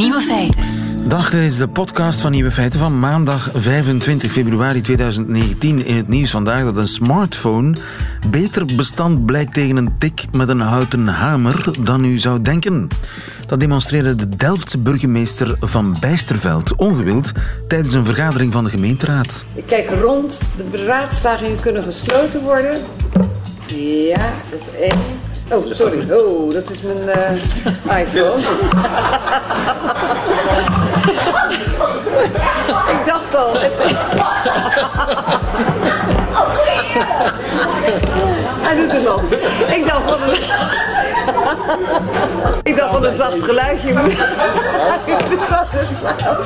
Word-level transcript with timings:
Nieuwe 0.00 0.20
feiten. 0.20 0.62
Dag, 1.08 1.30
dit 1.30 1.40
is 1.40 1.56
de 1.56 1.68
podcast 1.68 2.20
van 2.20 2.30
Nieuwe 2.30 2.50
Feiten 2.50 2.80
van 2.80 2.98
maandag 2.98 3.50
25 3.54 4.32
februari 4.32 4.80
2019. 4.80 5.84
In 5.84 5.96
het 5.96 6.08
nieuws 6.08 6.30
vandaag 6.30 6.64
dat 6.64 6.76
een 6.76 6.86
smartphone 6.86 7.76
beter 8.30 8.64
bestand 8.76 9.26
blijkt 9.26 9.54
tegen 9.54 9.76
een 9.76 9.98
tik 9.98 10.24
met 10.32 10.48
een 10.48 10.60
houten 10.60 11.08
hamer 11.08 11.84
dan 11.84 12.04
u 12.04 12.18
zou 12.18 12.42
denken. 12.42 12.88
Dat 13.46 13.60
demonstreerde 13.60 14.14
de 14.16 14.36
Delftse 14.36 14.78
burgemeester 14.78 15.56
van 15.60 15.96
Bijsterveld 16.00 16.74
ongewild 16.74 17.32
tijdens 17.68 17.94
een 17.94 18.06
vergadering 18.06 18.52
van 18.52 18.64
de 18.64 18.70
gemeenteraad. 18.70 19.44
Ik 19.54 19.66
kijk 19.66 19.90
rond, 20.00 20.42
de 20.56 20.64
beraadslagingen 20.64 21.60
kunnen 21.60 21.82
gesloten 21.82 22.42
worden. 22.42 22.80
Ja, 23.76 24.32
dat 24.50 24.60
is 24.60 24.70
één. 24.80 25.29
Oh, 25.52 25.74
sorry. 25.74 26.10
Oh, 26.10 26.52
dat 26.52 26.70
is 26.70 26.82
mijn 26.82 27.08
eh, 27.08 28.00
iPhone. 28.00 28.42
Ik 32.90 33.04
dacht 33.04 33.34
al. 33.34 33.52
Hij 38.62 38.76
doet 38.76 38.92
het 38.92 39.02
nog. 39.04 39.22
Ik 39.76 39.86
dacht 39.86 40.14
een... 40.14 40.20
Ik 42.70 42.76
dacht 42.76 42.94
van 42.94 43.04
een 43.04 43.14
zacht 43.14 43.42
geluidje. 43.42 43.88
Ik 43.88 43.92
moet 45.18 45.32
iets 45.32 45.48
harder 45.48 45.86
slaan. 45.98 46.36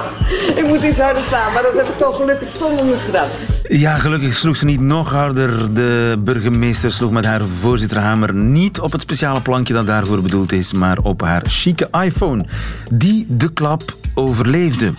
Ik 0.57 0.67
moet 0.67 0.83
iets 0.83 0.99
harder 0.99 1.23
slaan, 1.23 1.53
maar 1.53 1.63
dat 1.63 1.73
heb 1.73 1.89
ik 1.89 1.99
toch 1.99 2.17
gelukkig 2.17 2.53
toch 2.53 2.71
nog 2.71 2.85
niet 2.85 3.03
gedaan. 3.05 3.27
Ja, 3.69 3.99
gelukkig 3.99 4.35
sloeg 4.35 4.57
ze 4.57 4.65
niet 4.65 4.81
nog 4.81 5.11
harder. 5.11 5.75
De 5.75 6.17
burgemeester 6.19 6.93
sloeg 6.93 7.11
met 7.11 7.25
haar 7.25 7.43
voorzitterhamer 7.49 8.35
niet 8.35 8.81
op 8.81 8.93
het 8.93 9.03
speciale 9.03 9.43
plankje 9.43 9.75
dat 9.75 9.87
daarvoor 9.87 10.23
bedoeld 10.23 10.53
is, 10.53 10.73
maar 10.73 10.99
op 11.03 11.21
haar 11.21 11.43
chique 11.47 11.89
iPhone, 12.05 12.47
die 12.91 13.27
de 13.29 13.53
klap 13.53 13.83
overleefde. 14.15 14.95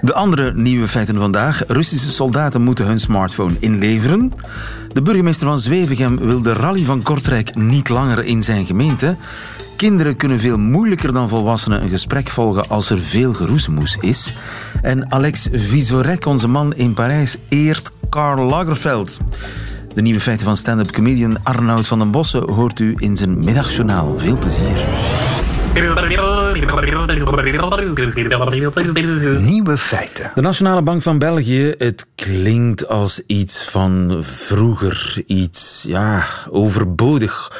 De 0.00 0.14
andere 0.14 0.52
nieuwe 0.54 0.88
feiten 0.88 1.16
vandaag. 1.16 1.62
Russische 1.66 2.10
soldaten 2.10 2.62
moeten 2.62 2.86
hun 2.86 3.00
smartphone 3.00 3.54
inleveren. 3.58 4.32
De 4.92 5.02
burgemeester 5.02 5.46
van 5.46 5.58
Zwevegem 5.58 6.18
wil 6.18 6.42
de 6.42 6.52
rally 6.52 6.84
van 6.84 7.02
Kortrijk 7.02 7.54
niet 7.54 7.88
langer 7.88 8.24
in 8.24 8.42
zijn 8.42 8.66
gemeente. 8.66 9.16
Kinderen 9.76 10.16
kunnen 10.16 10.40
veel 10.40 10.58
moeilijker 10.58 11.12
dan 11.12 11.28
volwassenen 11.28 11.82
een 11.82 11.88
gesprek 11.88 12.28
volgen 12.28 12.68
als 12.68 12.90
er 12.90 12.98
veel 12.98 13.34
geroezemoes 13.34 13.96
is. 14.00 14.36
En 14.82 15.12
Alex 15.12 15.48
Visorek, 15.52 16.26
onze 16.26 16.48
man 16.48 16.74
in 16.74 16.94
Parijs, 16.94 17.36
eert 17.48 17.90
Karl 18.08 18.44
Lagerfeld. 18.44 19.20
De 19.94 20.02
nieuwe 20.02 20.20
feiten 20.20 20.46
van 20.46 20.56
stand-up 20.56 20.90
comedian 20.90 21.44
Arnoud 21.44 21.86
van 21.86 21.98
den 21.98 22.10
Bossen 22.10 22.50
hoort 22.50 22.80
u 22.80 22.94
in 22.98 23.16
zijn 23.16 23.38
middagjournaal. 23.38 24.18
Veel 24.18 24.38
plezier. 24.38 24.86
Nieuwe 29.40 29.76
feiten. 29.76 30.30
De 30.34 30.40
Nationale 30.40 30.82
Bank 30.82 31.02
van 31.02 31.18
België, 31.18 31.74
het 31.78 32.06
klinkt 32.14 32.88
als 32.88 33.20
iets 33.26 33.64
van 33.64 34.18
vroeger, 34.20 35.22
iets 35.26 35.84
ja, 35.88 36.24
overbodig. 36.50 37.52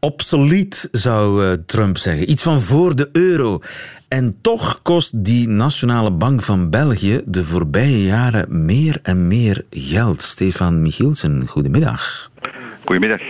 Obsolet, 0.00 0.88
zou 0.92 1.46
eh, 1.46 1.52
Trump 1.66 1.98
zeggen. 1.98 2.30
Iets 2.30 2.42
van 2.42 2.60
voor 2.60 2.96
de 2.96 3.08
euro. 3.12 3.60
En 4.08 4.36
toch 4.40 4.80
kost 4.82 5.24
die 5.24 5.48
Nationale 5.48 6.10
Bank 6.10 6.42
van 6.42 6.70
België 6.70 7.22
de 7.24 7.44
voorbije 7.44 8.04
jaren 8.04 8.64
meer 8.64 8.98
en 9.02 9.28
meer 9.28 9.64
geld. 9.70 10.22
Stefan 10.22 10.82
Michielsen, 10.82 11.46
goedemiddag. 11.46 12.30
Goedemiddag. 12.84 13.20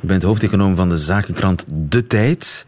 Je 0.00 0.06
bent 0.06 0.22
hoofdeconoom 0.22 0.76
van 0.76 0.88
de 0.88 0.96
zakenkrant 0.98 1.64
De 1.68 2.06
Tijd. 2.06 2.66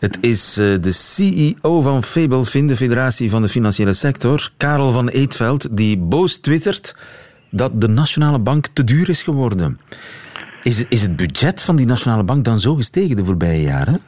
Het 0.00 0.18
is 0.20 0.56
eh, 0.56 0.74
de 0.80 0.92
CEO 0.92 1.82
van 1.82 2.02
Fabelfin, 2.02 2.66
de 2.66 2.76
federatie 2.76 3.30
van 3.30 3.42
de 3.42 3.48
financiële 3.48 3.92
sector, 3.92 4.50
Karel 4.56 4.90
van 4.92 5.08
Eetveld, 5.08 5.76
die 5.76 5.98
boos 5.98 6.38
twittert 6.38 6.96
dat 7.50 7.80
de 7.80 7.88
Nationale 7.88 8.38
Bank 8.38 8.66
te 8.66 8.84
duur 8.84 9.08
is 9.08 9.22
geworden. 9.22 9.78
Is, 10.62 10.86
is 10.88 11.02
het 11.02 11.16
budget 11.16 11.62
van 11.62 11.76
die 11.76 11.86
Nationale 11.86 12.22
Bank 12.22 12.44
dan 12.44 12.58
zo 12.58 12.74
gestegen 12.74 13.16
de 13.16 13.24
voorbije 13.24 13.62
jaren? 13.62 13.98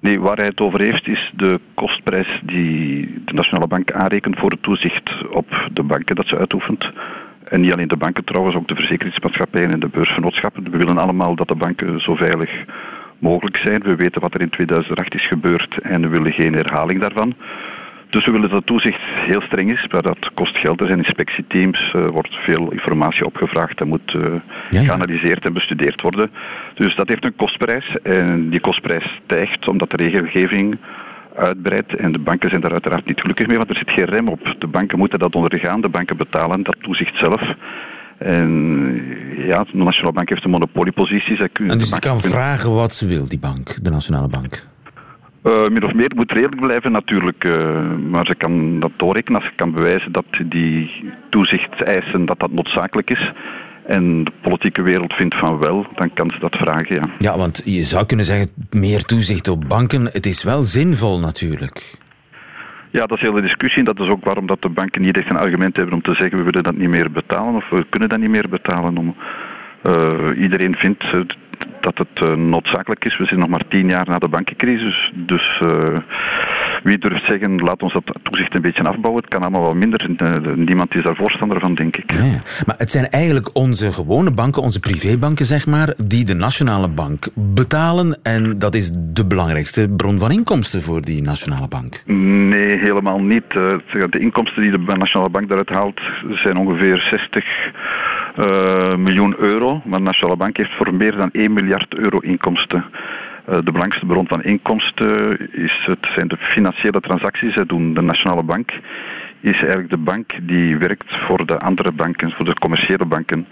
Nee, 0.00 0.20
waar 0.20 0.36
hij 0.36 0.46
het 0.46 0.60
over 0.60 0.80
heeft 0.80 1.08
is 1.08 1.32
de 1.36 1.60
kostprijs 1.74 2.40
die 2.44 3.14
de 3.24 3.32
Nationale 3.32 3.66
Bank 3.66 3.92
aanrekent 3.92 4.38
voor 4.38 4.50
het 4.50 4.62
toezicht 4.62 5.10
op 5.30 5.68
de 5.72 5.82
banken 5.82 6.16
dat 6.16 6.26
ze 6.26 6.38
uitoefent. 6.38 6.90
En 7.44 7.60
niet 7.60 7.72
alleen 7.72 7.88
de 7.88 7.96
banken 7.96 8.24
trouwens, 8.24 8.56
ook 8.56 8.68
de 8.68 8.74
verzekeringsmaatschappijen 8.74 9.70
en 9.70 9.80
de 9.80 9.88
beursvernootschappen. 9.88 10.70
We 10.70 10.76
willen 10.76 10.98
allemaal 10.98 11.34
dat 11.34 11.48
de 11.48 11.54
banken 11.54 12.00
zo 12.00 12.14
veilig 12.14 12.50
mogelijk 13.18 13.56
zijn. 13.56 13.82
We 13.82 13.94
weten 13.94 14.20
wat 14.20 14.34
er 14.34 14.40
in 14.40 14.50
2008 14.50 15.14
is 15.14 15.26
gebeurd 15.26 15.78
en 15.78 16.00
we 16.00 16.08
willen 16.08 16.32
geen 16.32 16.54
herhaling 16.54 17.00
daarvan. 17.00 17.34
Dus 18.14 18.24
we 18.24 18.30
willen 18.30 18.50
dat 18.50 18.66
toezicht 18.66 19.00
heel 19.02 19.40
streng 19.40 19.70
is, 19.70 19.86
maar 19.90 20.02
dat 20.02 20.30
kost 20.34 20.56
geld. 20.56 20.80
Er 20.80 20.86
zijn 20.86 20.98
inspectieteams, 20.98 21.92
er 21.92 22.12
wordt 22.12 22.36
veel 22.36 22.70
informatie 22.70 23.26
opgevraagd, 23.26 23.78
dat 23.78 23.86
moet 23.86 24.14
eh, 24.14 24.22
ja. 24.70 24.82
geanalyseerd 24.82 25.44
en 25.44 25.52
bestudeerd 25.52 26.00
worden. 26.00 26.30
Dus 26.74 26.94
dat 26.94 27.08
heeft 27.08 27.24
een 27.24 27.36
kostprijs 27.36 27.96
en 28.02 28.50
die 28.50 28.60
kostprijs 28.60 29.20
stijgt 29.24 29.68
omdat 29.68 29.90
de 29.90 29.96
regelgeving 29.96 30.76
uitbreidt 31.36 31.94
en 31.94 32.12
de 32.12 32.18
banken 32.18 32.48
zijn 32.48 32.60
daar 32.60 32.72
uiteraard 32.72 33.06
niet 33.06 33.20
gelukkig 33.20 33.46
mee, 33.46 33.56
want 33.56 33.70
er 33.70 33.76
zit 33.76 33.90
geen 33.90 34.04
rem 34.04 34.28
op. 34.28 34.54
De 34.58 34.66
banken 34.66 34.98
moeten 34.98 35.18
dat 35.18 35.34
ondergaan, 35.34 35.80
de 35.80 35.88
banken 35.88 36.16
betalen 36.16 36.62
dat 36.62 36.76
toezicht 36.80 37.16
zelf. 37.16 37.54
En 38.18 39.02
ja, 39.46 39.64
de 39.64 39.76
Nationale 39.76 40.12
Bank 40.12 40.28
heeft 40.28 40.44
een 40.44 40.50
monopoliepositie. 40.50 41.36
Zij 41.36 41.48
kunnen- 41.48 41.72
En 41.72 41.78
dus 41.78 41.90
die 41.90 42.00
kan 42.00 42.20
kunnen- 42.20 42.38
vragen 42.38 42.74
wat 42.74 42.94
ze 42.94 43.06
wil, 43.06 43.28
die 43.28 43.38
bank, 43.38 43.82
de 43.84 43.90
Nationale 43.90 44.28
Bank. 44.28 44.66
Eh, 45.42 45.68
min 45.68 45.84
of 45.84 45.94
meer 45.94 46.12
moet 46.16 46.32
redelijk 46.32 46.60
blijven 46.60 46.92
natuurlijk, 46.92 47.44
eh, 47.44 47.80
maar 48.10 48.26
ze 48.26 48.34
kan 48.34 48.80
dat 48.80 48.90
doorrekenen 48.96 49.40
als 49.40 49.48
ze 49.50 49.56
kan 49.56 49.72
bewijzen 49.72 50.12
dat 50.12 50.24
die 50.44 50.90
toezichtseisen 51.30 52.24
dat 52.26 52.38
dat 52.40 52.52
noodzakelijk 52.52 53.10
is. 53.10 53.32
En 53.86 54.24
de 54.24 54.32
politieke 54.40 54.82
wereld 54.82 55.12
vindt 55.14 55.34
van 55.34 55.58
wel, 55.58 55.86
dan 55.94 56.12
kan 56.12 56.30
ze 56.30 56.38
dat 56.38 56.56
vragen, 56.56 56.94
ja. 56.94 57.08
Ja, 57.18 57.36
want 57.36 57.62
je 57.64 57.84
zou 57.84 58.06
kunnen 58.06 58.26
zeggen, 58.26 58.48
meer 58.70 59.02
toezicht 59.02 59.48
op 59.48 59.64
banken, 59.68 60.08
het 60.12 60.26
is 60.26 60.42
wel 60.42 60.62
zinvol 60.62 61.18
natuurlijk. 61.18 61.92
Ja, 62.94 63.06
dat 63.06 63.16
is 63.16 63.22
heel 63.22 63.32
de 63.32 63.40
discussie 63.40 63.78
en 63.78 63.84
dat 63.84 64.00
is 64.00 64.08
ook 64.08 64.24
waarom 64.24 64.46
dat 64.46 64.62
de 64.62 64.68
banken 64.68 65.02
niet 65.02 65.16
echt 65.16 65.30
een 65.30 65.36
argument 65.36 65.76
hebben 65.76 65.94
om 65.94 66.02
te 66.02 66.14
zeggen 66.14 66.38
we 66.38 66.44
willen 66.44 66.62
dat 66.62 66.76
niet 66.76 66.88
meer 66.88 67.10
betalen 67.10 67.54
of 67.54 67.68
we 67.68 67.86
kunnen 67.88 68.08
dat 68.08 68.18
niet 68.18 68.30
meer 68.30 68.48
betalen. 68.48 68.98
Om, 68.98 69.16
eh, 69.82 70.28
iedereen 70.36 70.76
vindt 70.76 71.02
eh, 71.02 71.20
dat 71.80 71.98
het 71.98 72.08
eh, 72.14 72.34
noodzakelijk 72.34 73.04
is. 73.04 73.16
We 73.16 73.24
zijn 73.24 73.40
nog 73.40 73.48
maar 73.48 73.68
tien 73.68 73.88
jaar 73.88 74.08
na 74.08 74.18
de 74.18 74.28
bankencrisis, 74.28 75.12
dus 75.14 75.62
wie 76.84 76.98
durft 76.98 77.24
zeggen 77.26 77.58
laat 77.58 77.82
ons 77.82 77.92
dat 77.92 78.12
toezicht 78.22 78.54
een 78.54 78.60
beetje 78.60 78.82
afbouwen. 78.82 79.22
Het 79.22 79.30
kan 79.30 79.40
allemaal 79.40 79.62
wel 79.62 79.74
minder. 79.74 80.10
Eh, 80.16 80.54
niemand 80.54 80.94
is 80.94 81.02
daar 81.02 81.16
voorstander 81.16 81.60
van, 81.60 81.74
denk 81.74 81.96
ik. 81.96 82.12
Ja, 82.12 82.24
ja. 82.24 82.42
Maar 82.66 82.74
het 82.78 82.90
zijn 82.90 83.10
eigenlijk 83.10 83.50
onze 83.52 83.92
gewone 83.92 84.30
banken, 84.30 84.62
onze 84.62 84.80
privébanken 84.80 85.46
zeg 85.46 85.66
maar, 85.66 85.94
die 86.04 86.24
de 86.24 86.34
Nationale 86.34 86.88
Bank 86.88 87.26
betalen. 87.34 88.18
En 88.22 88.58
dat 88.58 88.74
is 88.74 88.90
de 88.94 89.26
belangrijkste 89.26 89.88
bron 89.96 90.18
van 90.18 90.30
inkomsten 90.30 90.82
voor 90.82 91.02
die 91.02 91.22
Nationale 91.22 91.68
Bank. 91.68 92.02
Nee, 92.06 92.78
helemaal 92.78 93.20
niet. 93.20 93.44
Eh, 93.48 93.74
De 94.10 94.18
inkomsten 94.18 94.62
die 94.62 94.70
de 94.70 94.96
Nationale 94.96 95.30
Bank 95.30 95.48
daaruit 95.48 95.68
haalt 95.68 96.00
zijn 96.30 96.56
ongeveer 96.56 97.06
60 97.10 97.44
eh, 98.36 98.96
miljoen 98.96 99.34
euro. 99.38 99.82
Maar 99.84 99.98
de 99.98 100.04
Nationale 100.04 100.36
Bank 100.36 100.56
heeft 100.56 100.74
voor 100.76 100.94
meer 100.94 101.16
dan 101.16 101.28
1 101.32 101.52
miljard 101.52 101.94
euro 101.94 102.18
inkomsten. 102.18 102.84
Eh, 103.44 103.54
De 103.54 103.62
belangrijkste 103.62 104.06
bron 104.06 104.26
van 104.28 104.42
inkomsten 104.42 105.38
is 105.52 105.82
het, 105.86 106.06
zijn 106.14 106.28
de 106.28 106.36
financiële 106.38 107.00
transacties. 107.00 107.54
Dat 107.54 107.68
doen 107.68 107.94
de 107.94 108.00
Nationale 108.00 108.42
Bank 108.42 108.72
is 109.40 109.56
eigenlijk 109.58 109.90
de 109.90 109.96
bank 109.96 110.32
die 110.42 110.76
werkt 110.78 111.16
voor 111.16 111.46
de 111.46 111.58
andere 111.58 111.92
banken, 111.92 112.30
voor 112.30 112.44
de 112.44 112.54
commerciële 112.54 113.04
banken. 113.04 113.46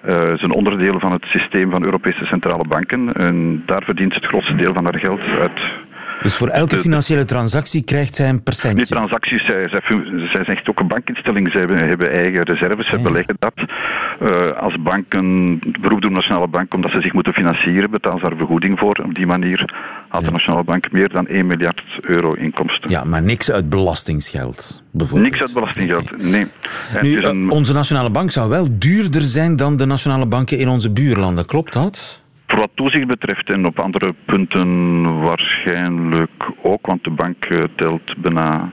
Eh, 0.00 0.18
Het 0.22 0.32
is 0.36 0.42
een 0.42 0.50
onderdeel 0.52 1.00
van 1.00 1.12
het 1.12 1.24
systeem 1.26 1.70
van 1.70 1.84
Europese 1.84 2.24
centrale 2.26 2.64
banken. 2.68 3.14
En 3.14 3.62
daar 3.66 3.82
verdient 3.82 4.14
het 4.14 4.26
grootste 4.26 4.54
deel 4.54 4.72
van 4.72 4.84
haar 4.84 4.98
geld 4.98 5.20
uit. 5.40 5.60
Dus 6.22 6.36
voor 6.36 6.48
elke 6.48 6.76
financiële 6.78 7.24
transactie 7.24 7.82
krijgt 7.82 8.14
zij 8.14 8.26
een 8.28 8.34
Die 8.34 8.42
percentje. 8.42 8.86
transacties, 8.86 9.44
zij, 9.44 9.68
zij, 9.68 9.80
zijn 10.32 10.44
echt 10.44 10.68
ook 10.68 10.80
een 10.80 10.86
bankinstelling. 10.86 11.50
Zij 11.50 11.60
hebben, 11.60 11.88
hebben 11.88 12.10
eigen 12.12 12.42
reserves, 12.42 12.86
zij 12.86 12.98
Ja. 12.98 13.04
beleggen 13.04 13.36
dat. 13.38 13.52
Eh, 14.20 14.50
als 14.60 14.74
banken 14.82 15.58
beroep 15.58 15.82
doen 15.82 15.94
op 15.94 16.00
de 16.02 16.08
Nationale 16.08 16.48
Bank 16.48 16.74
omdat 16.74 16.90
ze 16.90 17.00
zich 17.00 17.12
moeten 17.12 17.32
financieren, 17.32 17.90
betalen 17.90 18.18
ze 18.20 18.28
daar 18.28 18.36
vergoeding 18.36 18.78
voor. 18.78 19.00
Op 19.04 19.14
die 19.14 19.26
manier 19.26 19.64
had 20.08 20.24
de 20.24 20.30
Nationale 20.30 20.64
Bank 20.64 20.92
meer 20.92 21.08
dan 21.08 21.26
1 21.28 21.46
miljard 21.46 21.82
euro 22.00 22.32
inkomsten. 22.32 22.90
Ja, 22.90 23.04
maar 23.04 23.22
niks 23.22 23.50
uit 23.50 23.68
belastingsgeld, 23.68 24.82
bijvoorbeeld. 24.90 25.30
Niks 25.30 25.42
uit 25.42 25.52
belastinggeld, 25.54 26.22
nee. 26.22 26.46
Nu, 27.02 27.22
een- 27.22 27.46
eh, 27.48 27.50
onze 27.56 27.72
Nationale 27.72 28.10
Bank 28.10 28.30
zou 28.30 28.48
wel 28.48 28.66
duurder 28.70 29.22
zijn 29.22 29.56
dan 29.56 29.76
de 29.76 29.84
nationale 29.86 30.26
banken 30.26 30.58
in 30.58 30.68
onze 30.68 30.90
buurlanden. 30.90 31.46
Klopt 31.46 31.72
dat? 31.72 32.21
Voor 32.52 32.60
wat 32.60 32.70
toezicht 32.74 33.06
betreft 33.06 33.50
en 33.50 33.66
op 33.66 33.78
andere 33.78 34.14
punten 34.24 35.20
waarschijnlijk 35.20 36.48
ook, 36.62 36.86
want 36.86 37.04
de 37.04 37.10
bank 37.10 37.44
eh, 37.44 37.62
telt 37.74 38.16
bijna 38.16 38.70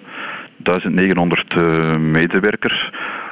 1900 0.58 1.54
eh, 1.54 1.96
medewerkers. 1.96 2.92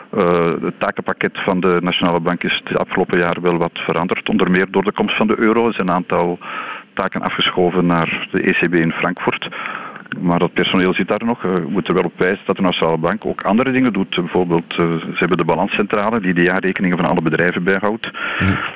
Eh, 0.10 0.52
het 0.62 0.80
takenpakket 0.80 1.40
van 1.40 1.60
de 1.60 1.78
Nationale 1.82 2.20
Bank 2.20 2.44
is 2.44 2.62
het 2.64 2.78
afgelopen 2.78 3.18
jaar 3.18 3.42
wel 3.42 3.58
wat 3.58 3.72
veranderd, 3.74 4.30
onder 4.30 4.52
meer 4.52 4.72
door 4.72 4.84
de 4.84 4.92
komst 4.92 5.16
van 5.16 5.28
de 5.28 5.40
euro. 5.40 5.72
Zijn 5.72 5.88
een 5.88 5.94
aantal 5.94 6.40
taken 6.94 7.22
afgeschoven 7.22 7.86
naar 7.86 8.28
de 8.32 8.42
ECB 8.42 8.74
in 8.74 8.92
Frankfurt. 8.92 9.50
Maar 10.20 10.40
dat 10.40 10.54
personeel 10.54 10.94
zit 10.94 11.08
daar 11.08 11.26
nog. 11.26 11.42
We 11.42 11.64
moeten 11.70 11.94
wel 11.94 12.04
op 12.04 12.14
wijzen 12.18 12.46
dat 12.46 12.56
de 12.56 12.62
Nationale 12.62 12.98
Bank 12.98 13.26
ook 13.26 13.42
andere 13.42 13.72
dingen 13.72 13.94
doet. 13.94 14.16
Bijvoorbeeld, 14.16 14.74
ze 14.74 15.16
hebben 15.16 15.38
de 15.38 15.44
balanscentrale 15.44 16.20
die 16.20 16.34
de 16.34 16.42
jaarrekeningen 16.42 16.98
van 16.98 17.06
alle 17.06 17.22
bedrijven 17.22 17.64
bijhoudt. 17.64 18.12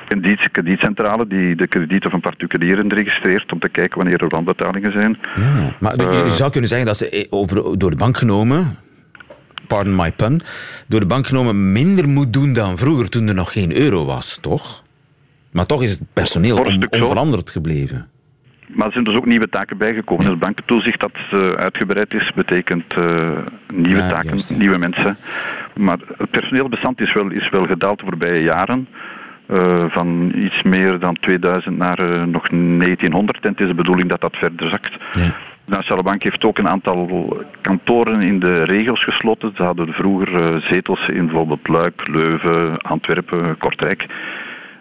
En 0.08 0.20
die 0.20 0.38
kredietcentrale 0.52 1.26
die 1.26 1.56
de 1.56 1.66
kredieten 1.66 2.10
van 2.10 2.20
particulieren 2.20 2.88
registreert 2.88 3.52
om 3.52 3.58
te 3.58 3.68
kijken 3.68 3.98
wanneer 3.98 4.22
er 4.22 4.28
wanbetalingen 4.28 4.92
zijn. 4.92 5.18
Ja, 5.36 5.72
maar 5.80 5.96
je 5.96 6.30
zou 6.30 6.50
kunnen 6.50 6.68
zeggen 6.68 6.86
dat 6.86 6.96
ze 6.96 7.26
over, 7.30 7.78
door 7.78 7.90
de 7.90 7.96
bank 7.96 8.16
genomen 8.16 8.76
pardon 9.66 9.96
my 9.96 10.12
pun, 10.12 10.42
door 10.86 11.00
de 11.00 11.06
bank 11.06 11.26
genomen 11.26 11.72
minder 11.72 12.08
moet 12.08 12.32
doen 12.32 12.52
dan 12.52 12.78
vroeger 12.78 13.08
toen 13.08 13.28
er 13.28 13.34
nog 13.34 13.52
geen 13.52 13.76
euro 13.76 14.04
was, 14.04 14.38
toch? 14.40 14.82
Maar 15.50 15.66
toch 15.66 15.82
is 15.82 15.90
het 15.90 16.02
personeel 16.12 16.56
onveranderd 16.90 17.50
gebleven. 17.50 18.08
Maar 18.72 18.86
er 18.86 18.92
zijn 18.92 19.04
dus 19.04 19.14
ook 19.14 19.26
nieuwe 19.26 19.48
taken 19.48 19.76
bijgekomen. 19.76 20.26
Het 20.26 20.38
bankentoezicht 20.38 21.00
dat 21.00 21.10
uh, 21.32 21.50
uitgebreid 21.50 22.14
is, 22.14 22.32
betekent 22.32 22.96
uh, 22.98 23.30
nieuwe 23.72 24.08
taken, 24.08 24.38
nieuwe 24.58 24.78
mensen. 24.78 25.16
Maar 25.74 25.98
het 26.16 26.30
personeelbestand 26.30 27.00
is 27.00 27.12
wel, 27.12 27.30
is 27.30 27.48
wel 27.50 27.66
gedaald 27.66 27.98
de 27.98 28.04
voorbije 28.04 28.42
jaren. 28.42 28.88
Uh, 29.46 29.84
van 29.88 30.32
iets 30.34 30.62
meer 30.62 30.98
dan 30.98 31.16
2000 31.20 31.76
naar 31.76 32.28
nog 32.28 32.48
1900. 32.48 33.44
En 33.44 33.50
het 33.50 33.60
is 33.60 33.66
de 33.66 33.74
bedoeling 33.74 34.08
dat 34.08 34.20
dat 34.20 34.36
verder 34.36 34.68
zakt. 34.68 34.96
Ja. 35.12 35.34
De 35.64 35.70
Nationale 35.78 36.02
Bank 36.02 36.22
heeft 36.22 36.44
ook 36.44 36.58
een 36.58 36.68
aantal 36.68 37.36
kantoren 37.60 38.20
in 38.20 38.38
de 38.38 38.62
regels 38.62 39.04
gesloten. 39.04 39.52
Ze 39.56 39.62
hadden 39.62 39.92
vroeger 39.92 40.60
zetels 40.60 41.08
in 41.08 41.26
bijvoorbeeld 41.26 41.68
Luik, 41.68 42.08
Leuven, 42.08 42.78
Antwerpen, 42.78 43.58
Kortrijk. 43.58 44.06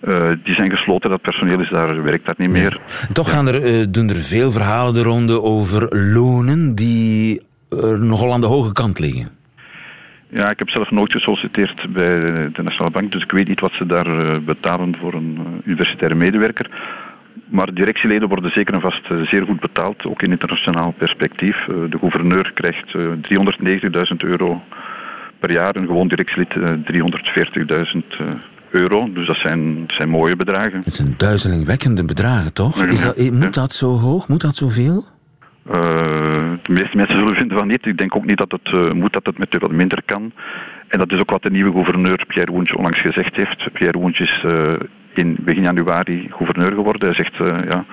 Uh, 0.07 0.29
die 0.43 0.55
zijn 0.55 0.69
gesloten, 0.69 1.09
dat 1.09 1.21
personeel 1.21 1.59
is 1.59 1.69
daar, 1.69 2.03
werkt 2.03 2.25
daar 2.25 2.35
niet 2.37 2.49
meer. 2.49 2.79
Toch 3.13 3.29
gaan 3.29 3.47
er, 3.47 3.65
uh, 3.65 3.85
doen 3.89 4.09
er 4.09 4.15
veel 4.15 4.51
verhalen 4.51 4.93
de 4.93 5.01
ronde 5.01 5.41
over 5.41 5.97
lonen 6.13 6.75
die 6.75 7.41
er 7.69 7.99
nogal 7.99 8.33
aan 8.33 8.41
de 8.41 8.47
hoge 8.47 8.71
kant 8.71 8.99
liggen. 8.99 9.27
Ja, 10.29 10.49
ik 10.49 10.59
heb 10.59 10.69
zelf 10.69 10.91
nooit 10.91 11.11
gesolliciteerd 11.11 11.93
bij 11.93 12.19
de 12.53 12.63
Nationale 12.63 12.91
Bank, 12.91 13.11
dus 13.11 13.23
ik 13.23 13.31
weet 13.31 13.47
niet 13.47 13.59
wat 13.59 13.73
ze 13.73 13.85
daar 13.85 14.07
uh, 14.07 14.37
betalen 14.37 14.95
voor 14.99 15.13
een 15.13 15.61
universitaire 15.65 16.15
medewerker. 16.15 16.69
Maar 17.45 17.73
directieleden 17.73 18.27
worden 18.29 18.51
zeker 18.51 18.73
en 18.73 18.81
vast 18.81 19.07
zeer 19.23 19.45
goed 19.45 19.59
betaald, 19.59 20.05
ook 20.05 20.21
in 20.21 20.31
internationaal 20.31 20.93
perspectief. 20.97 21.67
de 21.89 21.97
gouverneur 21.99 22.51
krijgt 22.53 22.93
390.000 22.95 24.15
euro 24.17 24.61
per 25.39 25.51
jaar, 25.51 25.75
een 25.75 25.85
gewoon 25.85 26.07
directielid 26.07 26.53
340.000 26.55 26.61
euro. 28.17 28.39
Dus 28.71 29.25
dat 29.25 29.35
zijn, 29.35 29.83
zijn 29.87 30.09
mooie 30.09 30.35
bedragen. 30.35 30.81
Het 30.85 30.95
zijn 30.95 31.13
duizelingwekkende 31.17 32.03
bedragen, 32.03 32.53
toch? 32.53 32.83
Is 32.83 33.01
dat, 33.01 33.31
moet 33.31 33.53
dat 33.53 33.73
zo 33.73 33.97
hoog? 33.97 34.27
Moet 34.27 34.41
dat 34.41 34.55
zoveel? 34.55 35.05
Uh, 35.67 35.73
de 36.61 36.71
meeste 36.71 36.97
mensen 36.97 37.19
zullen 37.19 37.35
vinden 37.35 37.57
van 37.57 37.67
niet. 37.67 37.85
Ik 37.85 37.97
denk 37.97 38.15
ook 38.15 38.25
niet 38.25 38.37
dat 38.37 38.51
het 38.51 38.71
uh, 38.73 38.91
moet 38.91 39.13
dat 39.13 39.25
het 39.25 39.37
met 39.37 39.57
wat 39.59 39.71
minder 39.71 40.01
kan. 40.05 40.31
En 40.87 40.97
dat 40.97 41.11
is 41.11 41.19
ook 41.19 41.29
wat 41.29 41.43
de 41.43 41.51
nieuwe 41.51 41.71
gouverneur 41.71 42.25
Pierre 42.27 42.51
Woentje 42.51 42.77
onlangs 42.77 42.99
gezegd 43.01 43.35
heeft. 43.35 43.71
Pierre 43.73 43.99
Woentje 43.99 44.23
is 44.23 44.43
uh, 44.45 44.73
in 45.13 45.37
begin 45.39 45.63
januari 45.63 46.27
gouverneur 46.31 46.71
geworden. 46.71 47.07
Hij 47.07 47.15
zegt, 47.15 47.37
ja, 47.67 47.85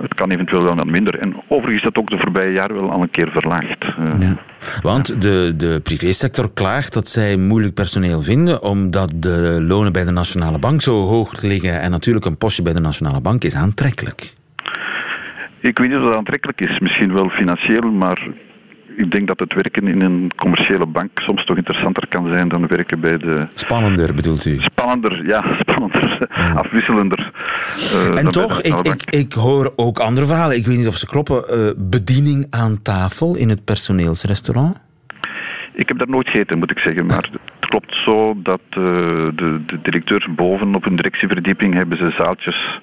het 0.00 0.14
kan 0.14 0.30
eventueel 0.30 0.62
wel 0.62 0.74
wat 0.74 0.86
minder. 0.86 1.18
En 1.18 1.34
overigens 1.48 1.76
is 1.76 1.82
dat 1.82 1.98
ook 1.98 2.10
de 2.10 2.18
voorbije 2.18 2.52
jaren 2.52 2.76
wel 2.76 2.90
al 2.90 3.02
een 3.02 3.10
keer 3.10 3.30
verlaagd. 3.30 3.84
Ja. 4.18 4.36
Want 4.82 5.22
de, 5.22 5.54
de 5.56 5.80
privésector 5.82 6.50
klaagt 6.52 6.94
dat 6.94 7.08
zij 7.08 7.36
moeilijk 7.36 7.74
personeel 7.74 8.22
vinden, 8.22 8.62
omdat 8.62 9.12
de 9.14 9.58
lonen 9.62 9.92
bij 9.92 10.04
de 10.04 10.10
Nationale 10.10 10.58
Bank 10.58 10.82
zo 10.82 11.06
hoog 11.06 11.42
liggen. 11.42 11.80
En 11.80 11.90
natuurlijk 11.90 12.26
een 12.26 12.36
postje 12.36 12.62
bij 12.62 12.72
de 12.72 12.80
Nationale 12.80 13.20
Bank 13.20 13.44
is 13.44 13.54
aantrekkelijk. 13.54 14.34
Ik 15.60 15.78
weet 15.78 15.88
niet 15.88 15.98
of 15.98 16.04
dat 16.04 16.16
aantrekkelijk 16.16 16.60
is. 16.60 16.78
Misschien 16.78 17.12
wel 17.12 17.28
financieel, 17.28 17.90
maar 17.92 18.28
ik 18.96 19.10
denk 19.10 19.26
dat 19.26 19.38
het 19.38 19.54
werken 19.54 19.86
in 19.86 20.00
een 20.00 20.30
commerciële 20.36 20.86
bank 20.86 21.10
soms 21.14 21.44
toch 21.44 21.56
interessanter 21.56 22.08
kan 22.08 22.28
zijn 22.28 22.48
dan 22.48 22.66
werken 22.66 23.00
bij 23.00 23.18
de... 23.18 23.46
Spannender 23.54 24.14
bedoelt 24.14 24.44
u? 24.44 24.58
Spannender, 24.60 25.26
ja, 25.26 25.44
spannender, 25.66 26.28
afwisselender. 26.54 27.32
Uh, 27.92 28.18
en 28.18 28.28
toch, 28.28 28.62
ik, 28.62 28.80
ik, 28.80 29.02
ik, 29.04 29.32
hoor 29.32 29.72
ook 29.76 29.98
andere 29.98 30.26
verhalen. 30.26 30.56
Ik 30.56 30.66
weet 30.66 30.76
niet 30.76 30.86
of 30.86 30.96
ze 30.96 31.06
kloppen. 31.06 31.44
Uh, 31.50 31.70
bediening 31.76 32.46
aan 32.50 32.82
tafel 32.82 33.34
in 33.34 33.48
het 33.48 33.64
personeelsrestaurant? 33.64 34.76
Ik 35.72 35.88
heb 35.88 35.98
daar 35.98 36.08
nooit 36.08 36.30
gegeten, 36.30 36.58
moet 36.58 36.70
ik 36.70 36.78
zeggen. 36.78 37.06
Maar 37.06 37.28
het 37.60 37.68
klopt 37.68 37.94
zo 37.94 38.36
dat 38.42 38.60
uh, 38.70 38.76
de, 39.34 39.60
de 39.66 39.78
directeurs 39.82 40.26
boven 40.34 40.74
op 40.74 40.84
hun 40.84 40.96
directieverdieping 40.96 41.74
hebben 41.74 41.98
ze 41.98 42.10
zaaltjes 42.10 42.80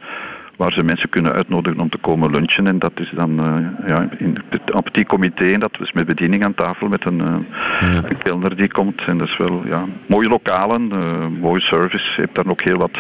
waar 0.56 0.72
ze 0.72 0.84
mensen 0.84 1.10
kunnen 1.10 1.34
uitnodigen 1.34 1.80
om 1.80 1.90
te 1.90 1.98
komen 1.98 2.32
lunchen. 2.32 2.68
En 2.68 2.80
dat 2.80 2.92
is 2.96 3.12
dan 3.16 3.32
uh, 3.40 3.88
ja, 3.88 4.08
in 4.18 4.38
het 4.50 4.84
petit 4.84 5.08
comité, 5.08 5.52
en 5.52 5.60
dat 5.60 5.80
is 5.80 5.92
met 5.92 6.06
bediening 6.06 6.44
aan 6.44 6.54
tafel, 6.54 6.88
met 6.88 7.06
een, 7.06 7.20
uh, 7.20 7.36
ja. 7.82 8.02
een 8.10 8.18
kelner 8.18 8.56
die 8.56 8.72
komt. 8.72 9.02
En 9.06 9.18
dat 9.18 9.28
is 9.28 9.38
wel 9.38 9.62
ja, 9.66 9.86
mooie 10.06 10.30
lokalen, 10.30 10.90
uh, 10.94 11.00
mooie 11.40 11.62
service. 11.62 12.12
Je 12.16 12.22
hebt 12.22 12.36
daar 12.36 12.48
ook 12.48 12.62
heel 12.62 12.78
wat 12.78 12.98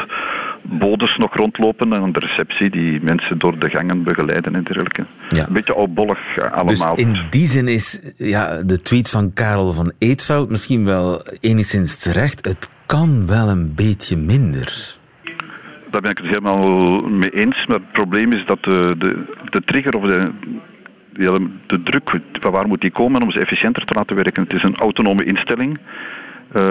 bodes 0.61 1.17
nog 1.17 1.35
rondlopen 1.35 1.94
en 1.94 2.11
de 2.11 2.19
receptie 2.19 2.69
die 2.69 3.00
mensen 3.01 3.38
door 3.38 3.59
de 3.59 3.69
gangen 3.69 4.03
begeleiden 4.03 4.55
en 4.55 4.63
dergelijke. 4.63 5.05
Ja. 5.29 5.47
Een 5.47 5.53
beetje 5.53 5.73
oudbollig 5.73 6.19
allemaal. 6.51 6.95
Dus 6.95 7.05
in 7.05 7.17
die 7.29 7.47
zin 7.47 7.67
is 7.67 8.00
ja, 8.17 8.61
de 8.61 8.81
tweet 8.81 9.09
van 9.09 9.33
Karel 9.33 9.73
van 9.73 9.91
Eetveld 9.97 10.50
misschien 10.50 10.85
wel 10.85 11.21
enigszins 11.39 11.97
terecht. 11.97 12.45
Het 12.45 12.69
kan 12.85 13.27
wel 13.27 13.50
een 13.50 13.73
beetje 13.75 14.17
minder 14.17 15.01
daar 15.93 16.01
ben 16.01 16.11
ik 16.11 16.17
het 16.17 16.27
helemaal 16.27 17.01
mee 17.01 17.29
eens. 17.29 17.65
Maar 17.65 17.77
het 17.77 17.91
probleem 17.91 18.31
is 18.33 18.45
dat 18.45 18.63
de, 18.63 18.95
de, 18.97 19.23
de 19.49 19.61
trigger 19.61 19.95
of 19.95 20.03
de, 20.03 20.31
de, 21.11 21.49
de 21.67 21.83
druk, 21.83 22.19
van 22.39 22.51
waar 22.51 22.67
moet 22.67 22.81
die 22.81 22.91
komen 22.91 23.21
om 23.21 23.31
ze 23.31 23.39
efficiënter 23.39 23.85
te 23.85 23.93
laten 23.93 24.15
werken? 24.15 24.43
Het 24.43 24.53
is 24.53 24.63
een 24.63 24.75
autonome 24.75 25.23
instelling. 25.23 25.77
Uh, 26.55 26.61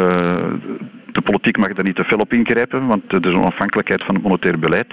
de 1.13 1.21
politiek 1.25 1.57
mag 1.57 1.73
daar 1.73 1.85
niet 1.85 1.97
te 1.97 2.05
veel 2.05 2.19
op 2.19 2.33
ingrijpen, 2.33 2.87
want 2.87 3.13
er 3.13 3.27
is 3.27 3.33
een 3.33 3.41
onafhankelijkheid 3.41 4.05
van 4.05 4.15
het 4.15 4.25
monetair 4.25 4.59
beleid. 4.59 4.93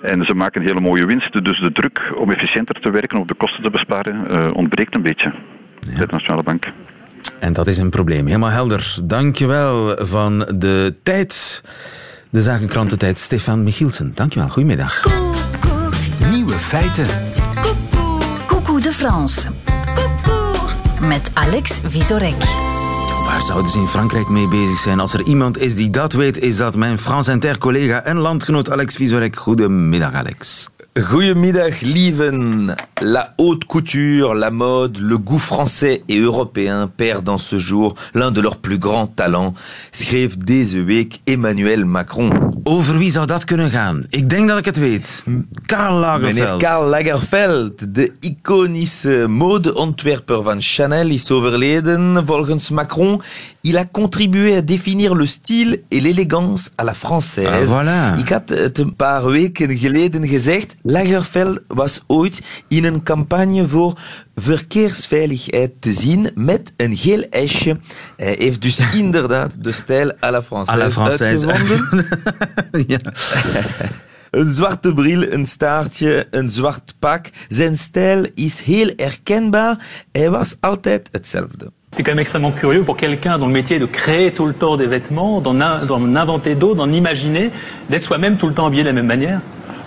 En 0.00 0.24
ze 0.24 0.34
maken 0.34 0.62
hele 0.62 0.80
mooie 0.80 1.06
winsten, 1.06 1.44
dus 1.44 1.58
de 1.58 1.72
druk 1.72 2.12
om 2.16 2.30
efficiënter 2.30 2.80
te 2.80 2.90
werken, 2.90 3.18
of 3.18 3.26
de 3.26 3.34
kosten 3.34 3.62
te 3.62 3.70
besparen, 3.70 4.26
uh, 4.30 4.50
ontbreekt 4.52 4.94
een 4.94 5.02
beetje 5.02 5.32
ja. 5.80 5.92
bij 5.96 6.06
de 6.06 6.12
Nationale 6.12 6.42
Bank. 6.42 6.66
En 7.40 7.52
dat 7.52 7.66
is 7.66 7.78
een 7.78 7.90
probleem. 7.90 8.26
Helemaal 8.26 8.50
helder. 8.50 8.96
Dankjewel 9.04 9.96
van 10.06 10.38
de 10.38 10.94
tijd 11.02 11.62
de 12.36 12.42
zakenkrantentijd 12.42 13.18
Stefan 13.18 13.62
Michielsen. 13.62 14.12
Dankjewel, 14.14 14.48
goedemiddag. 14.48 15.06
Nieuwe 16.30 16.58
feiten. 16.58 17.06
Coucou 18.46 18.80
de 18.80 18.92
France. 18.92 19.48
Met 21.00 21.30
Alex 21.34 21.80
Visorek. 21.84 22.36
Waar 23.24 23.42
zouden 23.42 23.70
ze 23.70 23.78
in 23.78 23.86
Frankrijk 23.86 24.28
mee 24.28 24.48
bezig 24.48 24.78
zijn? 24.78 25.00
Als 25.00 25.14
er 25.14 25.22
iemand 25.22 25.58
is 25.58 25.74
die 25.74 25.90
dat 25.90 26.12
weet, 26.12 26.38
is 26.38 26.56
dat 26.56 26.76
mijn 26.76 26.98
France 26.98 27.30
Inter-collega 27.32 28.02
en 28.02 28.16
landgenoot 28.16 28.70
Alex 28.70 28.94
Visorek. 28.94 29.36
Goedemiddag, 29.36 30.12
Alex. 30.12 30.68
Goedemiddag, 30.96 31.80
lieven. 31.82 32.74
La 33.02 33.34
haute 33.36 33.66
couture, 33.66 34.34
la 34.34 34.50
mode, 34.50 34.98
le 34.98 35.18
goût 35.18 35.38
français 35.38 36.02
et 36.08 36.18
européen 36.18 36.90
perdent 36.96 37.28
en 37.28 37.36
ce 37.36 37.58
jour 37.58 37.94
l'un 38.14 38.30
de 38.30 38.40
leurs 38.40 38.56
plus 38.56 38.78
grands 38.78 39.06
talents, 39.06 39.52
schreef 39.92 40.38
deze 40.38 40.84
week 40.84 41.20
Emmanuel 41.26 41.84
Macron. 41.84 42.30
Over 42.64 42.98
wie 42.98 43.10
zou 43.10 43.26
dat 43.26 43.44
kunnen 43.44 43.70
gaan? 43.70 44.06
Ik 44.10 44.30
denk 44.30 44.48
dat 44.48 44.58
ik 44.58 44.64
het 44.64 44.78
weet. 44.78 45.24
Karl 45.66 45.98
Lagerfeld. 45.98 46.34
Meneer 46.34 46.56
Karl 46.58 46.88
Lagerfeld, 46.88 47.94
de 47.94 48.12
iconische 48.20 49.26
modeontwerper 49.28 50.42
van 50.42 50.60
Chanel, 50.60 51.08
is 51.08 51.30
overleden. 51.30 52.22
Volgens 52.26 52.70
Macron, 52.70 53.20
il 53.60 53.76
a 53.76 53.84
contribué 53.84 54.56
à 54.56 54.60
définir 54.60 55.14
le 55.14 55.26
style 55.26 55.82
et 55.88 56.00
l'élégance 56.00 56.70
à 56.76 56.84
la 56.84 56.94
française. 56.94 57.46
Ah, 57.46 57.66
voilà. 57.66 58.18
Ik 58.18 58.28
had 58.28 58.48
het 58.48 58.78
een 58.78 58.96
paar 58.96 59.26
weken 59.26 59.78
geleden 59.78 60.28
gezegd. 60.28 60.76
Lagerfeld 60.88 61.60
was 61.66 62.04
ooit 62.06 62.42
in 62.68 62.84
een 62.84 63.02
campagne 63.02 63.68
voor 63.68 63.98
verkeersveiligheid 64.34 65.70
te 65.80 65.92
zien 65.92 66.30
met 66.34 66.72
een 66.76 66.96
geel 66.96 67.22
esje. 67.30 67.76
Hij 68.16 68.36
heeft 68.38 68.62
dus 68.62 68.80
inderdaad 69.04 69.64
de 69.64 69.72
stijl 69.72 70.12
à 70.24 70.30
la 70.30 70.42
française, 70.42 70.70
à 70.70 70.76
la 70.76 70.90
française. 70.90 71.46
uitgevonden. 71.46 72.06
ja. 72.92 72.98
Een 74.30 74.52
zwarte 74.52 74.94
bril, 74.94 75.32
een 75.32 75.46
staartje, 75.46 76.26
een 76.30 76.50
zwart 76.50 76.94
pak. 76.98 77.30
Zijn 77.48 77.76
stijl 77.76 78.26
is 78.34 78.60
heel 78.60 78.92
herkenbaar. 78.96 79.78
Hij 80.12 80.30
was 80.30 80.56
altijd 80.60 81.08
hetzelfde. 81.12 81.72
C'est 81.90 82.04
quand 82.04 82.16
même 82.16 82.18
extrêmement 82.18 82.58
curieux 82.60 82.84
pour 82.84 82.96
quelqu'un 82.96 83.38
dont 83.38 83.46
le 83.46 83.52
métier 83.52 83.76
est 83.76 83.86
de 83.86 83.90
créer 83.90 84.32
tout 84.32 84.46
le 84.46 84.54
temps 84.54 84.76
des 84.76 84.88
vêtements, 84.88 85.40
d'en 85.40 86.14
inventer 86.16 86.54
d'autres, 86.54 86.76
d'en 86.76 86.92
imaginer, 86.92 87.50
d'être 87.88 88.04
soi-même 88.04 88.36
tout 88.36 88.48
le 88.48 88.54
temps 88.54 88.66
habillé 88.66 88.82
de 88.82 88.88
la 88.88 88.94
même 88.94 89.06
manière. 89.06 89.40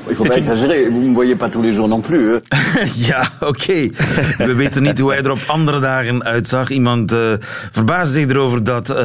Il 0.09 0.15
faut 0.15 0.27
pas 0.27 0.37
exagérer, 0.37 0.89
vous 0.89 1.01
ne 1.01 1.09
me 1.09 1.13
voyez 1.13 1.35
pas 1.35 1.49
tous 1.49 1.61
les 1.61 1.73
jours 1.73 1.87
non 1.87 2.01
plus. 2.01 2.29
Hè? 2.29 2.39
ja, 3.09 3.21
oké. 3.39 3.47
Okay. 3.47 3.91
We 4.37 4.53
weten 4.53 4.83
niet 4.83 4.99
hoe 4.99 5.11
hij 5.11 5.21
er 5.23 5.31
op 5.31 5.43
andere 5.47 5.79
dagen 5.79 6.23
uitzag. 6.23 6.69
Iemand 6.69 7.13
uh, 7.13 7.33
verbaasde 7.71 8.19
zich 8.19 8.29
erover 8.29 8.63
dat 8.63 8.89
uh, 8.89 8.97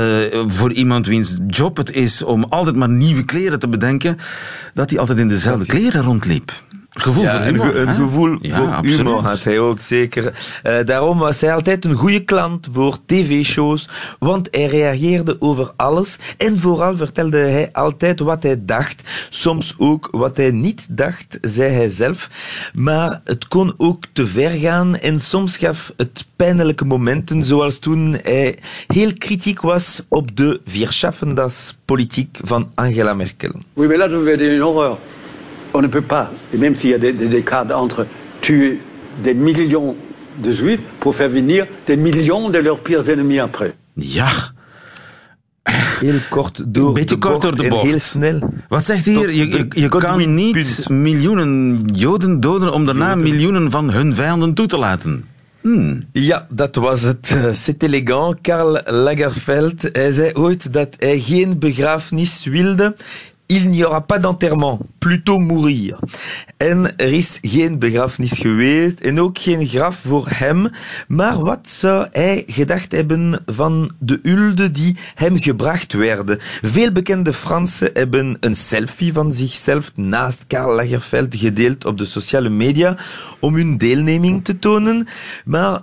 voor 0.46 0.72
iemand 0.72 1.06
wiens 1.06 1.38
job 1.46 1.76
het 1.76 1.90
is 1.90 2.22
om 2.22 2.44
altijd 2.44 2.76
maar 2.76 2.88
nieuwe 2.88 3.24
kleren 3.24 3.58
te 3.58 3.68
bedenken, 3.68 4.18
dat 4.74 4.90
hij 4.90 4.98
altijd 4.98 5.18
in 5.18 5.28
dezelfde 5.28 5.66
kleren 5.66 6.02
rondliep. 6.02 6.52
Gevoel 6.94 7.24
Ja, 7.24 7.30
voor 7.36 7.40
een, 7.40 7.54
humor. 7.54 7.66
ge- 7.72 7.78
een 7.78 7.88
hè? 7.88 7.94
gevoel 7.94 8.38
Ja, 8.40 8.56
voor 8.56 8.66
absoluut. 8.72 8.96
humor 8.96 9.22
had 9.22 9.42
hij 9.44 9.58
ook, 9.58 9.80
zeker. 9.80 10.32
Eh, 10.62 10.76
daarom 10.84 11.18
was 11.18 11.40
hij 11.40 11.54
altijd 11.54 11.84
een 11.84 11.94
goede 11.94 12.20
klant 12.24 12.68
voor 12.72 12.98
tv-shows, 13.06 13.88
want 14.18 14.48
hij 14.50 14.64
reageerde 14.66 15.36
over 15.40 15.72
alles 15.76 16.16
en 16.36 16.58
vooral 16.58 16.96
vertelde 16.96 17.36
hij 17.38 17.68
altijd 17.72 18.20
wat 18.20 18.42
hij 18.42 18.58
dacht, 18.64 19.02
soms 19.28 19.74
ook 19.78 20.08
wat 20.10 20.36
hij 20.36 20.50
niet 20.50 20.86
dacht, 20.88 21.38
zei 21.40 21.72
hij 21.72 21.88
zelf. 21.88 22.28
Maar 22.74 23.20
het 23.24 23.48
kon 23.48 23.74
ook 23.76 24.04
te 24.12 24.26
ver 24.26 24.50
gaan 24.50 24.96
en 24.96 25.20
soms 25.20 25.56
gaf 25.56 25.92
het 25.96 26.26
pijnlijke 26.36 26.84
momenten, 26.84 27.42
zoals 27.44 27.78
toen 27.78 28.18
hij 28.22 28.58
heel 28.86 29.12
kritiek 29.18 29.60
was 29.60 30.02
op 30.08 30.36
de 30.36 30.60
Vierschaffendas-politiek 30.66 32.38
van 32.42 32.70
Angela 32.74 33.14
Merkel. 33.14 33.52
Oui, 33.76 33.86
mais 33.86 33.98
là, 33.98 34.10
je 34.10 34.22
vais 34.24 34.38
dire 34.38 34.54
une 34.54 34.62
horreur. 34.64 34.96
On 35.76 35.82
ne 35.82 35.88
peut 35.88 36.06
pas, 36.06 36.30
et 36.52 36.56
même 36.58 36.74
s'il 36.76 36.90
y 36.90 36.94
a 36.94 36.98
des, 36.98 37.12
des, 37.12 37.26
des 37.26 37.42
cas 37.42 37.64
entre 37.74 38.06
tuer 38.40 38.78
des 39.24 39.34
millions 39.34 39.96
de 40.44 40.50
juifs 40.54 40.80
pour 41.00 41.14
faire 41.14 41.28
venir 41.30 41.66
des 41.86 41.96
millions 41.96 42.48
de 42.50 42.58
leurs 42.60 42.78
pires 42.80 43.08
ennemis 43.08 43.40
après. 43.40 43.72
Ja, 43.96 44.30
Heel 46.00 46.20
kort 46.30 46.62
door 46.74 46.88
Een 46.88 46.94
beetje 46.94 47.14
de 47.14 47.20
kort 47.20 47.32
bocht 47.40 47.42
door 47.42 47.56
de 47.64 47.68
bocht. 47.68 47.82
heel 47.86 47.98
snel. 47.98 48.38
wat 48.68 48.84
zegt 48.84 49.04
hier? 49.06 49.14
Tot 49.26 49.36
Je, 49.36 49.48
je, 49.48 49.66
je 49.70 49.88
kan 49.88 50.34
niet 50.34 50.52
punt. 50.52 50.88
miljoenen 50.88 51.82
Joden 51.92 52.40
doden 52.40 52.72
om 52.72 52.86
daarna 52.86 53.14
miljoenen 53.14 53.70
van 53.70 53.90
hun 53.90 54.14
vijanden 54.14 54.54
toe 54.54 54.66
te 54.66 54.78
laten. 54.78 55.24
Hmm. 55.60 56.04
Ja, 56.12 56.46
dat 56.50 56.74
was 56.76 57.02
het. 57.02 57.30
Eh, 57.34 57.52
C'est 57.52 57.82
élégant. 57.82 58.40
Karl 58.40 58.78
Lagerfeld. 58.86 59.82
Hij 59.92 60.10
zei 60.12 60.30
ooit 60.34 60.72
dat 60.72 60.88
hij 60.98 61.20
geen 61.20 61.58
begrafenis 61.58 62.44
wilde. 62.44 62.94
Il 63.46 63.68
n'y 63.70 63.82
aura 63.82 64.00
pas 64.00 64.18
d'enterrement, 64.18 64.80
plutôt 64.98 65.38
mourir. 65.38 65.98
En 66.56 66.96
er 66.96 67.12
is 67.12 67.38
geen 67.42 67.78
begrafenis 67.78 68.38
geweest 68.38 69.00
en 69.00 69.20
ook 69.20 69.38
geen 69.38 69.66
graf 69.66 69.96
voor 69.96 70.26
hem. 70.28 70.68
Maar 71.08 71.38
wat 71.38 71.68
zou 71.68 72.06
hij 72.12 72.44
gedacht 72.46 72.92
hebben 72.92 73.42
van 73.46 73.92
de 73.98 74.18
hulde 74.22 74.70
die 74.70 74.96
hem 75.14 75.42
gebracht 75.42 75.92
werden? 75.92 76.38
Veel 76.62 76.92
bekende 76.92 77.32
Fransen 77.32 77.90
hebben 77.94 78.36
een 78.40 78.56
selfie 78.56 79.12
van 79.12 79.32
zichzelf 79.32 79.96
naast 79.96 80.44
Karl 80.46 80.74
Lagerfeld 80.74 81.36
gedeeld 81.36 81.84
op 81.84 81.98
de 81.98 82.04
sociale 82.04 82.48
media 82.48 82.96
om 83.38 83.54
hun 83.54 83.78
deelneming 83.78 84.44
te 84.44 84.58
tonen. 84.58 85.06
Maar 85.44 85.80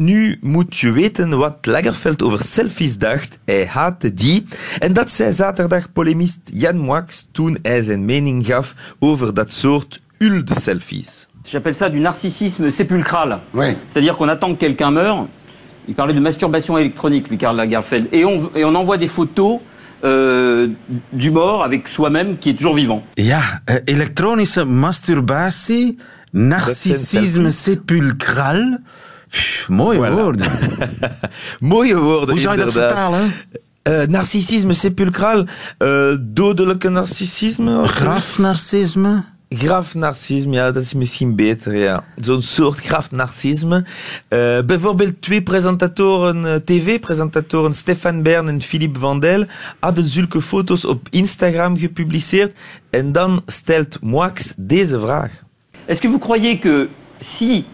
nu 0.00 0.38
moet 0.40 0.76
je 0.76 0.92
weten 0.92 1.38
wat 1.38 1.66
Lagerfeld 1.66 2.22
over 2.22 2.40
selfies 2.42 2.98
dacht. 2.98 3.38
Hij 3.44 3.66
haatte 3.66 4.14
die. 4.14 4.44
En 4.78 4.92
dat 4.92 5.10
zei 5.10 5.32
zaterdag 5.32 5.92
polemist 5.92 6.38
Jan 6.52 6.76
Moix 6.76 7.28
toen 7.32 7.58
hij 7.62 7.82
zijn 7.82 8.04
mening 8.04 8.46
gaf 8.46 8.74
over 8.98 9.34
dat 9.34 9.52
soort 9.52 10.00
hulde-selfies. 10.18 11.26
J'appelle 11.42 11.74
ça 11.74 11.90
du 11.90 12.00
narcissisme 12.00 12.70
sépulcral. 12.70 13.40
Oui. 13.52 13.76
C'est-à-dire 13.92 14.16
qu'on 14.16 14.28
attend 14.28 14.52
que 14.52 14.58
quelqu'un 14.58 14.90
meure. 14.90 15.26
Il 15.88 15.94
parlait 15.94 16.14
de 16.14 16.20
masturbation 16.20 16.78
électronique, 16.78 17.28
lui, 17.28 17.36
Karl 17.36 17.56
Lagerfeld. 17.56 18.06
Et 18.12 18.24
on, 18.24 18.50
et 18.54 18.64
on 18.64 18.74
envoie 18.74 18.98
des 18.98 19.08
photos 19.08 19.60
euh, 20.04 20.68
du 21.12 21.30
mort 21.30 21.64
avec 21.64 21.88
soi-même 21.88 22.38
qui 22.38 22.50
est 22.50 22.54
toujours 22.54 22.74
vivant. 22.74 23.02
Ja, 23.16 23.42
eh, 23.66 23.80
elektronische 23.86 24.58
masturbatie, 24.64 25.96
narcissisme 26.32 27.50
selfies. 27.50 28.78
Pff, 29.30 29.68
mooie 29.68 29.98
Voilà. 29.98 30.12
woorden. 30.14 30.46
Mooie 31.60 31.96
woorden, 31.98 32.30
Hoe 32.30 32.38
zou 32.38 32.58
je 32.58 32.64
dat 32.64 32.72
vertalen? 32.72 33.32
Eh, 33.82 34.02
narcissisme 34.02 34.74
sepulcraal, 34.74 35.44
eh, 35.78 36.08
dodelijke 36.20 36.88
narcissisme? 36.88 37.80
of 37.80 37.90
Grafnarcisme? 37.90 39.24
Grafnarcisme, 39.48 40.54
ja, 40.54 40.70
dat 40.70 40.82
is 40.82 40.94
misschien 40.94 41.36
beter, 41.36 41.76
ja. 41.76 42.04
Zo'n 42.20 42.42
soort 42.42 42.80
grafnarcisme. 42.80 43.84
Eh 44.28 44.58
bijvoorbeeld 44.66 45.22
twee 45.22 45.42
presentatoren, 45.42 46.64
tv-presentatoren, 46.64 47.74
Stefan 47.74 48.22
Bern 48.22 48.48
en 48.48 48.60
Philippe 48.62 48.98
Vandel, 48.98 49.44
hadden 49.80 50.08
zulke 50.08 50.40
foto's 50.42 50.84
op 50.84 51.06
Instagram 51.10 51.78
gepubliceerd. 51.78 52.52
En 52.90 53.12
dan 53.12 53.42
stelt 53.46 53.98
Moix 54.00 54.52
deze 54.56 55.00
vraag. 55.00 55.32
Est-ce 55.86 56.00
que 56.02 56.08
vous 56.08 56.20
croyez 56.20 56.58
que 56.58 56.88
si 57.18 57.64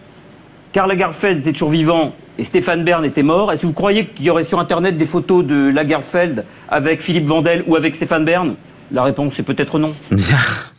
Karl 0.71 0.89
Lagerfeld 0.89 1.39
était 1.39 1.53
toujours 1.53 1.69
vivant 1.69 2.13
et 2.37 2.43
Stéphane 2.43 2.83
Bern 2.83 3.03
était 3.03 3.23
mort, 3.23 3.51
est-ce 3.51 3.63
que 3.63 3.67
vous 3.67 3.73
croyez 3.73 4.05
qu'il 4.05 4.25
y 4.25 4.29
aurait 4.29 4.43
sur 4.43 4.59
Internet 4.59 4.97
des 4.97 5.05
photos 5.05 5.43
de 5.43 5.69
Lagerfeld 5.69 6.45
avec 6.69 7.01
Philippe 7.01 7.25
Vandel 7.25 7.63
ou 7.67 7.75
avec 7.75 7.95
Stéphane 7.95 8.25
Bern? 8.25 8.55
La 8.91 9.03
réponse 9.03 9.37
est 9.39 9.43
peut-être 9.43 9.79
non. 9.79 9.93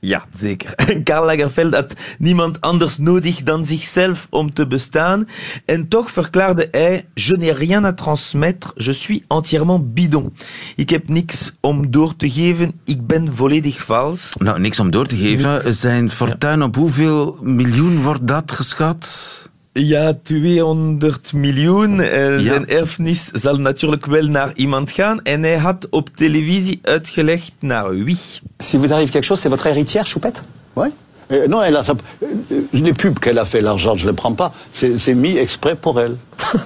Ja, 0.00 0.24
zeker. 0.34 0.74
Karl 1.04 1.24
Lagerfeld 1.24 1.74
had 1.74 1.94
niemand 2.18 2.60
anders 2.60 2.98
nodig 2.98 3.42
dan 3.42 3.66
zichzelf 3.66 4.26
om 4.30 4.54
te 4.54 4.66
bestaan. 4.66 5.28
En 5.64 5.88
toch 5.88 6.10
verklaarde 6.10 6.68
hij: 6.70 7.06
Je 7.14 7.36
n'ai 7.36 7.52
rien 7.52 7.84
à 7.84 7.92
transmettre, 7.92 8.72
je 8.74 8.92
suis 8.92 9.20
entièrement 9.28 9.94
bidon. 9.94 10.34
Ik 10.76 10.90
heb 10.90 11.08
niks 11.08 11.52
om 11.60 11.90
door 11.90 12.16
te 12.16 12.30
geven, 12.30 12.80
ik 12.84 13.06
ben 13.06 13.36
volledig 13.36 13.84
vals. 13.84 14.32
nou 14.38 14.60
niks 14.60 14.80
om 14.80 14.90
door 14.90 15.06
te 15.06 15.16
geven. 15.16 15.74
Zijn 15.74 16.10
fortuin 16.10 16.62
op 16.62 16.74
hoeveel 16.74 17.38
miljoen 17.42 18.02
wordt 18.02 18.26
dat 18.26 18.52
geschat? 18.52 19.49
Ja, 19.72 20.18
200 20.22 21.32
miljoen. 21.32 22.00
Eh, 22.00 22.36
Ja. 22.38 22.42
Zijn 22.42 22.68
erfenis 22.68 23.24
zal 23.32 23.56
natuurlijk 23.56 24.06
wel 24.06 24.26
naar 24.26 24.52
iemand 24.54 24.90
gaan. 24.90 25.22
En 25.22 25.42
hij 25.42 25.56
had 25.58 25.86
op 25.90 26.08
televisie 26.14 26.78
uitgelegd 26.82 27.52
naar 27.60 27.90
wie. 28.04 28.18
Si 28.58 28.76
vous 28.78 28.90
arrive 28.90 29.10
quelque 29.12 29.26
chose, 29.26 29.40
c'est 29.42 29.50
votre 29.50 29.68
héritière, 29.68 30.04
Choupette 30.06 30.40
Oui. 30.74 30.88
Euh, 31.30 31.46
non, 31.48 31.62
elle 31.62 31.78
a 31.78 31.82
sa... 31.82 31.94
Les 32.70 32.92
pubs 32.92 33.18
qu'elle 33.20 33.38
a 33.40 33.44
fait, 33.46 33.60
l'argent, 33.62 33.96
je 33.98 34.04
ne 34.04 34.10
le 34.10 34.14
prends 34.14 34.34
pas. 34.36 34.52
C'est 34.72 34.98
c'est 34.98 35.14
mis 35.14 35.36
exprès 35.38 35.76
pour 35.80 36.00
elle. 36.00 36.16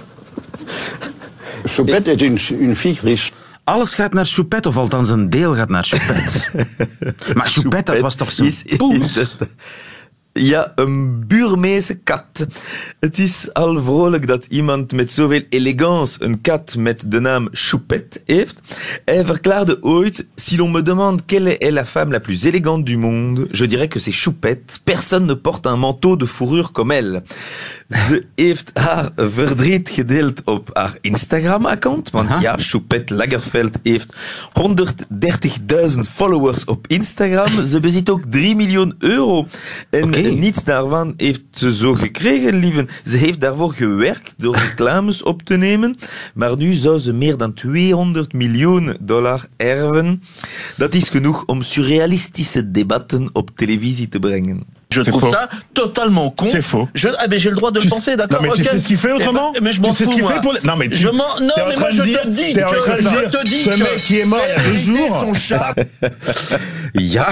Choupette 1.67 2.09
est 2.09 2.21
une, 2.23 2.39
une 2.61 2.75
fille 2.75 2.99
riche. 3.03 3.31
Alles 3.65 3.95
gaat 3.95 4.13
naar 4.13 4.27
Choupette, 4.27 4.69
of 4.69 4.77
althans 4.77 5.09
een 5.09 5.31
deel 5.31 5.55
gaat 5.55 5.69
naar 5.69 5.85
Choupette. 5.85 6.39
maar 7.37 7.47
Choupette, 7.49 7.93
dat 7.93 8.01
was 8.01 8.15
toch 8.17 8.33
zo'n 8.33 8.47
Is- 8.47 8.63
poes? 8.77 9.37
Ja, 10.41 10.73
een 10.75 11.27
buurmeese 11.27 11.95
kat. 11.95 12.47
Het 13.01 13.19
is 13.19 13.53
al 13.53 13.83
vrolijk 13.83 14.27
dat 14.27 14.47
iemand 14.49 14.93
met 14.93 15.13
zoveel 15.13 15.43
elegance 15.49 16.25
een 16.25 16.41
kat 16.41 16.77
met 16.77 17.11
de 17.11 17.21
naam 17.21 17.49
Choupette 17.53 18.21
heeft. 18.25 18.61
Hij 19.05 19.25
verklaarde 19.25 19.83
ooit, 19.83 20.27
si 20.35 20.57
l'on 20.57 20.71
me 20.71 20.83
demande 20.83 21.23
quelle 21.27 21.59
est 21.59 21.73
la 21.73 21.85
femme 21.85 22.13
la 22.13 22.21
plus 22.21 22.45
élégante 22.45 22.85
du 22.85 22.97
monde, 22.97 23.49
je 23.51 23.67
dirais 23.67 23.89
que 23.89 24.01
c'est 24.01 24.23
Choupette. 24.23 24.81
Personne 24.85 25.27
ne 25.27 25.35
porte 25.35 25.67
un 25.67 25.77
manteau 25.77 26.17
de 26.17 26.27
fourrure 26.27 26.73
comme 26.73 26.91
elle. 26.93 27.23
Ze 27.89 28.25
heeft 28.35 28.71
haar 28.75 29.11
verdriet 29.17 29.91
gedeeld 29.91 30.45
op 30.45 30.71
haar 30.73 30.99
Instagram-account, 31.01 32.11
want 32.11 32.29
Aha. 32.29 32.41
ja, 32.41 32.57
Choupette 32.59 33.15
Lagerfeld 33.15 33.79
heeft 33.83 34.15
130.000 35.95 36.01
followers 36.01 36.65
op 36.65 36.87
Instagram. 36.87 37.67
Ze 37.67 37.81
bezit 37.81 38.11
ook 38.11 38.23
3 38.29 38.57
miljoen 38.57 38.95
euro. 38.99 39.47
En 39.91 40.11
niets 40.39 40.65
daarvan 40.65 41.15
heeft 41.17 41.43
ze 41.51 41.75
zo 41.77 41.95
gekregen, 41.95 42.59
lieven. 42.59 42.89
Ze 43.07 43.17
heeft 43.17 43.41
daarvoor 43.41 43.73
gewerkt 43.75 44.35
door 44.37 44.57
reclames 44.57 45.23
op 45.23 45.43
te 45.43 45.57
nemen. 45.57 45.97
Maar 46.35 46.57
nu 46.57 46.73
zou 46.73 46.99
ze 46.99 47.13
meer 47.13 47.37
dan 47.37 47.55
200 47.55 48.33
miljoen 48.33 48.97
dollar 49.01 49.47
erven. 49.57 50.23
Dat 50.77 50.95
is 50.95 51.09
genoeg 51.09 51.45
om 51.47 51.63
surrealistische 51.63 52.71
debatten 52.71 53.31
op 53.33 53.51
televisie 53.57 54.09
te 54.09 54.19
brengen. 54.19 54.74
Je 54.95 55.11
trouve 55.11 55.21
faux. 55.23 55.31
ça 55.31 55.49
totalement 55.75 56.31
con. 56.31 56.47
C'est 56.49 56.63
faux. 56.63 56.89
Je, 56.95 57.09
ah, 57.19 57.27
mais 57.31 57.39
j'ai 57.39 57.51
le 57.51 57.57
droit 57.57 57.71
de 57.71 57.81
Tu 57.81 57.87
le 57.87 57.91
penser, 57.91 58.17
d'accord 58.17 58.41
Non, 58.43 58.49
mais 58.49 58.55
tu 58.55 58.63
ok. 58.63 58.69
sais 58.69 58.79
ce 58.79 58.87
qu'il 58.87 58.97
fait 58.97 59.09
Eh 59.15 59.19
ben, 59.19 59.25
autrement 59.29 59.53
Mais 59.63 59.71
je 59.73 59.77
Tu 59.77 59.81
m'en 59.83 59.93
sais 59.93 60.05
ce 60.05 60.11
fous, 60.11 60.17
qu'il 60.17 60.27
fait 60.27 60.41
pour 60.41 60.53
les- 60.53 60.61
Non, 60.65 60.77
mais 60.77 60.89
tu- 60.89 60.97
je 60.97 61.09
m'en- 61.09 61.39
non, 61.41 61.53
mais 61.69 61.77
moi 61.77 61.91
je 61.91 62.03
dire- 62.03 62.21
te 62.23 62.29
dis. 62.29 62.55
en 62.63 62.69
je, 62.69 63.29
te 63.31 63.45
dis 63.47 63.63
ce 63.65 63.71
que 63.71 63.79
mec 63.83 63.97
qui 64.05 64.21
est 64.21 64.25
mort 64.25 64.41
il 64.47 64.51
y 64.51 64.61
a 64.61 64.69
deux 64.71 64.77
jours. 64.77 65.21
son 65.21 65.35
chat. 65.35 65.75
Ja, 66.95 67.27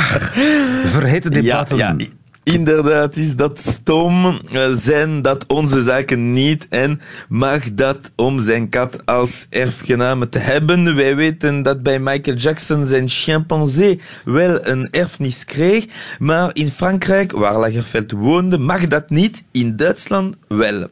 verhete 0.84 1.28
debatten. 1.30 1.78
Ja, 1.78 1.94
ja, 1.98 2.06
inderdaad 2.44 3.16
is 3.16 3.36
dat 3.36 3.58
stom. 3.58 4.38
Eh, 4.52 4.72
Zijn 4.72 5.22
dat 5.22 5.46
onze 5.46 5.82
zaken 5.82 6.32
niet 6.32 6.66
en 6.68 7.00
mag 7.28 7.74
dat 7.74 8.10
om 8.16 8.40
zijn 8.40 8.68
kat 8.68 9.06
als 9.06 9.46
erfgename 9.50 10.28
te 10.28 10.38
hebben? 10.38 10.94
Wij 10.96 11.16
weten 11.16 11.62
dat 11.62 11.82
bij 11.82 11.98
Michael 11.98 12.36
Jackson 12.36 12.86
zijn 12.86 13.08
chimpansee 13.08 14.00
wel 14.24 14.66
een 14.66 14.88
erfenis 14.90 15.44
kreeg, 15.44 15.86
maar 16.18 16.50
in 16.52 16.68
Frankrijk, 16.68 17.32
waar 17.32 17.58
Lagerfeld 17.58 18.10
woonde, 18.10 18.58
mag 18.58 18.86
dat 18.86 19.10
niet. 19.10 19.42
In 19.50 19.76
Duitsland 19.76 20.36
wel. 20.48 20.88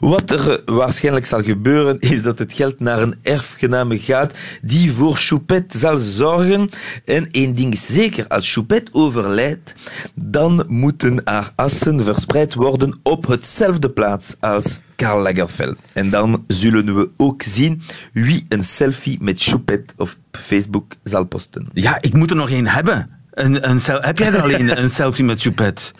Wat 0.00 0.30
er 0.30 0.50
eh, 0.50 0.74
waarschijnlijk 0.74 1.26
zal 1.26 1.42
gebeuren, 1.42 1.96
is 2.00 2.22
dat 2.22 2.38
het 2.38 2.52
geld 2.52 2.80
naar 2.80 3.02
een 3.02 3.14
erfgename 3.22 3.98
gaat 3.98 4.34
die 4.62 4.92
voor 4.92 5.16
Choupette 5.16 5.78
zal 5.78 5.96
zorgen. 5.96 6.68
En 7.04 7.28
één 7.30 7.54
ding 7.54 7.78
zeker, 7.78 8.26
als 8.28 8.52
Choupette 8.52 8.92
overlijdt, 8.94 9.74
dan 10.14 10.64
moeten 10.92 11.20
haar 11.24 11.52
assen 11.54 12.04
verspreid 12.04 12.54
worden 12.54 13.00
op 13.02 13.26
hetzelfde 13.26 13.90
plaats 13.90 14.34
als 14.40 14.80
Karl 14.96 15.22
Lagerfeld. 15.22 15.78
En 15.92 16.10
dan 16.10 16.44
zullen 16.46 16.94
we 16.94 17.08
ook 17.16 17.42
zien 17.42 17.82
wie 18.12 18.46
een 18.48 18.64
selfie 18.64 19.18
met 19.20 19.42
Choupette 19.42 19.94
op 19.96 20.16
Facebook 20.32 20.94
zal 21.04 21.24
posten. 21.24 21.68
Ja, 21.72 21.98
ik 22.00 22.12
moet 22.14 22.30
er 22.30 22.36
nog 22.36 22.50
één 22.50 22.66
hebben. 22.66 23.10
Een, 23.30 23.70
een 23.70 23.80
heb 23.84 24.18
jij 24.18 24.32
er 24.32 24.42
alleen 24.42 24.78
een 24.82 24.90
selfie 24.90 25.24
met 25.24 25.40
Choupette? 25.40 25.92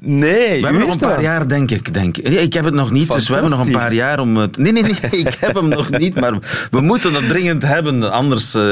Nee, 0.00 0.60
We 0.60 0.66
hebben 0.66 0.80
nog 0.86 0.90
een 0.90 0.98
paar 0.98 1.22
jaar, 1.22 1.48
denk 1.48 1.70
ik. 1.70 1.94
Denk. 1.94 2.16
ik. 2.16 2.28
Nee, 2.28 2.38
ik 2.38 2.52
heb 2.52 2.64
het 2.64 2.74
nog 2.74 2.90
niet, 2.90 3.12
dus 3.12 3.28
we 3.28 3.32
hebben 3.32 3.50
nog 3.50 3.66
een 3.66 3.72
paar 3.72 3.92
jaar 3.92 4.20
om 4.20 4.36
het... 4.36 4.56
Nee, 4.56 4.72
nee, 4.72 4.82
nee, 4.82 5.20
ik 5.24 5.36
heb 5.40 5.54
hem 5.54 5.68
nog 5.68 5.90
niet, 5.90 6.14
maar 6.20 6.32
we 6.70 6.80
moeten 6.80 7.12
dat 7.12 7.28
dringend 7.28 7.62
hebben. 7.62 8.12
Anders 8.12 8.54
eh, 8.54 8.62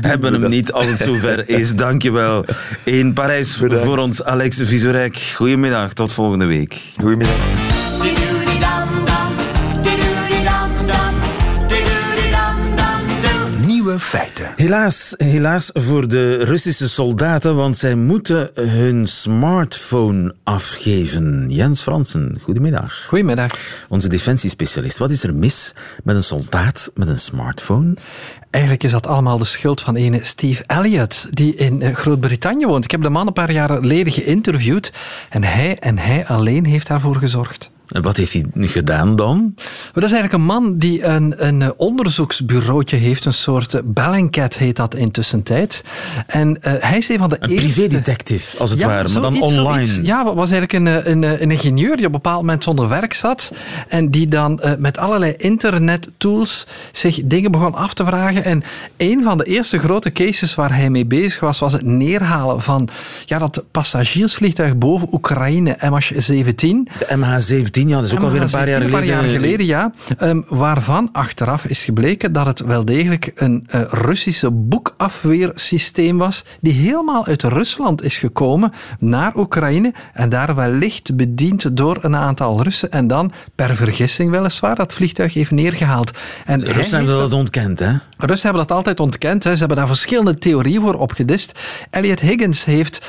hebben 0.00 0.32
we 0.32 0.38
hem 0.38 0.50
niet 0.50 0.72
als 0.72 0.86
het 0.86 0.98
zover 0.98 1.48
is. 1.60 1.74
Dankjewel. 1.74 2.44
In 2.84 3.12
Parijs 3.12 3.62
voor 3.70 3.98
ons, 3.98 4.24
Alex 4.24 4.60
Visorek. 4.62 5.16
Goedemiddag, 5.34 5.92
tot 5.92 6.12
volgende 6.12 6.44
week. 6.44 6.80
Goedemiddag. 7.00 7.65
Nieuwe 13.96 14.10
feiten. 14.10 14.52
Helaas, 14.56 15.14
helaas 15.16 15.70
voor 15.72 16.08
de 16.08 16.44
Russische 16.44 16.88
soldaten, 16.88 17.56
want 17.56 17.78
zij 17.78 17.94
moeten 17.94 18.50
hun 18.54 19.06
smartphone 19.06 20.34
afgeven. 20.44 21.46
Jens 21.50 21.82
Fransen, 21.82 22.38
goedemiddag. 22.42 23.06
Goedemiddag. 23.08 23.52
Onze 23.88 24.08
defensiespecialist. 24.08 24.98
Wat 24.98 25.10
is 25.10 25.22
er 25.22 25.34
mis 25.34 25.74
met 26.04 26.16
een 26.16 26.22
soldaat 26.22 26.90
met 26.94 27.08
een 27.08 27.18
smartphone? 27.18 27.94
Eigenlijk 28.50 28.84
is 28.84 28.90
dat 28.90 29.06
allemaal 29.06 29.38
de 29.38 29.44
schuld 29.44 29.80
van 29.80 29.96
ene 29.96 30.18
Steve 30.22 30.64
Elliott, 30.66 31.28
die 31.30 31.54
in 31.54 31.82
eh, 31.82 31.94
Groot-Brittannië 31.94 32.66
woont. 32.66 32.84
Ik 32.84 32.90
heb 32.90 33.02
de 33.02 33.08
man 33.08 33.26
een 33.26 33.32
paar 33.32 33.52
jaar 33.52 33.70
geleden 33.70 34.12
geïnterviewd 34.12 34.92
en 35.30 35.44
hij 35.44 35.78
en 35.78 35.98
hij 35.98 36.26
alleen 36.26 36.64
heeft 36.64 36.86
daarvoor 36.86 37.16
gezorgd. 37.16 37.70
En 37.88 38.02
wat 38.02 38.16
heeft 38.16 38.32
hij 38.32 38.44
gedaan 38.60 39.16
dan? 39.16 39.54
Dat 39.92 40.04
is 40.04 40.12
eigenlijk 40.12 40.32
een 40.32 40.44
man 40.44 40.78
die 40.78 41.04
een, 41.04 41.46
een 41.46 41.62
eh, 41.62 41.68
onderzoeksbureautje 41.76 42.96
heeft, 42.96 43.24
een 43.24 43.32
soort 43.32 43.74
eh, 43.74 43.80
Bellingcat 43.84 44.56
heet 44.56 44.76
dat 44.76 44.94
intussen 44.94 45.42
tijd. 45.42 45.84
En 46.26 46.62
eh, 46.62 46.72
hij 46.78 46.98
is 46.98 47.08
een 47.08 47.18
van 47.18 47.28
de 47.28 47.36
Een 47.40 47.50
eerste... 47.50 47.66
privédetective, 47.66 48.58
als 48.58 48.70
het 48.70 48.82
ware, 48.82 49.08
maar 49.08 49.22
dan 49.22 49.42
online. 49.42 49.86
zoiets. 49.86 50.08
Ja, 50.08 50.34
was 50.34 50.50
eigenlijk 50.50 50.72
een, 50.72 51.10
een, 51.10 51.42
een 51.42 51.50
ingenieur 51.50 51.96
die 51.96 52.06
op 52.06 52.14
een 52.14 52.20
bepaald 52.20 52.40
moment 52.40 52.64
zonder 52.64 52.88
werk 52.88 53.14
zat 53.14 53.52
en 53.88 54.10
die 54.10 54.28
dan 54.28 54.60
met 54.78 54.98
allerlei 54.98 55.34
internettools 55.36 56.66
zich 56.92 57.20
dingen 57.24 57.50
begon 57.50 57.74
af 57.74 57.94
te 57.94 58.04
vragen. 58.04 58.44
En 58.44 58.62
een 58.96 59.22
van 59.22 59.38
de 59.38 59.44
eerste 59.44 59.78
grote 59.78 60.12
cases 60.12 60.54
waar 60.54 60.76
hij 60.76 60.90
mee 60.90 61.06
bezig 61.06 61.40
was, 61.40 61.58
was 61.58 61.72
het 61.72 61.82
neerhalen 61.82 62.62
van 62.62 62.88
ja, 63.24 63.38
dat 63.38 63.64
passagiersvliegtuig 63.70 64.76
boven 64.76 65.08
Oekraïne, 65.12 65.76
MH17. 65.76 66.54
De 66.98 67.06
MH17, 67.16 67.75
ja, 67.84 67.96
dat 67.96 68.04
is 68.04 68.12
ook 68.12 68.22
alweer 68.22 68.42
een 68.42 68.50
paar 68.50 68.68
jaar 68.68 68.80
Een 68.82 68.88
geleden. 68.90 69.08
paar 69.08 69.22
jaar 69.22 69.32
geleden, 69.32 69.66
ja. 69.66 69.92
Ehm, 70.18 70.40
waarvan 70.48 71.08
achteraf 71.12 71.64
is 71.64 71.84
gebleken 71.84 72.32
dat 72.32 72.46
het 72.46 72.60
wel 72.60 72.84
degelijk 72.84 73.30
een 73.34 73.64
eh, 73.68 73.80
Russische 73.90 74.50
boekafweersysteem 74.50 76.18
was, 76.18 76.44
die 76.60 76.72
helemaal 76.72 77.26
uit 77.26 77.42
Rusland 77.42 78.02
is 78.02 78.18
gekomen 78.18 78.72
naar 78.98 79.36
Oekraïne 79.36 79.94
en 80.12 80.28
daar 80.28 80.54
wellicht 80.54 81.16
bediend 81.16 81.76
door 81.76 81.98
een 82.00 82.16
aantal 82.16 82.62
Russen 82.62 82.90
en 82.90 83.06
dan, 83.06 83.32
per 83.54 83.76
vergissing 83.76 84.30
weliswaar, 84.30 84.74
dat 84.74 84.94
vliegtuig 84.94 85.34
heeft 85.34 85.50
neergehaald. 85.50 86.10
En 86.44 86.64
Russen 86.64 86.98
hebben 86.98 87.16
dat 87.16 87.32
ontkend, 87.32 87.78
hè? 87.78 87.92
Russen 88.18 88.48
hebben 88.48 88.66
dat 88.66 88.76
altijd 88.76 89.00
ontkend. 89.00 89.44
Hè. 89.44 89.52
Ze 89.52 89.58
hebben 89.58 89.76
daar 89.76 89.86
verschillende 89.86 90.38
theorieën 90.38 90.80
voor 90.80 90.94
opgedist. 90.94 91.58
Elliot 91.90 92.20
Higgins 92.20 92.64
heeft 92.64 93.06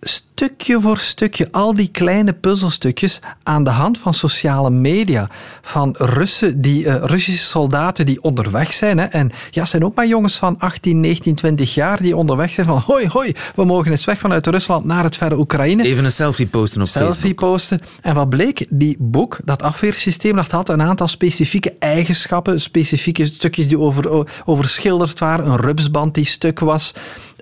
stukje 0.00 0.80
voor 0.80 0.98
stukje 0.98 1.48
al 1.50 1.74
die 1.74 1.88
kleine 1.88 2.32
puzzelstukjes 2.32 3.20
aan 3.42 3.64
de 3.64 3.70
hand 3.70 3.98
van 3.98 4.14
sociale 4.14 4.70
media 4.70 5.28
van 5.62 5.94
Russen 5.98 6.60
die, 6.60 6.86
eh, 6.86 7.04
Russische 7.04 7.44
soldaten 7.44 8.06
die 8.06 8.22
onderweg 8.22 8.72
zijn. 8.72 8.98
Hè. 8.98 9.04
En 9.04 9.32
ja, 9.50 9.64
zijn 9.64 9.84
ook 9.84 9.94
maar 9.94 10.06
jongens 10.06 10.36
van 10.36 10.58
18, 10.58 11.00
19, 11.00 11.34
20 11.34 11.74
jaar 11.74 12.02
die 12.02 12.16
onderweg 12.16 12.50
zijn 12.50 12.66
van 12.66 12.82
hoi, 12.86 13.08
hoi, 13.08 13.32
we 13.54 13.64
mogen 13.64 13.90
eens 13.90 14.04
weg 14.04 14.18
vanuit 14.18 14.46
Rusland 14.46 14.84
naar 14.84 15.04
het 15.04 15.16
verre 15.16 15.38
Oekraïne. 15.38 15.82
Even 15.82 16.04
een 16.04 16.12
selfie 16.12 16.46
posten 16.46 16.80
op 16.80 16.86
Selfie 16.86 17.12
Facebook. 17.12 17.36
posten. 17.36 17.80
En 18.02 18.14
wat 18.14 18.28
bleek? 18.28 18.66
Die 18.70 18.96
boek, 18.98 19.38
dat 19.44 19.62
afweersysteem, 19.62 20.36
dat 20.36 20.50
had 20.50 20.68
een 20.68 20.82
aantal 20.82 21.08
specifieke 21.08 21.74
eigenschappen, 21.78 22.60
specifieke 22.60 23.26
stukjes 23.26 23.68
die 23.68 23.78
over, 23.78 24.26
overschilderd 24.44 25.18
waren, 25.18 25.46
een 25.46 25.56
rupsband 25.56 26.14
die 26.14 26.26
stuk 26.26 26.58
was. 26.58 26.94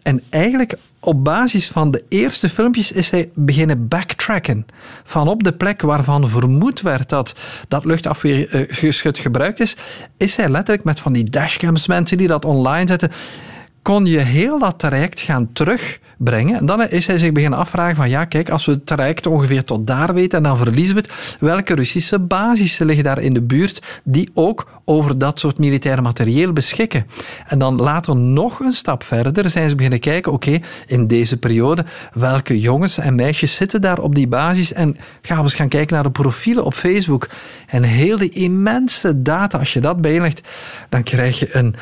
En 0.02 0.22
eigenlijk 0.28 0.76
op 1.00 1.24
basis 1.24 1.68
van 1.68 1.90
de 1.90 2.04
eerste 2.08 2.48
filmpjes 2.48 2.92
is 2.92 3.10
hij 3.10 3.30
beginnen 3.34 3.88
backtracken. 3.88 4.66
Van 5.04 5.28
op 5.28 5.42
de 5.42 5.52
plek 5.52 5.82
waarvan 5.82 6.28
vermoed 6.28 6.80
werd 6.80 7.08
dat 7.08 7.34
dat 7.68 7.84
luchtafweergeschut 7.84 9.18
gebruikt 9.18 9.60
is, 9.60 9.76
is 10.16 10.36
hij 10.36 10.48
letterlijk 10.48 10.84
met 10.84 11.00
van 11.00 11.12
die 11.12 11.30
dashcams, 11.30 11.86
mensen 11.86 12.16
die 12.16 12.28
dat 12.28 12.44
online 12.44 12.86
zetten, 12.86 13.10
kon 13.82 14.06
je 14.06 14.18
heel 14.18 14.58
dat 14.58 14.78
traject 14.78 15.20
gaan 15.20 15.52
terugbrengen. 15.52 16.58
En 16.58 16.66
dan 16.66 16.88
is 16.88 17.06
hij 17.06 17.18
zich 17.18 17.32
beginnen 17.32 17.58
afvragen 17.58 17.96
van 17.96 18.08
ja, 18.08 18.24
kijk, 18.24 18.50
als 18.50 18.64
we 18.64 18.72
het 18.72 18.86
traject 18.86 19.26
ongeveer 19.26 19.64
tot 19.64 19.86
daar 19.86 20.14
weten 20.14 20.38
en 20.38 20.44
dan 20.44 20.58
verliezen 20.58 20.94
we 20.94 21.00
het, 21.00 21.36
welke 21.40 21.74
Russische 21.74 22.18
basissen 22.18 22.86
liggen 22.86 23.04
daar 23.04 23.18
in 23.18 23.34
de 23.34 23.42
buurt 23.42 23.82
die 24.04 24.30
ook 24.34 24.80
over 24.84 25.18
dat 25.18 25.38
soort 25.38 25.58
militair 25.58 26.02
materieel 26.02 26.52
beschikken. 26.52 27.06
En 27.46 27.58
dan 27.58 27.76
later 27.76 28.16
nog 28.16 28.60
een 28.60 28.72
stap 28.72 29.02
verder 29.02 29.50
zijn 29.50 29.68
ze 29.68 29.74
beginnen 29.74 30.00
kijken, 30.00 30.32
oké, 30.32 30.58
in 30.86 31.06
deze 31.06 31.36
periode, 31.36 31.84
welke 32.12 32.60
jongens 32.60 32.98
en 32.98 33.14
meisjes 33.14 33.56
zitten 33.56 33.80
daar 33.80 33.98
op 33.98 34.14
die 34.14 34.28
basis 34.28 34.72
en 34.72 34.96
gaan 35.22 35.36
we 35.36 35.42
eens 35.42 35.54
gaan 35.54 35.68
kijken 35.68 35.94
naar 35.94 36.02
de 36.02 36.10
profielen 36.10 36.64
op 36.64 36.74
Facebook. 36.74 37.28
En 37.66 37.82
heel 37.82 38.18
die 38.18 38.30
immense 38.30 39.22
data, 39.22 39.58
als 39.58 39.72
je 39.72 39.80
dat 39.80 40.00
bijlegt, 40.00 40.42
dan 40.88 41.02
krijg 41.02 41.38
je 41.38 41.56
een 41.56 41.74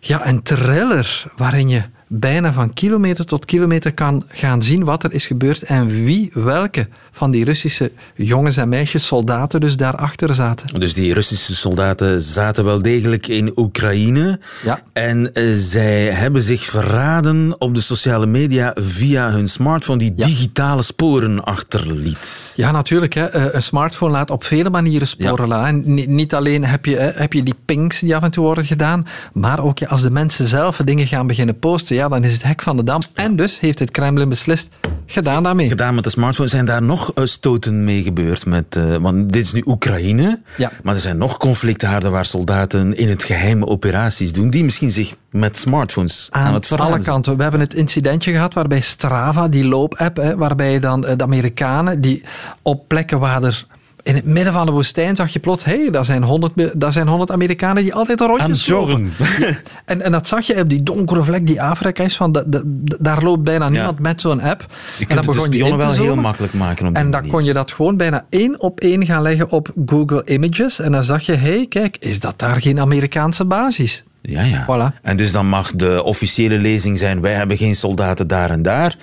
ja, 0.00 0.26
een 0.26 0.42
thriller 0.42 1.24
waarin 1.36 1.68
je 1.68 1.82
bijna 2.08 2.52
van 2.52 2.72
kilometer 2.72 3.24
tot 3.26 3.44
kilometer 3.44 3.94
kan 3.94 4.22
gaan 4.28 4.62
zien 4.62 4.84
wat 4.84 5.04
er 5.04 5.12
is 5.12 5.26
gebeurd 5.26 5.62
en 5.62 5.86
wie 6.04 6.30
welke 6.34 6.88
van 7.12 7.30
die 7.30 7.44
Russische 7.44 7.90
jongens 8.14 8.56
en 8.56 8.68
meisjes, 8.68 9.06
soldaten 9.06 9.60
dus 9.60 9.76
daarachter 9.76 10.34
zaten. 10.34 10.80
Dus 10.80 10.94
die 10.94 11.12
Russische 11.14 11.54
soldaten 11.54 12.20
zaten 12.20 12.64
wel 12.64 12.82
degelijk 12.82 13.26
in 13.26 13.52
Oekraïne. 13.56 14.40
Ja. 14.64 14.80
En 14.92 15.34
eh, 15.34 15.52
zij 15.54 16.04
hebben 16.10 16.42
zich 16.42 16.64
verraden 16.64 17.54
op 17.58 17.74
de 17.74 17.80
sociale 17.80 18.26
media 18.26 18.72
via 18.74 19.30
hun 19.30 19.48
smartphone 19.48 19.98
die 19.98 20.14
digitale 20.14 20.82
sporen 20.82 21.44
achterliet. 21.44 22.52
Ja, 22.56 22.70
natuurlijk. 22.70 23.14
Hè. 23.14 23.24
Eh, 23.26 23.44
Een 23.54 23.62
smartphone 23.62 24.12
laat 24.12 24.30
op 24.30 24.44
vele 24.44 24.70
manieren 24.70 25.06
sporen 25.08 25.48
laten. 25.48 25.94
Ni- 25.94 26.06
Niet 26.06 26.34
alleen 26.34 26.64
heb 26.64 26.84
je, 26.84 26.96
heb 26.96 27.32
je 27.32 27.42
die 27.42 27.54
pings 27.64 28.00
die 28.00 28.16
af 28.16 28.22
en 28.22 28.30
toe 28.30 28.44
worden 28.44 28.64
gedaan, 28.64 29.06
maar 29.32 29.60
ook 29.60 29.78
ja, 29.78 29.86
als 29.88 30.02
de 30.02 30.10
mensen 30.10 30.46
zelf 30.48 30.80
dingen 30.84 31.06
gaan 31.06 31.26
beginnen 31.26 31.58
posten, 31.58 31.95
ja, 31.96 32.08
dan 32.08 32.24
is 32.24 32.32
het 32.32 32.42
hek 32.42 32.62
van 32.62 32.76
de 32.76 32.82
dam. 32.82 33.00
En 33.14 33.36
dus 33.36 33.60
heeft 33.60 33.78
het 33.78 33.90
Kremlin 33.90 34.28
beslist, 34.28 34.68
gedaan 35.06 35.42
daarmee. 35.42 35.68
Gedaan 35.68 35.94
met 35.94 36.04
de 36.04 36.10
smartphone. 36.10 36.48
Zijn 36.48 36.64
daar 36.64 36.82
nog 36.82 37.12
stoten 37.14 37.84
mee 37.84 38.02
gebeurd? 38.02 38.46
Met, 38.46 38.76
eh, 38.76 38.96
want 38.96 39.32
dit 39.32 39.44
is 39.44 39.52
nu 39.52 39.62
Oekraïne. 39.66 40.40
Ja. 40.56 40.72
Maar 40.82 40.94
er 40.94 41.00
zijn 41.00 41.18
nog 41.18 41.36
conflicthaarden 41.36 42.10
waar 42.10 42.24
soldaten 42.24 42.96
in 42.96 43.08
het 43.08 43.24
geheime 43.24 43.66
operaties 43.66 44.32
doen, 44.32 44.50
die 44.50 44.64
misschien 44.64 44.90
zich 44.90 45.14
met 45.30 45.58
smartphones 45.58 46.28
aan, 46.30 46.46
Aan 46.46 46.54
het 46.54 46.66
verraden 46.66 46.94
alle 46.94 47.04
kanten. 47.04 47.36
We 47.36 47.42
hebben 47.42 47.60
het 47.60 47.74
incidentje 47.74 48.32
gehad 48.32 48.54
waarbij 48.54 48.80
Strava, 48.80 49.48
die 49.48 49.64
loopapp, 49.64 50.16
hè, 50.16 50.36
waarbij 50.36 50.80
dan 50.80 51.06
eh, 51.06 51.16
de 51.16 51.24
Amerikanen 51.24 52.00
die 52.00 52.24
op 52.62 52.88
plekken 52.88 53.18
waar 53.18 53.42
er 53.42 53.66
in 54.06 54.14
het 54.14 54.24
midden 54.24 54.52
van 54.52 54.66
de 54.66 54.72
woestijn 54.72 55.16
zag 55.16 55.32
je 55.32 55.38
plots, 55.38 55.64
hé, 55.64 55.76
hey, 55.80 55.90
daar, 55.90 56.04
zijn 56.04 56.22
100 56.22 56.56
me- 56.56 56.72
daar 56.76 56.92
zijn 56.92 57.08
100 57.08 57.30
Amerikanen 57.30 57.82
die 57.82 57.94
altijd 57.94 58.20
een 58.20 58.26
rondje 58.26 58.52
joggen. 58.54 59.12
En, 59.84 60.02
en 60.02 60.12
dat 60.12 60.28
zag 60.28 60.46
je 60.46 60.60
op 60.60 60.68
die 60.68 60.82
donkere 60.82 61.22
vlek 61.24 61.46
die 61.46 61.62
Afrika 61.62 62.04
is, 62.04 62.16
van 62.16 62.32
de, 62.32 62.42
de- 62.46 62.62
de- 62.64 62.96
daar 63.00 63.22
loopt 63.22 63.42
bijna 63.42 63.68
niemand 63.68 63.98
met 63.98 64.20
zo'n 64.20 64.40
app. 64.40 64.66
Je 64.98 65.06
en 65.06 65.16
dan 65.16 65.16
het 65.16 65.26
de 65.26 65.32
begon 65.32 65.70
je 65.70 65.76
wel 65.76 65.92
heel 65.92 66.16
makkelijk 66.16 66.52
maken. 66.52 66.86
En 66.86 66.92
dan 66.92 67.10
manier. 67.10 67.30
kon 67.30 67.44
je 67.44 67.52
dat 67.52 67.72
gewoon 67.72 67.96
bijna 67.96 68.26
één 68.30 68.60
op 68.60 68.80
één 68.80 69.06
gaan 69.06 69.22
leggen 69.22 69.50
op 69.50 69.72
Google 69.86 70.22
Images. 70.24 70.80
En 70.80 70.92
dan 70.92 71.04
zag 71.04 71.22
je, 71.22 71.32
hé, 71.34 71.54
hey, 71.56 71.66
kijk, 71.68 71.96
is 72.00 72.20
dat 72.20 72.38
daar 72.38 72.60
geen 72.60 72.80
Amerikaanse 72.80 73.44
basis? 73.44 74.04
Ja, 74.22 74.42
ja. 74.42 74.64
Voilà. 74.64 75.00
En 75.02 75.16
dus 75.16 75.32
dan 75.32 75.46
mag 75.48 75.72
de 75.72 76.02
officiële 76.02 76.58
lezing 76.58 76.98
zijn: 76.98 77.20
wij 77.20 77.32
hebben 77.32 77.56
geen 77.56 77.76
soldaten 77.76 78.26
daar 78.26 78.50
en 78.50 78.62
daar. 78.62 78.96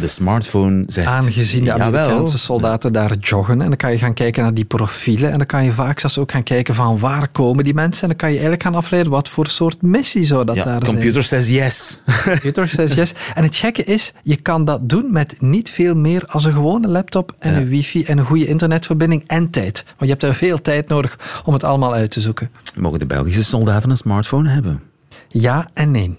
De 0.00 0.08
smartphone 0.08 0.84
zegt. 0.86 1.06
Aangezien 1.08 1.64
de. 1.64 1.72
Amerikaanse 1.72 2.38
soldaten 2.38 2.92
daar 2.92 3.14
joggen. 3.20 3.60
En 3.60 3.68
dan 3.68 3.76
kan 3.76 3.90
je 3.92 3.98
gaan 3.98 4.14
kijken 4.14 4.42
naar 4.42 4.54
die 4.54 4.64
profielen. 4.64 5.30
En 5.32 5.38
dan 5.38 5.46
kan 5.46 5.64
je 5.64 5.72
vaak 5.72 6.00
zelfs 6.00 6.18
ook 6.18 6.30
gaan 6.32 6.42
kijken 6.42 6.74
van 6.74 6.98
waar 6.98 7.28
komen 7.28 7.64
die 7.64 7.74
mensen. 7.74 8.02
En 8.02 8.08
dan 8.08 8.16
kan 8.16 8.28
je 8.28 8.34
eigenlijk 8.34 8.62
gaan 8.62 8.74
afleiden 8.74 9.12
wat 9.12 9.28
voor 9.28 9.46
soort 9.46 9.82
missie 9.82 10.24
zou 10.24 10.44
dat 10.44 10.56
Ja, 10.56 10.64
daar 10.64 10.84
computer 10.84 11.22
zijn. 11.22 11.42
says 11.42 11.56
yes. 11.56 12.00
Computer 12.24 12.68
says 12.68 12.94
yes. 12.94 13.14
En 13.34 13.42
het 13.42 13.56
gekke 13.56 13.84
is, 13.84 14.12
je 14.22 14.36
kan 14.36 14.64
dat 14.64 14.88
doen 14.88 15.12
met 15.12 15.34
niet 15.40 15.70
veel 15.70 15.94
meer 15.94 16.26
als 16.26 16.44
een 16.44 16.52
gewone 16.52 16.88
laptop 16.88 17.32
en 17.38 17.52
Ja. 17.52 17.58
een 17.58 17.68
wifi 17.68 18.04
en 18.04 18.18
een 18.18 18.24
goede 18.24 18.46
internetverbinding 18.46 19.24
en 19.26 19.50
tijd. 19.50 19.84
Want 19.86 19.96
je 19.98 20.06
hebt 20.06 20.22
er 20.22 20.34
veel 20.34 20.62
tijd 20.62 20.88
nodig 20.88 21.18
om 21.44 21.52
het 21.52 21.64
allemaal 21.64 21.94
uit 21.94 22.10
te 22.10 22.20
zoeken. 22.20 22.50
Mogen 22.76 22.98
de 22.98 23.06
Belgische 23.06 23.44
soldaten 23.44 23.90
een 23.90 23.96
smartphone 23.96 24.48
hebben? 24.48 24.82
Ja 25.28 25.68
en 25.74 25.90
nee. 25.90 26.18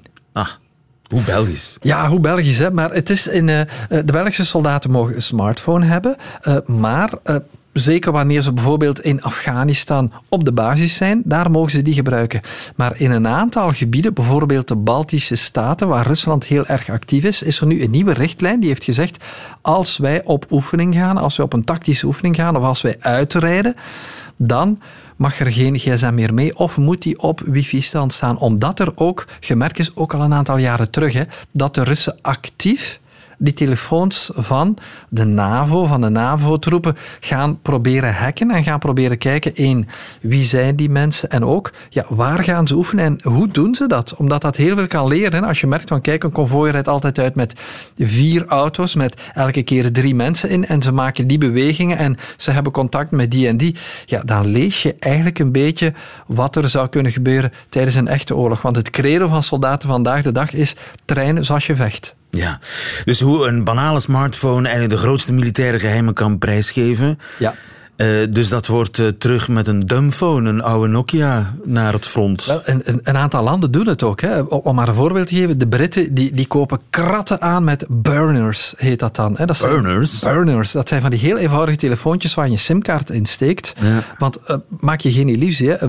Hoe 1.07 1.21
Belgisch. 1.21 1.77
Ja, 1.81 2.07
hoe 2.07 2.19
Belgisch, 2.19 2.57
hè? 2.57 2.71
maar 2.71 2.93
het 2.93 3.09
is 3.09 3.27
in, 3.27 3.49
eh, 3.49 3.61
eh, 3.61 3.67
de 3.89 4.11
Belgische 4.11 4.45
soldaten 4.45 4.91
mogen 4.91 5.15
een 5.15 5.21
smartphone 5.21 5.85
hebben, 5.85 6.15
eh, 6.41 6.57
maar 6.65 7.09
zeker 7.73 8.11
wanneer 8.11 8.41
ze 8.41 8.53
bijvoorbeeld 8.53 9.01
in 9.01 9.21
Afghanistan 9.21 10.11
op 10.29 10.45
de 10.45 10.51
basis 10.51 10.95
zijn, 10.95 11.21
daar 11.25 11.51
mogen 11.51 11.71
ze 11.71 11.81
die 11.81 11.93
gebruiken. 11.93 12.41
Maar 12.75 12.99
in 12.99 13.11
een 13.11 13.27
aantal 13.27 13.71
gebieden, 13.71 14.13
bijvoorbeeld 14.13 14.67
de 14.67 14.75
Baltische 14.75 15.35
Staten, 15.35 15.87
waar 15.87 16.07
Rusland 16.07 16.45
heel 16.45 16.65
erg 16.65 16.89
actief 16.89 17.23
is, 17.23 17.43
is 17.43 17.59
er 17.59 17.67
nu 17.67 17.83
een 17.83 17.91
nieuwe 17.91 18.13
richtlijn 18.13 18.59
die 18.59 18.69
heeft 18.69 18.83
gezegd, 18.83 19.23
als 19.61 19.97
wij 19.97 20.21
op 20.23 20.45
oefening 20.51 20.95
gaan, 20.95 21.17
als 21.17 21.37
wij 21.37 21.45
op 21.45 21.53
een 21.53 21.63
tactische 21.63 22.05
oefening 22.05 22.35
gaan 22.35 22.55
of 22.55 22.63
als 22.63 22.81
wij 22.81 22.95
uitrijden, 22.99 23.75
dan 24.35 24.79
mag 25.17 25.39
er 25.39 25.51
geen 25.51 25.79
gsm 25.79 26.13
meer 26.13 26.33
mee 26.33 26.57
of 26.57 26.77
moet 26.77 27.01
die 27.01 27.19
op 27.19 27.39
wifi-stand 27.39 28.13
staan. 28.13 28.37
Omdat 28.37 28.79
er 28.79 28.91
ook 28.95 29.27
gemerkt 29.39 29.79
is, 29.79 29.95
ook 29.95 30.13
al 30.13 30.21
een 30.21 30.33
aantal 30.33 30.57
jaren 30.57 30.91
terug, 30.91 31.13
hè, 31.13 31.23
dat 31.51 31.75
de 31.75 31.83
Russen 31.83 32.17
actief 32.21 32.99
die 33.37 33.53
telefoons 33.53 34.31
van 34.33 34.77
de 35.09 35.25
NAVO, 35.25 35.85
van 35.85 36.01
de 36.01 36.09
NAVO-troepen, 36.09 36.95
gaan 37.19 37.61
proberen 37.61 38.13
hacken 38.13 38.51
en 38.51 38.63
gaan 38.63 38.79
proberen 38.79 39.17
kijken, 39.17 39.55
één, 39.55 39.87
wie 40.21 40.45
zijn 40.45 40.75
die 40.75 40.89
mensen 40.89 41.29
en 41.29 41.45
ook, 41.45 41.73
ja, 41.89 42.05
waar 42.09 42.43
gaan 42.43 42.67
ze 42.67 42.75
oefenen 42.75 43.05
en 43.05 43.31
hoe 43.31 43.47
doen 43.47 43.75
ze 43.75 43.87
dat? 43.87 44.15
Omdat 44.15 44.41
dat 44.41 44.55
heel 44.55 44.75
veel 44.75 44.87
kan 44.87 45.07
leren. 45.07 45.43
Als 45.43 45.61
je 45.61 45.67
merkt 45.67 45.89
van, 45.89 46.01
kijk, 46.01 46.23
een 46.23 46.31
konvooi 46.31 46.71
rijdt 46.71 46.87
altijd 46.87 47.19
uit 47.19 47.35
met 47.35 47.53
vier 47.95 48.45
auto's, 48.45 48.95
met 48.95 49.21
elke 49.33 49.63
keer 49.63 49.91
drie 49.91 50.15
mensen 50.15 50.49
in 50.49 50.65
en 50.65 50.81
ze 50.81 50.91
maken 50.91 51.27
die 51.27 51.37
bewegingen 51.37 51.97
en 51.97 52.17
ze 52.37 52.51
hebben 52.51 52.71
contact 52.71 53.11
met 53.11 53.31
die 53.31 53.47
en 53.47 53.57
die, 53.57 53.75
ja, 54.05 54.21
dan 54.25 54.47
lees 54.47 54.81
je 54.81 54.95
eigenlijk 54.99 55.39
een 55.39 55.51
beetje 55.51 55.93
wat 56.27 56.55
er 56.55 56.69
zou 56.69 56.87
kunnen 56.87 57.11
gebeuren 57.11 57.51
tijdens 57.69 57.95
een 57.95 58.07
echte 58.07 58.35
oorlog. 58.35 58.61
Want 58.61 58.75
het 58.75 58.89
credo 58.89 59.27
van 59.27 59.43
soldaten 59.43 59.89
vandaag 59.89 60.23
de 60.23 60.31
dag 60.31 60.53
is 60.53 60.75
trainen 61.05 61.45
zoals 61.45 61.67
je 61.67 61.75
vecht. 61.75 62.16
Ja, 62.29 62.59
dus 63.05 63.19
hoe 63.19 63.47
een 63.47 63.63
banale 63.63 63.99
smartphone 63.99 64.67
eigenlijk 64.67 64.95
de 64.95 65.07
grootste 65.07 65.33
militaire 65.33 65.79
geheimen 65.79 66.13
kan 66.13 66.37
prijsgeven. 66.37 67.19
Ja. 67.37 67.55
Uh, 67.97 68.25
dus 68.29 68.49
dat 68.49 68.67
wordt 68.67 68.97
uh, 68.97 69.07
terug 69.07 69.47
met 69.47 69.67
een 69.67 69.79
dumbphone, 69.79 70.49
een 70.49 70.61
oude 70.61 70.87
Nokia, 70.87 71.53
naar 71.63 71.93
het 71.93 72.05
front. 72.05 72.45
Wel, 72.45 72.61
een, 72.63 73.17
aantal 73.17 73.43
landen 73.43 73.71
doen 73.71 73.87
het 73.87 74.03
ook. 74.03 74.21
Hè. 74.21 74.39
Om 74.39 74.75
maar 74.75 74.87
een 74.87 74.93
voorbeeld 74.93 75.27
te 75.27 75.35
geven, 75.35 75.57
de 75.57 75.67
Britten 75.67 76.13
die, 76.13 76.33
die 76.33 76.47
kopen 76.47 76.79
kratten 76.89 77.41
aan 77.41 77.63
met 77.63 77.85
burners, 77.87 78.73
heet 78.77 78.99
dat 78.99 79.15
dan. 79.15 79.35
Hè. 79.37 79.45
Dat 79.45 79.57
zijn, 79.57 79.71
burners? 79.71 80.19
Burners. 80.19 80.71
Dat 80.71 80.87
zijn 80.87 81.01
van 81.01 81.09
die 81.09 81.19
heel 81.19 81.37
eenvoudige 81.37 81.77
telefoontjes 81.77 82.33
waar 82.33 82.45
je 82.45 82.51
een 82.51 82.59
simkaart 82.59 83.09
in 83.09 83.25
steekt. 83.25 83.75
Ja. 83.81 84.03
Want 84.17 84.37
uh, 84.49 84.55
maak 84.79 84.99
je 84.99 85.11
geen 85.11 85.29
illusie. 85.29 85.69
Hè. 85.69 85.87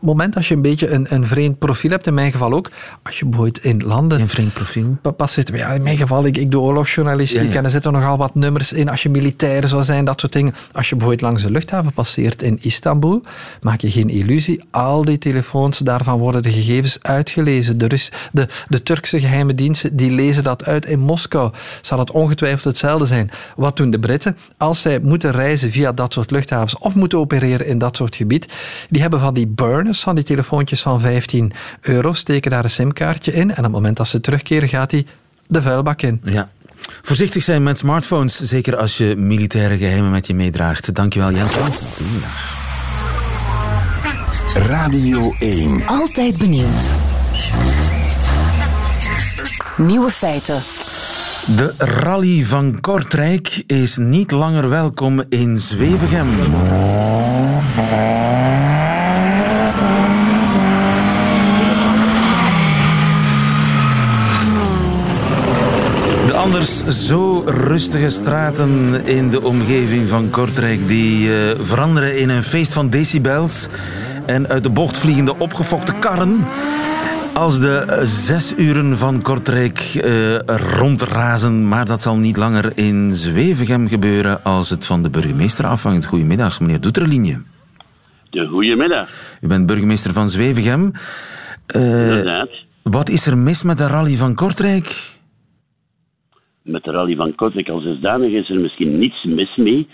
moment 0.00 0.36
als 0.36 0.48
je 0.48 0.54
een 0.54 0.62
beetje 0.62 0.90
een, 0.90 1.06
een 1.08 1.26
vreemd 1.26 1.58
profiel 1.58 1.90
hebt, 1.90 2.06
in 2.06 2.14
mijn 2.14 2.32
geval 2.32 2.52
ook, 2.52 2.70
als 3.02 3.18
je 3.18 3.24
bijvoorbeeld 3.24 3.64
in 3.64 3.82
landen... 3.84 4.20
Een 4.20 4.28
vreemd 4.28 4.52
profiel? 4.52 4.96
Pas 5.16 5.32
zitten, 5.32 5.56
ja, 5.56 5.68
in 5.68 5.82
mijn 5.82 5.96
geval, 5.96 6.26
ik, 6.26 6.36
ik 6.36 6.50
doe 6.50 6.62
oorlogsjournalistiek 6.62 7.42
ja, 7.42 7.48
ja. 7.48 7.56
en 7.56 7.64
er 7.64 7.70
zitten 7.70 7.92
nogal 7.92 8.16
wat 8.16 8.34
nummers 8.34 8.72
in. 8.72 8.88
Als 8.88 9.02
je 9.02 9.08
militair 9.08 9.68
zou 9.68 9.82
zijn, 9.82 10.04
dat 10.04 10.20
soort 10.20 10.32
dingen. 10.32 10.54
Als 10.72 10.88
je 10.88 10.96
bijvoorbeeld 10.96 11.28
langs 11.28 11.44
luchthaven 11.50 11.92
passeert 11.92 12.42
in 12.42 12.58
Istanbul, 12.60 13.22
maak 13.60 13.80
je 13.80 13.90
geen 13.90 14.08
illusie. 14.08 14.64
Al 14.70 15.04
die 15.04 15.18
telefoons, 15.18 15.78
daarvan 15.78 16.18
worden 16.18 16.42
de 16.42 16.52
gegevens 16.52 16.98
uitgelezen. 17.02 17.78
De, 17.78 17.86
Rus, 17.86 18.12
de, 18.32 18.48
de 18.68 18.82
Turkse 18.82 19.20
geheime 19.20 19.54
diensten 19.54 19.96
die 19.96 20.10
lezen 20.10 20.44
dat 20.44 20.64
uit 20.64 20.86
in 20.86 21.00
Moskou. 21.00 21.52
Zal 21.80 21.98
het 21.98 22.10
ongetwijfeld 22.10 22.64
hetzelfde 22.64 23.06
zijn. 23.06 23.30
Wat 23.56 23.76
doen 23.76 23.90
de 23.90 23.98
Britten? 23.98 24.36
Als 24.56 24.80
zij 24.80 24.98
moeten 25.00 25.30
reizen 25.30 25.70
via 25.70 25.92
dat 25.92 26.12
soort 26.12 26.30
luchthavens 26.30 26.78
of 26.78 26.94
moeten 26.94 27.18
opereren 27.18 27.66
in 27.66 27.78
dat 27.78 27.96
soort 27.96 28.16
gebied, 28.16 28.48
die 28.90 29.00
hebben 29.00 29.20
van 29.20 29.34
die 29.34 29.46
burners, 29.46 30.00
van 30.00 30.14
die 30.14 30.24
telefoontjes 30.24 30.82
van 30.82 31.00
15 31.00 31.52
euro, 31.80 32.12
steken 32.12 32.50
daar 32.50 32.64
een 32.64 32.70
simkaartje 32.70 33.32
in 33.32 33.50
en 33.50 33.56
op 33.56 33.62
het 33.62 33.72
moment 33.72 33.96
dat 33.96 34.08
ze 34.08 34.20
terugkeren 34.20 34.68
gaat 34.68 34.90
die 34.90 35.06
de 35.46 35.62
vuilbak 35.62 36.02
in. 36.02 36.20
Ja, 36.24 36.48
Voorzichtig 37.02 37.42
zijn 37.42 37.62
met 37.62 37.78
smartphones, 37.78 38.40
zeker 38.40 38.76
als 38.76 38.96
je 38.96 39.16
militaire 39.16 39.76
geheimen 39.76 40.10
met 40.10 40.26
je 40.26 40.34
meedraagt. 40.34 40.94
Dankjewel, 40.94 41.32
Jens. 41.32 41.52
Radio 44.54 45.34
1. 45.38 45.86
Altijd 45.86 46.38
benieuwd. 46.38 46.92
Nieuwe 49.76 50.10
feiten. 50.10 50.62
De 51.56 51.74
rally 51.78 52.44
van 52.44 52.80
Kortrijk 52.80 53.62
is 53.66 53.96
niet 53.96 54.30
langer 54.30 54.68
welkom 54.68 55.22
in 55.28 55.58
Zwevegem. 55.58 56.28
Anders 66.56 67.06
zo 67.06 67.42
rustige 67.46 68.08
straten 68.08 69.06
in 69.06 69.30
de 69.30 69.42
omgeving 69.42 70.08
van 70.08 70.30
Kortrijk 70.30 70.88
die 70.88 71.28
uh, 71.28 71.34
veranderen 71.58 72.18
in 72.18 72.28
een 72.28 72.42
feest 72.42 72.72
van 72.72 72.90
decibels 72.90 73.68
en 74.26 74.48
uit 74.48 74.62
de 74.62 74.70
bocht 74.70 74.98
vliegende 74.98 75.38
opgefokte 75.38 75.94
karren 75.94 76.44
als 77.32 77.60
de 77.60 78.00
zes 78.04 78.54
uren 78.56 78.98
van 78.98 79.22
Kortrijk 79.22 79.94
uh, 79.94 80.36
rondrazen. 80.46 81.68
Maar 81.68 81.84
dat 81.84 82.02
zal 82.02 82.16
niet 82.16 82.36
langer 82.36 82.72
in 82.74 83.14
Zwevegem 83.14 83.88
gebeuren 83.88 84.44
als 84.44 84.70
het 84.70 84.86
van 84.86 85.02
de 85.02 85.10
burgemeester 85.10 85.66
afhangt. 85.66 86.06
Goedemiddag, 86.06 86.60
meneer 86.60 86.80
Doeterlinie. 86.80 87.38
De 88.30 88.46
goedemiddag. 88.46 89.08
U 89.40 89.46
bent 89.46 89.66
burgemeester 89.66 90.12
van 90.12 90.28
Zwevegem. 90.28 90.92
Uh, 91.76 92.08
Inderdaad. 92.08 92.48
Wat 92.82 93.08
is 93.08 93.26
er 93.26 93.38
mis 93.38 93.62
met 93.62 93.78
de 93.78 93.86
rally 93.86 94.16
van 94.16 94.34
Kortrijk? 94.34 95.15
Met 96.66 96.84
de 96.84 96.90
rally 96.90 97.16
van 97.16 97.34
Kortrijk 97.34 97.68
als 97.68 97.82
zodanig 97.82 98.32
is 98.32 98.50
er 98.50 98.60
misschien 98.60 98.98
niets 98.98 99.24
mis 99.24 99.56
mee. 99.56 99.86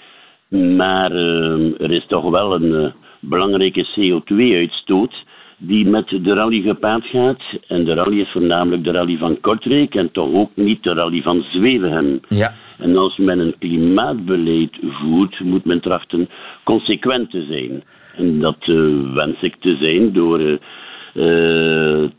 Maar 0.76 1.12
uh, 1.12 1.80
er 1.80 1.90
is 1.90 2.06
toch 2.06 2.30
wel 2.30 2.54
een 2.54 2.72
uh, 2.72 2.86
belangrijke 3.20 3.86
CO2-uitstoot 3.86 5.14
die 5.58 5.86
met 5.86 6.08
de 6.08 6.34
rally 6.34 6.60
gepaard 6.60 7.04
gaat. 7.04 7.42
En 7.66 7.84
de 7.84 7.94
rally 7.94 8.20
is 8.20 8.30
voornamelijk 8.32 8.84
de 8.84 8.90
rally 8.90 9.16
van 9.16 9.40
Kortrijk 9.40 9.94
en 9.94 10.12
toch 10.12 10.32
ook 10.32 10.50
niet 10.54 10.82
de 10.82 10.94
rally 10.94 11.22
van 11.22 11.44
Zwevegem. 11.50 12.20
Ja. 12.28 12.54
En 12.78 12.96
als 12.96 13.16
men 13.16 13.38
een 13.38 13.58
klimaatbeleid 13.58 14.78
voert, 14.80 15.40
moet 15.40 15.64
men 15.64 15.80
trachten 15.80 16.28
consequent 16.64 17.30
te 17.30 17.44
zijn. 17.48 17.82
En 18.16 18.40
dat 18.40 18.66
uh, 18.66 19.12
wens 19.14 19.42
ik 19.42 19.56
te 19.60 19.76
zijn 19.80 20.12
door 20.12 20.40
uh, 20.40 20.58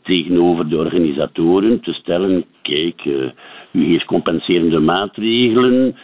tegenover 0.02 0.68
de 0.68 0.76
organisatoren 0.76 1.80
te 1.80 1.92
stellen: 1.92 2.44
kijk, 2.62 3.02
uh, 3.74 3.82
u 3.82 3.90
heeft 3.90 4.04
compenserende 4.04 4.78
maatregelen 4.78 5.96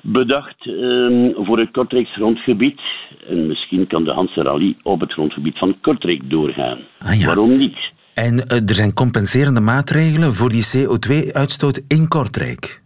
bedacht 0.00 0.66
uh, 0.66 1.28
voor 1.34 1.58
het 1.58 1.70
Kortrijks 1.70 2.12
grondgebied. 2.12 2.80
En 3.28 3.46
misschien 3.46 3.86
kan 3.86 4.04
de 4.04 4.10
Hanse 4.12 4.42
Rally 4.42 4.76
op 4.82 5.00
het 5.00 5.12
grondgebied 5.12 5.58
van 5.58 5.76
Kortrijk 5.80 6.30
doorgaan. 6.30 6.78
Ah, 6.98 7.20
ja. 7.20 7.26
Waarom 7.26 7.56
niet? 7.56 7.78
En 8.14 8.48
er 8.48 8.74
zijn 8.74 8.94
compenserende 8.94 9.60
maatregelen 9.60 10.34
voor 10.34 10.48
die 10.48 10.64
CO2-uitstoot 10.76 11.84
in 11.88 12.08
Kortrijk? 12.08 12.84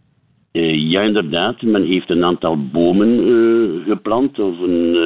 ja, 0.53 1.01
inderdaad. 1.01 1.62
Men 1.62 1.87
heeft 1.87 2.11
een 2.11 2.25
aantal 2.25 2.69
bomen 2.71 3.19
geplant 3.87 4.38
of 4.38 4.59
een 4.59 4.97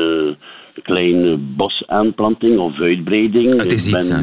kleine 0.83 1.37
bosaanplanting 1.37 2.59
of 2.59 2.81
uitbreiding. 2.81 3.61
Het 3.61 3.73
is 3.73 3.89
iets, 3.89 4.09
hè? 4.09 4.23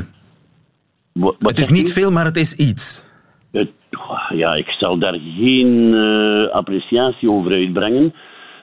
Wat, 1.14 1.36
het 1.40 1.60
is 1.60 1.70
niet 1.70 1.94
veel, 1.94 2.12
maar 2.12 2.26
het 2.26 2.38
is 2.38 2.56
iets. 2.56 3.11
Het, 3.52 3.70
ja, 4.30 4.54
ik 4.54 4.70
zal 4.70 4.98
daar 4.98 5.20
geen 5.38 5.94
uh, 5.94 6.50
appreciatie 6.50 7.32
over 7.32 7.52
uitbrengen. 7.52 8.14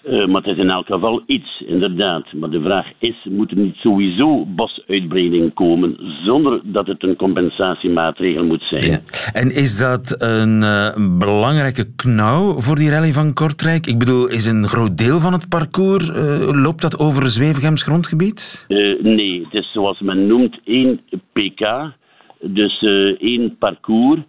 Uh, 0.04 0.26
maar 0.26 0.42
het 0.42 0.52
is 0.52 0.62
in 0.62 0.70
elk 0.70 0.86
geval 0.86 1.22
iets, 1.26 1.64
inderdaad. 1.66 2.32
Maar 2.32 2.50
de 2.50 2.60
vraag 2.60 2.86
is, 2.98 3.26
moet 3.30 3.50
er 3.50 3.56
niet 3.56 3.74
sowieso 3.74 4.44
bosuitbreiding 4.46 5.54
komen 5.54 5.96
zonder 6.24 6.60
dat 6.64 6.86
het 6.86 7.02
een 7.02 7.16
compensatiemaatregel 7.16 8.44
moet 8.44 8.62
zijn? 8.62 8.84
Ja. 8.84 9.00
En 9.32 9.54
is 9.54 9.78
dat 9.78 10.14
een 10.18 10.62
uh, 10.62 11.18
belangrijke 11.18 11.94
knauw 11.96 12.60
voor 12.60 12.76
die 12.76 12.90
rally 12.90 13.12
van 13.12 13.32
Kortrijk? 13.32 13.86
Ik 13.86 13.98
bedoel, 13.98 14.28
is 14.28 14.46
een 14.46 14.68
groot 14.68 14.98
deel 14.98 15.18
van 15.18 15.32
het 15.32 15.48
parcours, 15.48 16.10
loopt 16.52 16.82
dat 16.82 16.98
over 16.98 17.30
Zwevegems 17.30 17.82
grondgebied? 17.82 18.64
nee, 19.02 19.40
het 19.44 19.54
is 19.54 19.72
zoals 19.72 20.00
men 20.00 20.26
noemt 20.26 20.60
één 20.64 21.00
pk, 21.32 21.92
dus 22.40 22.82
één 23.18 23.56
parcours. 23.58 24.20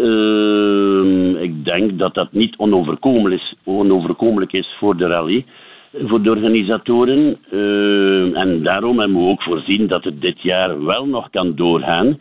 Uh, 0.00 1.42
ik 1.42 1.64
denk 1.64 1.98
dat 1.98 2.14
dat 2.14 2.32
niet 2.32 2.56
onoverkomelijk 2.56 3.40
is, 3.40 3.54
onoverkomelijk 3.64 4.52
is 4.52 4.76
voor 4.78 4.96
de 4.96 5.06
rally, 5.06 5.44
voor 6.04 6.22
de 6.22 6.30
organisatoren. 6.30 7.38
Uh, 7.50 8.38
en 8.38 8.62
daarom 8.62 8.98
hebben 8.98 9.16
we 9.16 9.28
ook 9.28 9.42
voorzien 9.42 9.86
dat 9.86 10.04
het 10.04 10.20
dit 10.20 10.42
jaar 10.42 10.84
wel 10.84 11.06
nog 11.06 11.30
kan 11.30 11.54
doorgaan. 11.54 12.18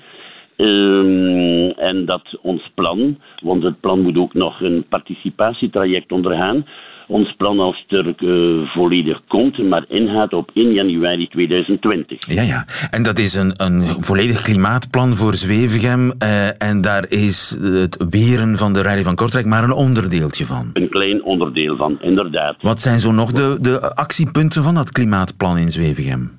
Uh, 0.57 1.81
en 1.89 2.05
dat 2.05 2.37
ons 2.41 2.71
plan, 2.75 3.17
want 3.43 3.63
het 3.63 3.79
plan 3.79 4.01
moet 4.01 4.17
ook 4.17 4.33
nog 4.33 4.61
een 4.61 4.85
participatietraject 4.89 6.11
ondergaan, 6.11 6.65
ons 7.09 7.35
plan 7.37 7.59
als 7.59 7.85
er 7.87 8.13
eh, 8.17 8.69
volledig 8.73 9.21
komt, 9.27 9.57
maar 9.69 9.85
ingaat 9.87 10.33
op 10.33 10.51
1 10.53 10.73
januari 10.73 11.27
2020. 11.27 12.17
Ja, 12.27 12.41
ja. 12.41 12.65
En 12.91 13.03
dat 13.03 13.19
is 13.19 13.35
een, 13.35 13.53
een 13.55 13.81
volledig 13.83 14.41
klimaatplan 14.41 15.15
voor 15.15 15.35
Zwevegem. 15.35 16.11
eh, 16.17 16.61
en 16.61 16.81
daar 16.81 17.05
is 17.09 17.57
het 17.61 18.05
weren 18.09 18.57
van 18.57 18.73
de 18.73 18.81
Rally 18.81 19.03
van 19.03 19.15
Kortrijk 19.15 19.45
maar 19.45 19.63
een 19.63 19.71
onderdeeltje 19.71 20.45
van. 20.45 20.69
Een 20.73 20.89
klein 20.89 21.23
onderdeel 21.23 21.75
van, 21.75 21.97
inderdaad. 22.01 22.55
Wat 22.61 22.81
zijn 22.81 22.99
zo 22.99 23.11
nog 23.11 23.31
de, 23.31 23.57
de 23.61 23.95
actiepunten 23.95 24.63
van 24.63 24.75
dat 24.75 24.91
klimaatplan 24.91 25.57
in 25.57 25.71
Zwevegem? 25.71 26.31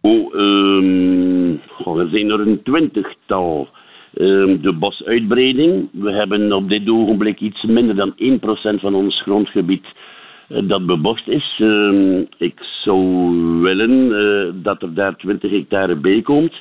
Oh, 0.00 0.34
ehm, 0.34 1.56
goh, 1.68 2.00
er 2.00 2.08
zijn 2.12 2.30
er 2.30 2.40
een 2.40 2.60
twintigtal. 2.62 3.68
Ehm, 4.14 4.60
de 4.60 4.72
bosuitbreiding. 4.72 5.88
We 5.92 6.12
hebben 6.12 6.52
op 6.52 6.68
dit 6.68 6.88
ogenblik 6.88 7.40
iets 7.40 7.62
minder 7.62 7.96
dan 7.96 8.12
1% 8.16 8.80
van 8.80 8.94
ons 8.94 9.22
grondgebied 9.22 9.86
eh, 10.48 10.58
dat 10.68 10.86
bebost 10.86 11.28
is. 11.28 11.58
Ehm, 11.58 12.24
ik 12.38 12.58
zou 12.82 13.00
willen 13.60 14.12
eh, 14.12 14.52
dat 14.62 14.82
er 14.82 14.94
daar 14.94 15.16
20 15.16 15.50
hectare 15.50 15.96
bij 15.96 16.22
komt. 16.22 16.52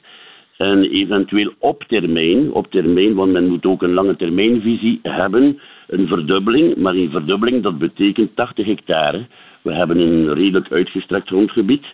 En 0.58 0.84
eventueel 0.84 1.54
op 1.60 1.84
termijn, 1.84 2.52
op 2.52 2.72
termijn, 2.72 3.14
want 3.14 3.32
men 3.32 3.48
moet 3.48 3.66
ook 3.66 3.82
een 3.82 3.94
lange 3.94 4.16
termijnvisie 4.16 5.00
hebben, 5.04 5.60
een 5.88 6.08
verdubbeling. 6.08 6.76
Maar 6.76 6.94
een 6.94 7.12
verdubbeling, 7.12 7.64
dat 7.64 7.78
betekent 7.78 8.36
80 8.36 8.66
hectare. 8.66 9.28
We 9.62 9.74
hebben 9.74 10.00
een 10.00 10.34
redelijk 10.34 10.72
uitgestrekt 10.72 11.28
grondgebied. 11.28 11.86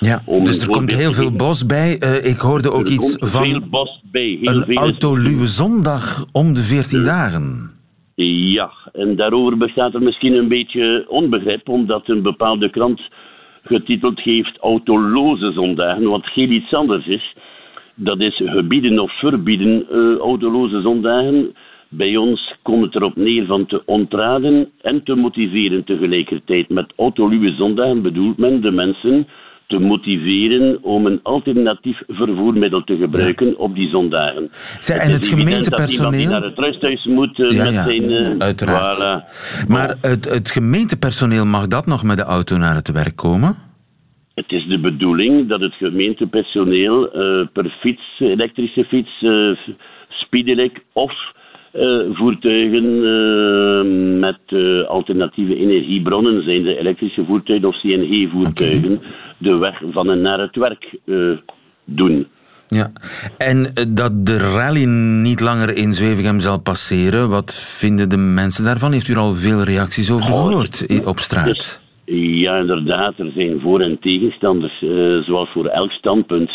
Ja, 0.00 0.22
Om 0.26 0.44
dus 0.44 0.58
er 0.58 0.70
komt 0.70 0.92
heel 0.92 1.12
veel 1.12 1.32
bos 1.32 1.66
bij. 1.66 1.98
Eh, 1.98 2.24
ik 2.24 2.38
hoorde 2.38 2.70
ook 2.70 2.86
Er 2.86 2.92
iets 2.92 3.16
komt 3.16 3.30
van 3.30 3.44
veel 3.44 3.68
bos 3.70 4.00
bij, 4.12 4.38
heel 4.40 4.54
een 4.54 4.64
veel 4.64 4.76
autoluwe 4.76 5.46
zondag 5.46 6.24
om 6.32 6.54
de 6.54 6.62
14 6.62 7.04
dagen. 7.04 7.70
Ja, 8.14 8.70
en 8.92 9.16
daarover 9.16 9.56
bestaat 9.56 9.94
er 9.94 10.02
misschien 10.02 10.32
een 10.34 10.48
beetje 10.48 11.04
onbegrip, 11.08 11.68
omdat 11.68 12.08
een 12.08 12.22
bepaalde 12.22 12.70
krant 12.70 13.00
getiteld 13.62 14.20
heeft 14.20 14.58
autoloze 14.58 15.52
zondagen, 15.52 16.08
wat 16.08 16.26
heel 16.26 16.48
iets 16.48 16.72
anders 16.72 17.06
is. 17.06 17.34
Dat 17.94 18.20
is 18.20 18.42
gebieden 18.44 18.98
of 18.98 19.18
verbieden 19.18 19.86
eh, 19.90 20.16
autoloze 20.16 20.80
zondagen. 20.80 21.54
Bij 21.88 22.16
ons 22.16 22.54
komt 22.62 22.84
het 22.84 22.94
erop 22.94 23.16
neer 23.16 23.46
van 23.46 23.66
te 23.66 23.82
ontraden 23.84 24.70
en 24.80 25.02
te 25.04 25.14
motiveren 25.14 25.84
tegelijkertijd. 25.84 26.68
Met 26.68 26.92
autoluwe 26.96 27.54
zondagen 27.54 28.02
bedoelt 28.02 28.38
men 28.38 28.60
de 28.60 28.70
mensen 28.70 29.26
te 29.68 29.78
motiveren 29.78 30.82
om 30.82 31.06
een 31.06 31.20
alternatief 31.22 32.00
vervoermiddel 32.06 32.84
te 32.84 32.96
gebruiken 32.96 33.58
op 33.58 33.74
die 33.74 33.88
zondagen. 33.88 34.50
Zij- 34.78 34.98
en 34.98 35.12
het 35.12 35.28
gemeentepersoneel? 35.28 36.10
Dat 36.10 36.18
die 36.20 36.28
naar 36.28 36.42
het 36.42 36.58
rusthuis 36.58 37.04
moet 37.04 37.40
eh, 37.40 37.50
Ja, 37.50 37.64
met 37.64 37.72
ja, 37.72 37.84
zijn... 37.84 38.10
eh, 38.10 38.34
uiteraard. 38.38 38.96
voilà. 38.96 39.66
Maar 39.68 39.96
het, 40.00 40.24
het 40.30 40.50
gemeentepersoneel 40.50 41.44
mag 41.46 41.66
dat 41.66 41.86
nog 41.86 42.02
met 42.02 42.16
de 42.16 42.22
auto 42.22 42.56
naar 42.56 42.74
het 42.74 42.92
werk 42.92 43.16
komen? 43.16 43.56
Het 44.34 44.52
is 44.52 44.66
de 44.68 44.78
bedoeling 44.80 45.48
dat 45.48 45.60
het 45.60 45.74
gemeentepersoneel 45.74 47.12
eh, 47.12 47.46
per 47.52 47.76
fiets, 47.80 48.20
elektrische 48.20 48.84
fiets, 48.84 49.24
speedelec 50.08 50.82
of 50.92 51.12
voertuigen 52.12 53.04
eh, 53.04 54.20
met 54.20 54.38
eh, 54.46 54.88
alternatieve 54.88 55.56
energiebronnen, 55.56 56.44
zijn 56.44 56.62
de 56.62 56.78
elektrische 56.78 57.24
voertuigen 57.24 57.68
of 57.68 57.80
CNG-voertuigen, 57.80 59.00
de 59.38 59.56
weg 59.56 59.82
van 59.90 60.10
en 60.10 60.20
naar 60.20 60.40
het 60.40 60.56
werk 60.56 60.98
eh, 61.04 61.30
doen. 61.84 62.26
Ja. 62.68 62.92
En 63.38 63.70
eh, 63.74 63.84
dat 63.88 64.26
de 64.26 64.38
rally 64.38 64.84
niet 65.22 65.40
langer 65.40 65.76
in 65.76 65.94
Zwevegem 65.94 66.40
zal 66.40 66.60
passeren, 66.60 67.28
wat 67.28 67.54
vinden 67.54 68.08
de 68.08 68.16
mensen 68.16 68.64
daarvan? 68.64 68.92
Heeft 68.92 69.08
u 69.08 69.12
er 69.12 69.18
al 69.18 69.34
veel 69.34 69.62
reacties 69.62 70.10
over 70.10 70.26
gehoord 70.26 71.04
op 71.04 71.18
straat? 71.18 71.86
Ja, 72.14 72.56
inderdaad. 72.56 73.18
Er 73.18 73.30
zijn 73.34 73.60
voor- 73.60 73.80
en 73.80 73.98
tegenstanders, 74.00 74.82
eh, 74.82 74.88
zoals 75.18 75.50
voor 75.52 75.66
elk 75.66 75.90
standpunt. 75.90 76.50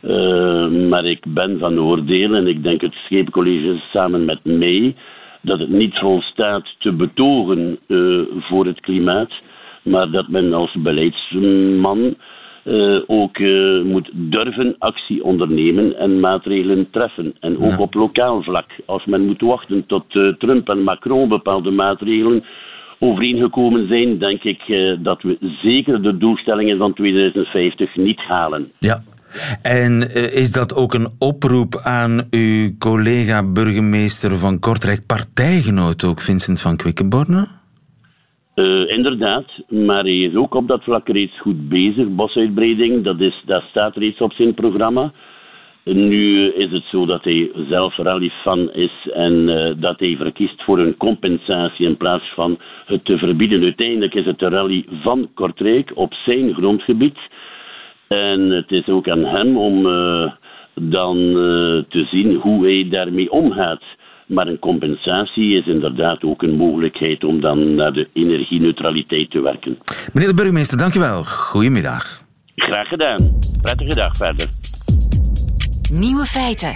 Eh, 0.00 0.68
maar 0.68 1.04
ik 1.04 1.24
ben 1.28 1.58
van 1.58 1.80
oordeel, 1.80 2.34
en 2.34 2.46
ik 2.46 2.62
denk 2.62 2.80
het 2.80 2.94
Scheepcollege 2.94 3.80
samen 3.92 4.24
met 4.24 4.44
mij, 4.44 4.94
dat 5.40 5.58
het 5.58 5.68
niet 5.68 5.98
volstaat 5.98 6.74
te 6.78 6.92
betogen 6.92 7.78
eh, 7.86 8.20
voor 8.38 8.66
het 8.66 8.80
klimaat, 8.80 9.32
maar 9.82 10.10
dat 10.10 10.28
men 10.28 10.52
als 10.52 10.76
beleidsman 10.78 12.16
eh, 12.64 13.00
ook 13.06 13.38
moet 13.84 14.10
durven 14.12 14.74
actie 14.78 15.24
ondernemen 15.24 15.98
en 15.98 16.20
maatregelen 16.20 16.90
treffen. 16.90 17.34
En 17.40 17.58
ook 17.58 17.78
op 17.78 17.94
lokaal 17.94 18.42
vlak. 18.42 18.66
Als 18.86 19.04
men 19.04 19.26
moet 19.26 19.40
wachten 19.40 19.86
tot 19.86 20.04
Trump 20.38 20.68
en 20.68 20.82
Macron 20.82 21.28
bepaalde 21.28 21.70
maatregelen 21.70 22.44
overeengekomen 22.98 23.88
zijn, 23.88 24.18
denk 24.18 24.42
ik 24.42 24.94
dat 25.02 25.22
we 25.22 25.38
zeker 25.60 26.02
de 26.02 26.16
doelstellingen 26.16 26.78
van 26.78 26.92
2050 26.92 27.96
niet 27.96 28.20
halen. 28.20 28.72
Ja. 28.78 29.02
En 29.62 30.10
eh, 30.10 30.32
is 30.32 30.52
dat 30.52 30.74
ook 30.74 30.94
een 30.94 31.08
oproep 31.18 31.80
aan 31.82 32.20
uw 32.30 32.70
collega 32.78 33.42
burgemeester 33.52 34.38
van 34.38 34.58
Kortrijk, 34.58 35.06
partijgenoot 35.06 36.04
ook, 36.04 36.20
Vincent 36.20 36.60
van 36.60 36.76
Quickenborne? 36.76 37.46
Eh, 38.54 38.90
inderdaad, 38.96 39.46
maar 39.68 40.02
hij 40.02 40.18
is 40.18 40.34
ook 40.34 40.54
op 40.54 40.68
dat 40.68 40.84
vlak 40.84 41.08
reeds 41.08 41.40
goed 41.40 41.68
bezig. 41.68 42.08
Bosuitbreiding, 42.08 43.04
dat, 43.04 43.20
is, 43.20 43.42
dat 43.46 43.62
staat 43.70 43.96
reeds 43.96 44.18
op 44.18 44.32
zijn 44.32 44.54
programma. 44.54 45.12
Nu 45.84 46.50
is 46.52 46.70
het 46.70 46.84
zo 46.84 47.06
dat 47.06 47.24
hij 47.24 47.50
zelf 47.68 47.96
rallyfan 47.96 48.72
is 48.72 49.10
en 49.14 49.48
eh, 49.48 49.74
dat 49.76 49.98
hij 49.98 50.16
verkiest 50.16 50.62
voor 50.62 50.78
een 50.78 50.96
compensatie 50.96 51.86
in 51.86 51.96
plaats 51.96 52.32
van 52.34 52.58
het 52.86 53.04
te 53.04 53.18
verbieden. 53.18 53.62
Uiteindelijk 53.62 54.14
is 54.14 54.24
het 54.24 54.38
de 54.38 54.48
rally 54.48 54.84
van 55.02 55.30
Kortrijk 55.34 55.90
op 55.94 56.14
zijn 56.14 56.54
grondgebied. 56.54 57.18
En 58.08 58.50
het 58.50 58.70
is 58.70 58.88
ook 58.88 59.08
aan 59.08 59.24
hem 59.24 59.56
om 59.56 59.86
eh, 59.86 60.32
dan 60.74 61.16
eh, 61.16 61.84
te 61.88 62.06
zien 62.10 62.38
hoe 62.40 62.64
hij 62.64 62.88
daarmee 62.90 63.30
omgaat. 63.30 63.82
Maar 64.26 64.46
een 64.46 64.58
compensatie 64.58 65.56
is 65.56 65.66
inderdaad 65.66 66.22
ook 66.22 66.42
een 66.42 66.56
mogelijkheid 66.56 67.24
om 67.24 67.40
dan 67.40 67.74
naar 67.74 67.92
de 67.92 68.08
energieneutraliteit 68.12 69.30
te 69.30 69.40
werken. 69.40 69.78
Meneer 70.12 70.28
de 70.28 70.34
burgemeester, 70.34 70.78
dank 70.78 70.94
u 70.94 71.00
wel. 71.00 71.24
Goedemiddag. 71.24 72.22
Graag 72.56 72.88
gedaan. 72.88 73.38
Prettige 73.62 73.94
dag 73.94 74.16
verder. 74.16 74.48
Nieuwe 75.92 76.24
feiten. 76.24 76.72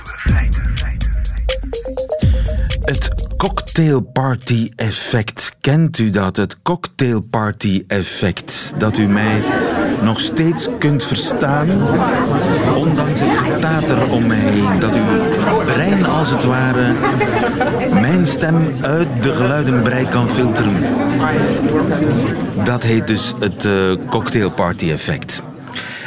Het 2.84 3.34
cocktailparty 3.36 4.68
effect. 4.76 5.56
Kent 5.60 5.98
u 5.98 6.10
dat? 6.10 6.36
Het 6.36 6.62
cocktailparty 6.62 7.84
effect. 7.86 8.74
Dat 8.78 8.98
u 8.98 9.06
mij 9.06 9.40
nog 10.02 10.20
steeds 10.20 10.68
kunt 10.78 11.04
verstaan. 11.04 11.68
Ondanks 12.76 13.20
het 13.20 13.36
getater 13.36 14.10
om 14.10 14.26
mij 14.26 14.38
heen. 14.38 14.80
Dat 14.80 14.94
uw 14.94 15.64
brein 15.64 16.04
als 16.04 16.30
het 16.30 16.44
ware 16.44 16.94
mijn 17.92 18.26
stem 18.26 18.56
uit 18.80 19.08
de 19.22 19.34
geluidenbrei 19.34 20.06
kan 20.06 20.28
filteren. 20.30 20.74
Dat 22.64 22.82
heet 22.82 23.06
dus 23.06 23.34
het 23.40 23.64
eh, 23.64 23.92
cocktailparty 24.10 24.90
effect. 24.90 25.42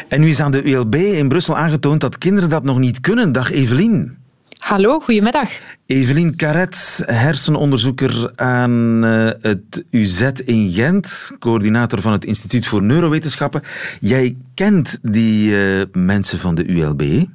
En 0.07 0.21
nu 0.21 0.29
is 0.29 0.39
aan 0.39 0.51
de 0.51 0.71
ULB 0.71 0.95
in 0.95 1.27
Brussel 1.27 1.57
aangetoond 1.57 2.01
dat 2.01 2.17
kinderen 2.17 2.49
dat 2.49 2.63
nog 2.63 2.77
niet 2.77 2.99
kunnen. 2.99 3.31
Dag 3.31 3.51
Evelien. 3.51 4.24
Hallo, 4.65 4.99
goedemiddag. 4.99 5.49
Evelien 5.85 6.35
Carret, 6.35 7.03
hersenonderzoeker 7.05 8.31
aan 8.35 9.03
eh, 9.03 9.29
het 9.41 9.83
UZ 9.89 10.21
in 10.45 10.71
Gent, 10.71 11.31
coördinator 11.39 12.01
van 12.01 12.11
het 12.11 12.25
Instituut 12.25 12.67
voor 12.67 12.83
Neurowetenschappen. 12.83 13.61
Jij 13.99 14.37
kent 14.53 14.99
die 15.01 15.57
eh, 15.57 15.85
mensen 15.91 16.39
van 16.39 16.55
de 16.55 16.65
ULB 16.65 17.25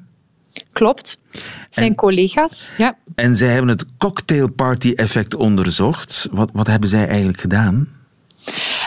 Klopt. 0.73 1.19
Het 1.31 1.43
zijn 1.71 1.95
collega's. 1.95 2.71
Ja. 2.79 2.97
en 3.15 3.37
zij 3.37 3.49
hebben 3.49 3.71
het 3.71 3.87
cocktailparty-effect 3.99 5.35
onderzocht. 5.35 6.29
Wat, 6.31 6.51
wat 6.53 6.67
hebben 6.67 6.89
zij 6.89 7.07
eigenlijk 7.09 7.41
gedaan? 7.41 7.89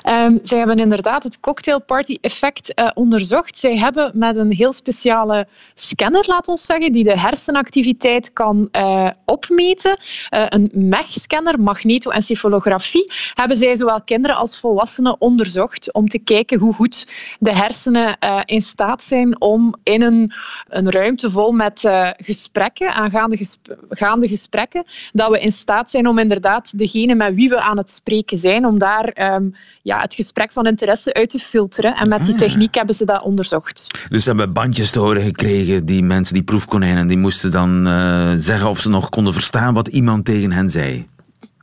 Ehm, 0.04 0.38
zij 0.44 0.58
hebben 0.58 0.78
inderdaad 0.78 1.24
het 1.24 1.40
cocktailparty-effect 1.40 2.74
eh, 2.74 2.90
onderzocht. 2.94 3.58
Zij 3.58 3.78
hebben 3.78 4.12
met 4.14 4.36
een 4.36 4.52
heel 4.52 4.74
speciale 4.74 5.48
scanner, 5.74 6.24
laat 6.28 6.48
ons 6.48 6.66
zeggen, 6.66 6.92
die 6.92 7.04
de 7.04 7.20
hersenactiviteit 7.20 8.34
kan 8.34 8.68
eh, 8.72 9.10
opmeten, 9.26 9.98
eh, 10.30 10.46
een 10.48 10.72
MEG-scanner, 10.74 11.60
magnetoencefalografie, 11.60 13.12
hebben 13.34 13.58
zij 13.58 13.76
zowel 13.76 14.02
kinderen 14.02 14.36
als 14.36 14.60
volwassenen 14.60 15.22
onderzocht 15.22 15.94
om 15.94 16.08
te 16.08 16.20
kijken 16.20 16.60
hoe 16.60 16.74
goed 16.74 17.08
de 17.40 17.56
hersenen 17.56 18.18
in 18.46 18.62
staat 18.62 19.04
zijn 19.04 19.42
om 19.42 19.76
in 19.84 20.02
een, 20.02 20.32
een 20.68 20.92
ruimte 20.92 21.32
vol 21.32 21.52
met 21.52 21.90
gesprekken, 22.18 22.94
aangaande 22.94 23.46
gaande 23.90 24.28
gesprekken, 24.28 24.84
dat 25.12 25.30
we 25.30 25.40
in 25.40 25.52
staat 25.52 25.90
zijn 25.90 26.08
om 26.08 26.20
inderdaad 26.20 26.78
degene 26.78 27.16
met 27.16 27.34
wie 27.34 27.50
we 27.50 27.60
aan 27.60 27.78
het 27.78 27.90
spreken 27.90 28.38
zijn, 28.38 28.66
om 28.66 28.78
daar 28.78 29.42
ehm, 29.52 29.62
ja, 29.82 30.02
het 30.02 30.14
gesprek 30.14 30.52
van 30.52 30.66
interesse 30.66 31.14
uit 31.14 31.30
te 31.30 31.40
filteren. 31.40 31.96
En 31.96 32.08
met 32.08 32.26
die 32.26 32.34
Ah. 32.34 32.40
techniek 32.40 32.76
hebben 32.76 32.96
ze 32.96 33.06
dat 33.06 33.24
onderzocht. 33.24 33.88
Dus 34.10 34.24
ze 34.24 34.30
hebben 34.30 34.54
bandjes 34.54 34.92
te 34.92 35.00
horen 35.00 35.22
gekregen, 35.22 35.86
die 35.86 36.04
mensen, 36.04 36.34
die 36.34 36.44
proefkonijnen, 36.44 37.08
die 37.08 37.18
moesten 37.18 37.52
dan 37.52 37.88
eh, 37.88 38.34
zeggen 38.38 38.70
of 38.70 38.80
ze 38.80 38.90
nog 38.90 39.10
konden 39.10 39.34
verstaan 39.34 39.74
wat 39.74 39.88
iemand 39.88 40.26
tegen 40.26 40.52
hen 40.52 40.70
zei. 40.70 41.08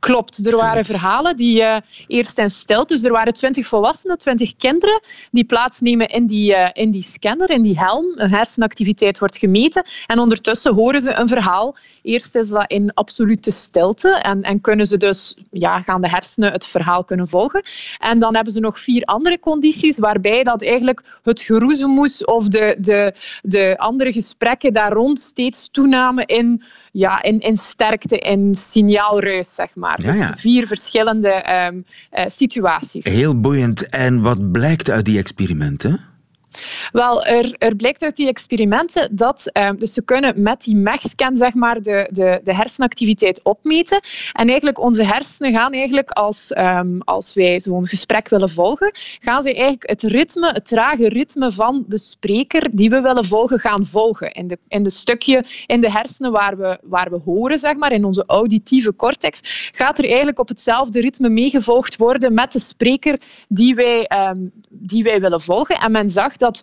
Klopt, 0.01 0.45
er 0.45 0.55
waren 0.55 0.85
verhalen 0.85 1.37
die 1.37 1.61
uh, 1.61 1.77
eerst 2.07 2.37
in 2.37 2.49
stilte, 2.49 2.93
dus 2.93 3.03
er 3.03 3.11
waren 3.11 3.33
twintig 3.33 3.67
volwassenen, 3.67 4.17
twintig 4.17 4.55
kinderen, 4.55 5.01
die 5.31 5.43
plaatsnemen 5.43 6.07
in 6.07 6.27
die, 6.27 6.51
uh, 6.51 6.69
in 6.73 6.91
die 6.91 7.01
scanner, 7.01 7.49
in 7.49 7.61
die 7.61 7.79
helm. 7.79 8.05
Een 8.15 8.29
hersenactiviteit 8.29 9.19
wordt 9.19 9.37
gemeten 9.37 9.85
en 10.07 10.19
ondertussen 10.19 10.73
horen 10.73 11.01
ze 11.01 11.13
een 11.13 11.27
verhaal. 11.27 11.75
Eerst 12.01 12.35
is 12.35 12.49
dat 12.49 12.71
in 12.71 12.93
absolute 12.93 13.51
stilte 13.51 14.09
en, 14.09 14.41
en 14.41 14.61
kunnen 14.61 14.85
ze 14.85 14.97
dus, 14.97 15.35
ja, 15.51 15.81
gaan 15.81 16.01
de 16.01 16.09
hersenen 16.09 16.51
het 16.51 16.65
verhaal 16.65 17.03
kunnen 17.03 17.27
volgen. 17.27 17.61
En 17.99 18.19
dan 18.19 18.35
hebben 18.35 18.53
ze 18.53 18.59
nog 18.59 18.79
vier 18.79 19.03
andere 19.03 19.39
condities 19.39 19.99
waarbij 19.99 20.43
dat 20.43 20.63
eigenlijk 20.63 21.19
het 21.23 21.41
geroezemoes 21.41 22.25
of 22.25 22.47
de, 22.47 22.75
de, 22.79 23.13
de 23.41 23.77
andere 23.77 24.11
gesprekken 24.11 24.73
daar 24.73 24.91
rond 24.91 25.19
steeds 25.19 25.69
toenamen 25.71 26.25
in 26.25 26.63
ja, 26.91 27.23
in, 27.23 27.39
in 27.39 27.57
sterkte, 27.57 28.17
in 28.17 28.55
signaalruis, 28.55 29.55
zeg 29.55 29.75
maar. 29.75 30.03
Ja, 30.03 30.13
ja. 30.13 30.31
Dus 30.31 30.41
vier 30.41 30.67
verschillende 30.67 31.45
um, 31.71 31.85
uh, 32.13 32.25
situaties. 32.27 33.05
Heel 33.05 33.39
boeiend. 33.39 33.89
En 33.89 34.21
wat 34.21 34.51
blijkt 34.51 34.89
uit 34.89 35.05
die 35.05 35.17
experimenten? 35.17 36.10
Wel, 36.91 37.25
er, 37.25 37.55
er 37.57 37.75
blijkt 37.75 38.03
uit 38.03 38.15
die 38.15 38.27
experimenten 38.27 39.15
dat 39.15 39.49
um, 39.53 39.79
dus 39.79 39.93
ze 39.93 40.01
kunnen 40.01 40.41
met 40.41 40.63
die 40.63 40.75
MEG-scan 40.75 41.37
zeg 41.37 41.53
maar, 41.53 41.81
de, 41.81 42.09
de, 42.11 42.39
de 42.43 42.55
hersenactiviteit 42.55 43.43
opmeten. 43.43 43.99
En 44.33 44.47
eigenlijk 44.47 44.79
onze 44.79 45.03
hersenen 45.03 45.53
gaan 45.53 45.71
eigenlijk 45.73 46.09
als, 46.09 46.51
um, 46.57 47.01
als 47.01 47.33
wij 47.33 47.59
zo'n 47.59 47.87
gesprek 47.87 48.29
willen 48.29 48.49
volgen, 48.49 48.91
gaan 49.19 49.43
ze 49.43 49.53
eigenlijk 49.53 49.89
het 49.89 50.03
ritme, 50.03 50.51
het 50.51 50.65
trage 50.65 51.09
ritme 51.09 51.51
van 51.51 51.85
de 51.87 51.97
spreker 51.97 52.69
die 52.71 52.89
we 52.89 53.01
willen 53.01 53.25
volgen, 53.25 53.59
gaan 53.59 53.85
volgen. 53.85 54.31
In 54.31 54.47
de, 54.47 54.57
in 54.67 54.83
de 54.83 54.89
stukje 54.89 55.45
in 55.65 55.81
de 55.81 55.91
hersenen 55.91 56.31
waar 56.31 56.57
we, 56.57 56.79
waar 56.83 57.09
we 57.09 57.19
horen, 57.25 57.59
zeg 57.59 57.75
maar, 57.75 57.91
in 57.91 58.05
onze 58.05 58.23
auditieve 58.27 58.95
cortex, 58.95 59.39
gaat 59.71 59.97
er 59.97 60.05
eigenlijk 60.05 60.39
op 60.39 60.47
hetzelfde 60.47 61.01
ritme 61.01 61.29
meegevolgd 61.29 61.97
worden 61.97 62.33
met 62.33 62.51
de 62.51 62.59
spreker 62.59 63.19
die 63.47 63.75
wij, 63.75 64.09
um, 64.29 64.51
die 64.69 65.03
wij 65.03 65.21
willen 65.21 65.41
volgen. 65.41 65.75
En 65.75 65.91
men 65.91 66.09
zag 66.09 66.35
dat 66.41 66.61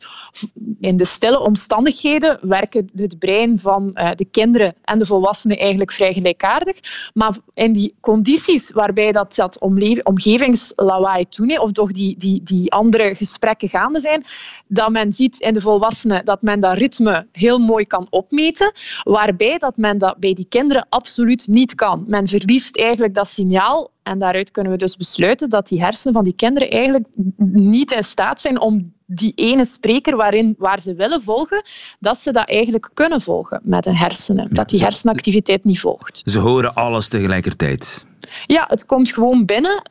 in 0.80 0.96
de 0.96 1.04
stille 1.04 1.40
omstandigheden 1.40 2.38
werken 2.42 2.90
het 2.94 3.18
brein 3.18 3.60
van 3.60 3.90
uh, 3.94 4.10
de 4.14 4.24
kinderen 4.24 4.74
en 4.84 4.98
de 4.98 5.06
volwassenen 5.06 5.58
eigenlijk 5.58 5.92
vrij 5.92 6.12
gelijkaardig. 6.12 6.76
Maar 7.14 7.36
in 7.54 7.72
die 7.72 7.94
condities 8.00 8.70
waarbij 8.70 9.12
dat, 9.12 9.34
dat 9.34 9.58
omgevingslawaai 10.02 11.28
toeneemt, 11.28 11.60
of 11.60 11.72
toch 11.72 11.92
die, 11.92 12.16
die, 12.18 12.42
die 12.42 12.72
andere 12.72 13.14
gesprekken 13.14 13.68
gaande 13.68 14.00
zijn, 14.00 14.24
dat 14.66 14.90
men 14.90 15.12
ziet 15.12 15.40
in 15.40 15.54
de 15.54 15.60
volwassenen 15.60 16.24
dat 16.24 16.42
men 16.42 16.60
dat 16.60 16.76
ritme 16.76 17.26
heel 17.32 17.58
mooi 17.58 17.86
kan 17.86 18.06
opmeten, 18.10 18.72
waarbij 19.02 19.58
dat 19.58 19.76
men 19.76 19.98
dat 19.98 20.16
bij 20.18 20.34
die 20.34 20.46
kinderen 20.48 20.86
absoluut 20.88 21.46
niet 21.46 21.74
kan. 21.74 22.04
Men 22.06 22.28
verliest 22.28 22.76
eigenlijk 22.76 23.14
dat 23.14 23.28
signaal 23.28 23.90
en 24.08 24.18
daaruit 24.18 24.50
kunnen 24.50 24.72
we 24.72 24.78
dus 24.78 24.96
besluiten 24.96 25.50
dat 25.50 25.68
die 25.68 25.82
hersenen 25.82 26.14
van 26.14 26.24
die 26.24 26.32
kinderen 26.32 26.70
eigenlijk 26.70 27.06
niet 27.36 27.92
in 27.92 28.04
staat 28.04 28.40
zijn 28.40 28.60
om 28.60 28.92
die 29.06 29.32
ene 29.34 29.64
spreker 29.64 30.16
waarin, 30.16 30.54
waar 30.58 30.80
ze 30.80 30.94
willen 30.94 31.22
volgen, 31.22 31.62
dat 32.00 32.18
ze 32.18 32.32
dat 32.32 32.48
eigenlijk 32.48 32.90
kunnen 32.94 33.20
volgen 33.20 33.60
met 33.62 33.84
hun 33.84 33.96
hersenen. 33.96 34.48
Dat 34.54 34.68
die 34.68 34.82
hersenactiviteit 34.82 35.64
niet 35.64 35.80
volgt. 35.80 36.22
Ze 36.24 36.38
horen 36.38 36.74
alles 36.74 37.08
tegelijkertijd. 37.08 38.06
Ja, 38.46 38.64
het 38.68 38.86
komt 38.86 39.12
gewoon 39.12 39.44
binnen, 39.44 39.82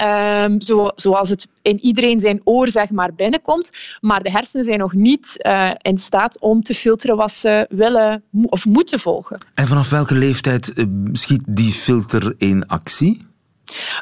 um, 0.43 0.61
zo, 0.61 0.91
zoals 0.95 1.29
het 1.29 1.47
in 1.61 1.79
iedereen 1.79 2.19
zijn 2.19 2.41
oor 2.43 2.69
zeg 2.69 2.89
maar, 2.89 3.13
binnenkomt. 3.13 3.71
Maar 4.01 4.23
de 4.23 4.31
hersenen 4.31 4.65
zijn 4.65 4.79
nog 4.79 4.93
niet 4.93 5.33
uh, 5.37 5.71
in 5.81 5.97
staat 5.97 6.39
om 6.39 6.63
te 6.63 6.73
filteren 6.73 7.15
wat 7.15 7.31
ze 7.31 7.65
willen 7.69 8.23
of 8.31 8.65
moeten 8.65 8.99
volgen. 8.99 9.37
En 9.53 9.67
vanaf 9.67 9.89
welke 9.89 10.15
leeftijd 10.15 10.71
uh, 10.75 10.85
schiet 11.11 11.43
die 11.47 11.71
filter 11.71 12.35
in 12.37 12.67
actie? 12.67 13.26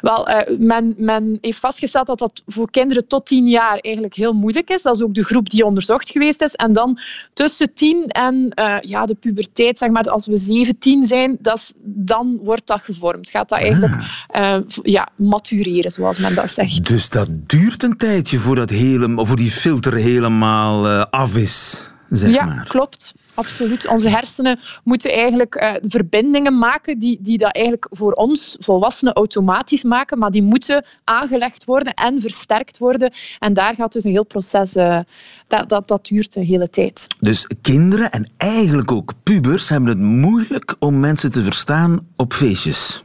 Wel, 0.00 0.28
uh, 0.28 0.58
men, 0.58 0.94
men, 0.98 1.38
heeft 1.40 1.58
vastgesteld 1.58 2.06
dat 2.06 2.18
dat 2.18 2.42
voor 2.46 2.70
kinderen 2.70 3.06
tot 3.06 3.26
tien 3.26 3.48
jaar 3.48 3.78
eigenlijk 3.78 4.14
heel 4.14 4.32
moeilijk 4.32 4.70
is. 4.70 4.82
Dat 4.82 4.96
is 4.96 5.02
ook 5.02 5.14
de 5.14 5.24
groep 5.24 5.50
die 5.50 5.64
onderzocht 5.64 6.10
geweest 6.10 6.42
is. 6.42 6.54
En 6.54 6.72
dan 6.72 6.98
tussen 7.32 7.74
tien 7.74 8.06
en 8.06 8.52
uh, 8.60 8.76
ja, 8.80 9.06
de 9.06 9.14
puberteit, 9.14 9.78
zeg 9.78 9.88
maar, 9.88 10.02
als 10.02 10.26
we 10.26 10.36
17 10.36 11.06
zijn, 11.06 11.36
dat 11.40 11.74
dan 11.84 12.38
wordt 12.42 12.66
dat 12.66 12.82
gevormd. 12.82 13.30
Gaat 13.30 13.48
dat 13.48 13.58
eigenlijk 13.58 13.94
uh, 14.36 14.58
ja, 14.82 15.08
matureren, 15.16 15.90
zoals 15.90 16.18
men 16.18 16.34
dat 16.34 16.50
zegt. 16.50 16.88
Dus 16.88 17.10
dat 17.10 17.28
duurt 17.30 17.82
een 17.82 17.96
tijdje 17.96 18.38
voordat 18.38 18.70
hele, 18.70 19.12
voor 19.26 19.36
die 19.36 19.50
filter 19.50 19.94
helemaal 19.94 21.04
af 21.04 21.36
is, 21.36 21.82
zeg 22.10 22.34
ja, 22.34 22.44
maar. 22.44 22.66
klopt 22.68 23.14
absoluut. 23.36 23.88
Onze 23.88 24.08
hersenen 24.08 24.58
moeten 24.84 25.12
eigenlijk 25.12 25.54
uh, 25.54 25.74
verbindingen 25.82 26.58
maken 26.58 26.98
die, 26.98 27.18
die 27.20 27.38
dat 27.38 27.52
eigenlijk 27.52 27.88
voor 27.90 28.12
ons 28.12 28.56
volwassenen 28.60 29.14
automatisch 29.14 29.84
maken, 29.84 30.18
maar 30.18 30.30
die 30.30 30.42
moeten 30.42 30.84
aangelegd 31.04 31.64
worden 31.64 31.94
en 31.94 32.20
versterkt 32.20 32.78
worden. 32.78 33.12
En 33.38 33.52
daar 33.52 33.74
gaat 33.74 33.92
dus 33.92 34.04
een 34.04 34.10
heel 34.10 34.24
proces, 34.24 34.76
uh, 34.76 35.00
dat, 35.46 35.68
dat, 35.68 35.88
dat 35.88 36.06
duurt 36.06 36.36
een 36.36 36.44
hele 36.44 36.68
tijd. 36.68 37.06
Dus 37.20 37.46
kinderen 37.60 38.10
en 38.10 38.30
eigenlijk 38.36 38.92
ook 38.92 39.12
pubers 39.22 39.68
hebben 39.68 39.88
het 39.88 39.98
moeilijk 39.98 40.76
om 40.78 41.00
mensen 41.00 41.30
te 41.30 41.42
verstaan 41.42 42.06
op 42.16 42.32
feestjes. 42.32 43.04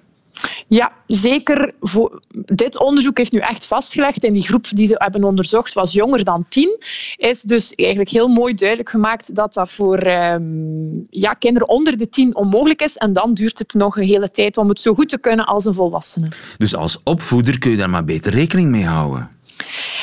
Ja, 0.67 0.91
zeker. 1.07 1.73
Voor, 1.79 2.21
dit 2.45 2.79
onderzoek 2.79 3.17
heeft 3.17 3.31
nu 3.31 3.39
echt 3.39 3.65
vastgelegd, 3.65 4.23
en 4.23 4.33
die 4.33 4.43
groep 4.43 4.67
die 4.69 4.87
ze 4.87 4.95
hebben 4.97 5.23
onderzocht 5.23 5.73
was 5.73 5.93
jonger 5.93 6.23
dan 6.23 6.45
tien, 6.49 6.77
is 7.17 7.41
dus 7.41 7.73
eigenlijk 7.75 8.09
heel 8.09 8.27
mooi 8.27 8.53
duidelijk 8.53 8.89
gemaakt 8.89 9.35
dat 9.35 9.53
dat 9.53 9.71
voor 9.71 10.07
um, 10.07 11.07
ja, 11.09 11.33
kinderen 11.33 11.69
onder 11.69 11.97
de 11.97 12.09
tien 12.09 12.35
onmogelijk 12.35 12.81
is. 12.81 12.97
En 12.97 13.13
dan 13.13 13.33
duurt 13.33 13.59
het 13.59 13.73
nog 13.73 13.97
een 13.97 14.03
hele 14.03 14.31
tijd 14.31 14.57
om 14.57 14.69
het 14.69 14.81
zo 14.81 14.93
goed 14.93 15.09
te 15.09 15.19
kunnen 15.19 15.45
als 15.45 15.65
een 15.65 15.73
volwassene. 15.73 16.27
Dus 16.57 16.75
als 16.75 16.99
opvoeder 17.03 17.59
kun 17.59 17.71
je 17.71 17.77
daar 17.77 17.89
maar 17.89 18.05
beter 18.05 18.31
rekening 18.31 18.69
mee 18.69 18.85
houden. 18.85 19.29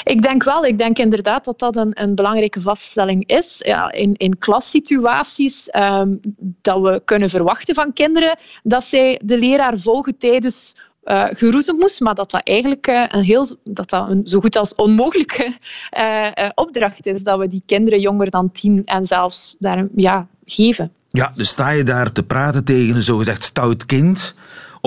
Ik 0.05 0.23
denk 0.23 0.45
wel. 0.45 0.65
Ik 0.65 0.79
denk 0.79 0.99
inderdaad 0.99 1.45
dat 1.45 1.59
dat 1.59 1.77
een, 1.77 2.03
een 2.03 2.15
belangrijke 2.15 2.61
vaststelling 2.61 3.27
is. 3.27 3.57
Ja, 3.59 3.93
in, 3.93 4.15
in 4.17 4.39
klassituaties 4.39 5.69
um, 5.75 6.21
dat 6.63 6.81
we 6.81 7.03
kunnen 7.05 7.31
verwachten 7.31 7.75
van 7.75 7.93
kinderen 7.93 8.39
dat 8.63 8.85
zij 8.85 9.21
de 9.25 9.39
leraar 9.39 9.79
volgen 9.79 10.19
tijdens 10.19 10.77
uh, 11.05 11.25
geroezemoes, 11.31 12.01
maar 12.01 12.15
dat 12.15 12.31
dat 12.31 12.43
eigenlijk 12.43 12.89
uh, 12.89 13.05
een 13.09 13.23
heel, 13.23 13.47
dat 13.65 13.91
dat 13.91 14.09
een 14.09 14.27
zo 14.27 14.41
goed 14.41 14.57
als 14.57 14.75
onmogelijke 14.75 15.53
uh, 15.99 16.49
opdracht 16.55 17.07
is, 17.07 17.23
dat 17.23 17.39
we 17.39 17.49
die 17.49 17.63
kinderen 17.67 18.01
jonger 18.01 18.31
dan 18.31 18.51
tien 18.51 18.83
en 18.85 19.07
zelfs 19.07 19.57
daar, 19.59 19.87
ja, 19.97 20.27
geven. 20.45 20.93
Ja, 21.09 21.33
dus 21.35 21.49
sta 21.49 21.71
je 21.71 21.83
daar 21.83 22.13
te 22.13 22.23
praten 22.23 22.65
tegen 22.65 22.97
een 22.97 23.03
zogezegd 23.03 23.45
stout 23.45 23.87
kind 23.87 24.35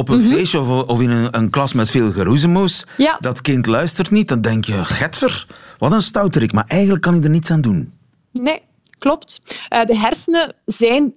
op 0.01 0.09
een 0.09 0.19
mm 0.19 0.25
-hmm. 0.25 0.33
feestje 0.33 0.59
of, 0.59 0.87
of 0.87 1.01
in 1.01 1.09
een, 1.09 1.37
een, 1.37 1.49
klas 1.49 1.73
met 1.73 1.91
veel 1.91 2.11
geroezemoes, 2.11 2.85
ja. 2.97 3.17
dat 3.19 3.41
kind 3.41 3.65
luistert 3.65 4.11
niet, 4.11 4.27
dan 4.27 4.41
denk 4.41 4.65
je, 4.65 4.85
getver, 4.85 5.47
wat 5.77 5.91
een 5.91 6.01
stouterik. 6.01 6.53
Maar 6.53 6.65
eigenlijk 6.67 7.01
kan 7.01 7.13
hij 7.13 7.23
er 7.23 7.29
niets 7.29 7.51
aan 7.51 7.61
doen. 7.61 7.93
Nee, 8.31 8.61
klopt. 8.97 9.41
Uh, 9.69 9.83
de 9.83 9.97
hersenen 9.97 10.55
zijn 10.65 11.13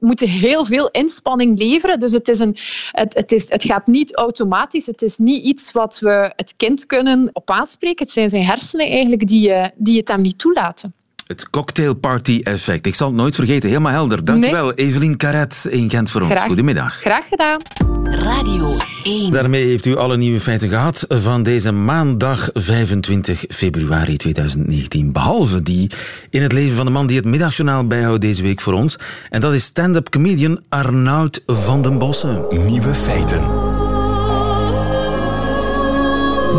moeten 0.00 0.28
heel 0.28 0.64
veel 0.64 0.88
inspanning 0.90 1.58
leveren. 1.58 2.00
Dus 2.00 2.12
het, 2.12 2.28
is 2.28 2.38
een, 2.38 2.56
het, 2.90 3.14
het, 3.14 3.32
is, 3.32 3.50
het 3.50 3.64
gaat 3.64 3.86
niet 3.86 4.14
automatisch. 4.14 4.86
Het 4.86 5.02
is 5.02 5.18
niet 5.18 5.44
iets 5.44 5.72
wat 5.72 5.98
we 5.98 6.32
het 6.36 6.54
kind 6.56 6.86
kunnen 6.86 7.30
op 7.32 7.50
aanspreken. 7.50 8.04
Het 8.04 8.14
zijn 8.14 8.30
zijn 8.30 8.44
hersenen 8.44 8.86
eigenlijk 8.86 9.28
die, 9.28 9.48
uh, 9.48 9.66
die 9.74 9.98
het 9.98 10.08
hem 10.08 10.20
niet 10.22 10.38
toelaten. 10.38 10.94
Het 11.32 11.50
cocktailparty-effect. 11.50 12.86
Ik 12.86 12.94
zal 12.94 13.06
het 13.06 13.16
nooit 13.16 13.34
vergeten. 13.34 13.68
Helemaal 13.68 13.92
helder. 13.92 14.24
Dankjewel, 14.24 14.64
nee. 14.64 14.74
Evelien 14.74 15.16
Caret 15.16 15.66
in 15.70 15.90
Gent 15.90 16.10
voor 16.10 16.20
ons. 16.20 16.30
Graag, 16.30 16.46
Goedemiddag. 16.46 16.94
Graag 16.94 17.28
gedaan. 17.28 17.58
Radio 18.04 18.76
1. 19.02 19.30
Daarmee 19.30 19.64
heeft 19.64 19.86
u 19.86 19.96
alle 19.96 20.16
nieuwe 20.16 20.40
feiten 20.40 20.68
gehad 20.68 21.04
van 21.08 21.42
deze 21.42 21.72
maandag 21.72 22.50
25 22.54 23.44
februari 23.48 24.16
2019. 24.16 25.12
Behalve 25.12 25.62
die 25.62 25.90
in 26.30 26.42
het 26.42 26.52
leven 26.52 26.76
van 26.76 26.84
de 26.84 26.92
man 26.92 27.06
die 27.06 27.16
het 27.16 27.26
middagjournaal 27.26 27.86
bijhoudt 27.86 28.20
deze 28.20 28.42
week 28.42 28.60
voor 28.60 28.72
ons. 28.72 28.98
En 29.30 29.40
dat 29.40 29.52
is 29.52 29.64
stand-up 29.64 30.10
comedian 30.10 30.60
Arnoud 30.68 31.42
van 31.46 31.82
den 31.82 31.98
Bossen. 31.98 32.46
Nieuwe 32.66 32.94
feiten. 32.94 33.40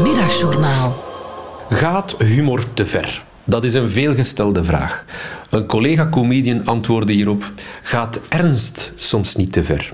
Middagjournaal. 0.03 1.03
Gaat 1.69 2.15
humor 2.17 2.63
te 2.73 2.85
ver? 2.85 3.23
Dat 3.45 3.63
is 3.63 3.73
een 3.73 3.89
veelgestelde 3.89 4.63
vraag. 4.63 5.05
Een 5.49 5.65
collega-comedian 5.65 6.65
antwoordde 6.65 7.13
hierop: 7.13 7.51
Gaat 7.81 8.19
ernst 8.29 8.91
soms 8.95 9.35
niet 9.35 9.51
te 9.51 9.63
ver? 9.63 9.93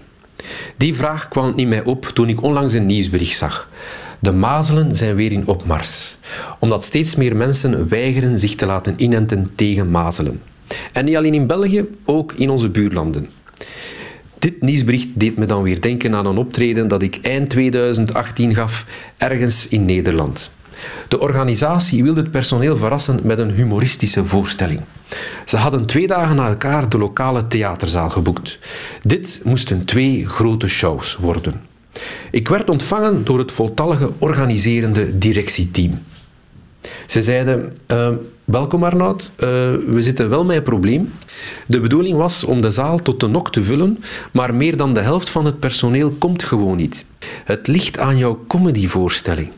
Die 0.77 0.95
vraag 0.95 1.27
kwam 1.27 1.53
in 1.55 1.67
mij 1.67 1.83
op 1.83 2.05
toen 2.05 2.29
ik 2.29 2.41
onlangs 2.41 2.73
een 2.73 2.85
nieuwsbericht 2.85 3.38
zag. 3.38 3.69
De 4.19 4.31
mazelen 4.31 4.95
zijn 4.95 5.15
weer 5.15 5.31
in 5.31 5.47
opmars, 5.47 6.17
omdat 6.59 6.83
steeds 6.83 7.15
meer 7.15 7.35
mensen 7.35 7.88
weigeren 7.88 8.39
zich 8.39 8.55
te 8.55 8.65
laten 8.65 8.93
inenten 8.97 9.51
tegen 9.55 9.91
mazelen. 9.91 10.41
En 10.93 11.05
niet 11.05 11.15
alleen 11.15 11.33
in 11.33 11.47
België, 11.47 11.85
ook 12.06 12.33
in 12.33 12.50
onze 12.50 12.69
buurlanden. 12.69 13.29
Dit 14.39 14.62
nieuwsbericht 14.62 15.08
deed 15.13 15.37
me 15.37 15.45
dan 15.45 15.63
weer 15.63 15.81
denken 15.81 16.15
aan 16.15 16.25
een 16.25 16.37
optreden 16.37 16.87
dat 16.87 17.02
ik 17.02 17.19
eind 17.21 17.50
2018 17.50 18.56
gaf 18.56 18.85
ergens 19.17 19.67
in 19.67 19.85
Nederland. 19.85 20.52
De 21.08 21.19
organisatie 21.19 22.04
wilde 22.04 22.21
het 22.21 22.32
personeel 22.32 22.77
verrassen 22.77 23.19
met 23.23 23.40
een 23.40 23.52
humoristische 23.52 24.25
voorstelling. 24.25 24.82
Ze 25.46 25.58
hadden 25.58 25.86
twee 25.86 26.08
dagen 26.08 26.36
na 26.36 26.48
elkaar 26.48 26.90
de 26.90 26.98
lokale 26.98 27.48
theaterzaal 27.48 28.10
geboekt. 28.10 28.60
Dit 29.04 29.42
moesten 29.44 29.86
twee 29.86 30.27
grote 30.27 30.67
shows 30.67 31.17
worden. 31.19 31.62
Ik 32.32 32.48
werd 32.48 32.69
ontvangen 32.69 33.25
door 33.25 33.38
het 33.40 33.52
voltallige 33.52 34.12
organiserende 34.17 35.17
directieteam. 35.17 36.04
Ze 37.06 37.21
zeiden: 37.21 37.73
uh, 37.88 38.10
Welkom 38.44 38.84
Arnoud, 38.84 39.32
uh, 39.32 39.48
we 39.88 39.98
zitten 40.00 40.30
wel 40.30 40.46
met 40.46 40.58
een 40.58 40.63
probleem. 40.63 41.13
De 41.67 41.80
bedoeling 41.80 42.17
was 42.17 42.44
om 42.44 42.62
de 42.62 42.71
zaal 42.71 42.98
tot 42.98 43.19
de 43.19 43.27
nok 43.27 43.52
te 43.52 43.63
vullen, 43.63 44.04
maar 44.32 44.56
meer 44.56 44.77
dan 44.77 44.94
de 44.94 45.00
helft 45.00 45.30
van 45.30 45.46
het 45.46 45.60
personeel 45.60 46.10
komt 46.10 46.44
gewoon 46.44 46.77
niet. 46.77 47.06
Het 47.46 47.67
ligt 47.67 48.00
aan 48.00 48.17
jouw 48.17 48.40
comedyvoorstelling. 48.48 49.52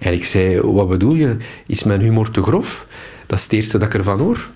En 0.00 0.12
ik 0.12 0.24
zei: 0.24 0.60
Wat 0.60 0.88
bedoel 0.88 1.14
je? 1.14 1.36
Is 1.66 1.84
mijn 1.84 2.00
humor 2.00 2.30
te 2.30 2.42
grof? 2.42 2.86
Dat 3.26 3.38
is 3.38 3.44
het 3.44 3.52
eerste 3.52 3.78
dat 3.78 3.88
ik 3.88 3.94
ervan 3.94 4.18
hoor. 4.18 4.48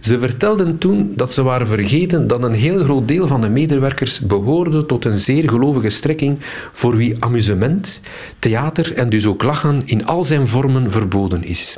Ze 0.00 0.18
vertelden 0.18 0.78
toen 0.78 1.12
dat 1.16 1.32
ze 1.32 1.42
waren 1.42 1.66
vergeten 1.66 2.26
dat 2.26 2.44
een 2.44 2.52
heel 2.52 2.78
groot 2.78 3.08
deel 3.08 3.26
van 3.26 3.40
de 3.40 3.48
medewerkers 3.48 4.20
behoorde 4.20 4.86
tot 4.86 5.04
een 5.04 5.18
zeer 5.18 5.48
gelovige 5.48 5.88
strekking 5.88 6.38
voor 6.72 6.96
wie 6.96 7.16
amusement, 7.18 8.00
theater 8.38 8.94
en 8.94 9.08
dus 9.08 9.26
ook 9.26 9.42
lachen 9.42 9.82
in 9.84 10.06
al 10.06 10.24
zijn 10.24 10.48
vormen 10.48 10.90
verboden 10.90 11.44
is. 11.44 11.76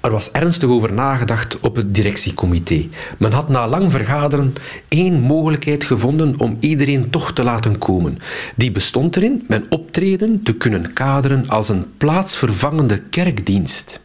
Er 0.00 0.10
was 0.10 0.30
ernstig 0.30 0.68
over 0.68 0.92
nagedacht 0.92 1.60
op 1.60 1.76
het 1.76 1.94
directiecomité. 1.94 2.88
Men 3.18 3.32
had 3.32 3.48
na 3.48 3.68
lang 3.68 3.90
vergaderen 3.90 4.54
één 4.88 5.20
mogelijkheid 5.20 5.84
gevonden 5.84 6.40
om 6.40 6.56
iedereen 6.60 7.10
toch 7.10 7.32
te 7.32 7.42
laten 7.42 7.78
komen. 7.78 8.18
Die 8.56 8.70
bestond 8.70 9.16
erin 9.16 9.44
mijn 9.48 9.64
optreden 9.68 10.42
te 10.42 10.54
kunnen 10.54 10.92
kaderen 10.92 11.48
als 11.48 11.68
een 11.68 11.86
plaatsvervangende 11.96 12.98
kerkdienst. 12.98 14.00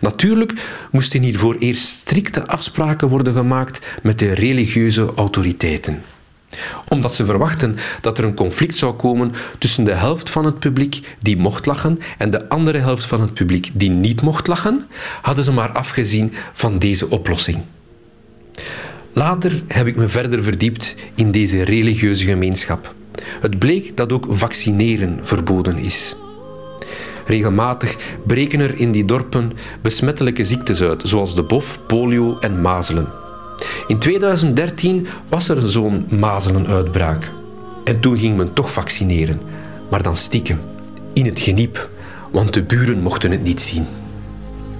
Natuurlijk 0.00 0.52
moesten 0.90 1.22
hiervoor 1.22 1.56
eerst 1.58 1.84
strikte 1.84 2.46
afspraken 2.46 3.08
worden 3.08 3.32
gemaakt 3.32 3.86
met 4.02 4.18
de 4.18 4.32
religieuze 4.32 5.12
autoriteiten 5.14 6.02
omdat 6.88 7.14
ze 7.14 7.24
verwachten 7.24 7.76
dat 8.00 8.18
er 8.18 8.24
een 8.24 8.34
conflict 8.34 8.76
zou 8.76 8.92
komen 8.92 9.32
tussen 9.58 9.84
de 9.84 9.94
helft 9.94 10.30
van 10.30 10.44
het 10.44 10.58
publiek 10.58 11.16
die 11.20 11.36
mocht 11.36 11.66
lachen 11.66 11.98
en 12.18 12.30
de 12.30 12.48
andere 12.48 12.78
helft 12.78 13.04
van 13.04 13.20
het 13.20 13.34
publiek 13.34 13.70
die 13.72 13.90
niet 13.90 14.22
mocht 14.22 14.46
lachen, 14.46 14.86
hadden 15.22 15.44
ze 15.44 15.52
maar 15.52 15.70
afgezien 15.70 16.32
van 16.52 16.78
deze 16.78 17.10
oplossing. 17.10 17.58
Later 19.12 19.62
heb 19.68 19.86
ik 19.86 19.96
me 19.96 20.08
verder 20.08 20.42
verdiept 20.42 20.94
in 21.14 21.30
deze 21.30 21.62
religieuze 21.62 22.24
gemeenschap. 22.24 22.94
Het 23.40 23.58
bleek 23.58 23.96
dat 23.96 24.12
ook 24.12 24.26
vaccineren 24.28 25.18
verboden 25.22 25.78
is. 25.78 26.14
Regelmatig 27.26 27.96
breken 28.26 28.60
er 28.60 28.78
in 28.78 28.92
die 28.92 29.04
dorpen 29.04 29.52
besmettelijke 29.82 30.44
ziektes 30.44 30.82
uit, 30.82 31.02
zoals 31.04 31.34
de 31.34 31.42
bof, 31.42 31.78
polio 31.86 32.36
en 32.38 32.60
mazelen. 32.60 33.08
In 33.86 33.98
2013 33.98 35.06
was 35.28 35.48
er 35.48 35.68
zo'n 35.70 36.06
mazelenuitbraak. 36.10 37.32
En 37.84 38.00
toen 38.00 38.18
ging 38.18 38.36
men 38.36 38.52
toch 38.52 38.72
vaccineren, 38.72 39.40
maar 39.90 40.02
dan 40.02 40.16
stiekem, 40.16 40.60
in 41.12 41.26
het 41.26 41.40
geniep, 41.40 41.90
want 42.30 42.54
de 42.54 42.62
buren 42.62 43.02
mochten 43.02 43.30
het 43.30 43.42
niet 43.42 43.62
zien. 43.62 43.86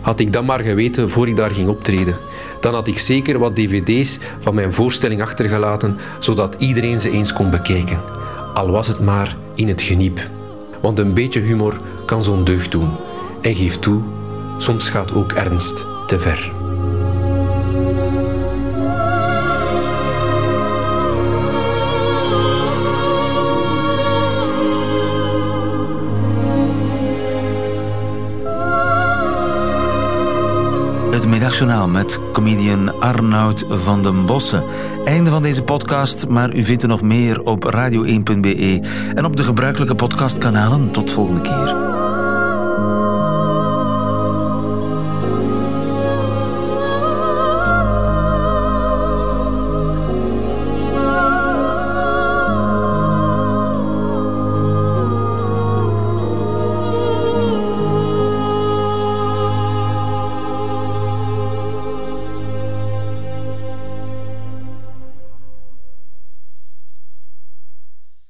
Had 0.00 0.20
ik 0.20 0.32
dat 0.32 0.44
maar 0.44 0.60
geweten 0.60 1.10
voor 1.10 1.28
ik 1.28 1.36
daar 1.36 1.50
ging 1.50 1.68
optreden, 1.68 2.16
dan 2.60 2.74
had 2.74 2.88
ik 2.88 2.98
zeker 2.98 3.38
wat 3.38 3.56
dvd's 3.56 4.18
van 4.38 4.54
mijn 4.54 4.72
voorstelling 4.72 5.22
achtergelaten, 5.22 5.98
zodat 6.18 6.54
iedereen 6.58 7.00
ze 7.00 7.10
eens 7.10 7.32
kon 7.32 7.50
bekijken. 7.50 8.00
Al 8.54 8.70
was 8.70 8.86
het 8.88 9.00
maar 9.00 9.36
in 9.54 9.68
het 9.68 9.82
geniep. 9.82 10.28
Want 10.80 10.98
een 10.98 11.14
beetje 11.14 11.40
humor 11.40 11.76
kan 12.06 12.22
zo'n 12.22 12.44
deugd 12.44 12.70
doen. 12.70 12.90
En 13.40 13.54
geef 13.54 13.78
toe, 13.78 14.02
soms 14.58 14.88
gaat 14.88 15.14
ook 15.14 15.32
ernst 15.32 15.84
te 16.06 16.20
ver. 16.20 16.61
Middagjournaal 31.42 31.88
met 31.88 32.20
comedian 32.32 33.00
Arnoud 33.00 33.64
van 33.68 34.02
den 34.02 34.26
Bossen. 34.26 34.64
Einde 35.04 35.30
van 35.30 35.42
deze 35.42 35.62
podcast, 35.62 36.28
maar 36.28 36.54
u 36.54 36.62
vindt 36.62 36.82
er 36.82 36.88
nog 36.88 37.02
meer 37.02 37.42
op 37.42 37.72
radio1.be 37.74 38.80
en 39.14 39.24
op 39.24 39.36
de 39.36 39.44
gebruikelijke 39.44 39.94
podcastkanalen. 39.94 40.90
Tot 40.90 41.10
volgende 41.10 41.40
keer. 41.40 42.01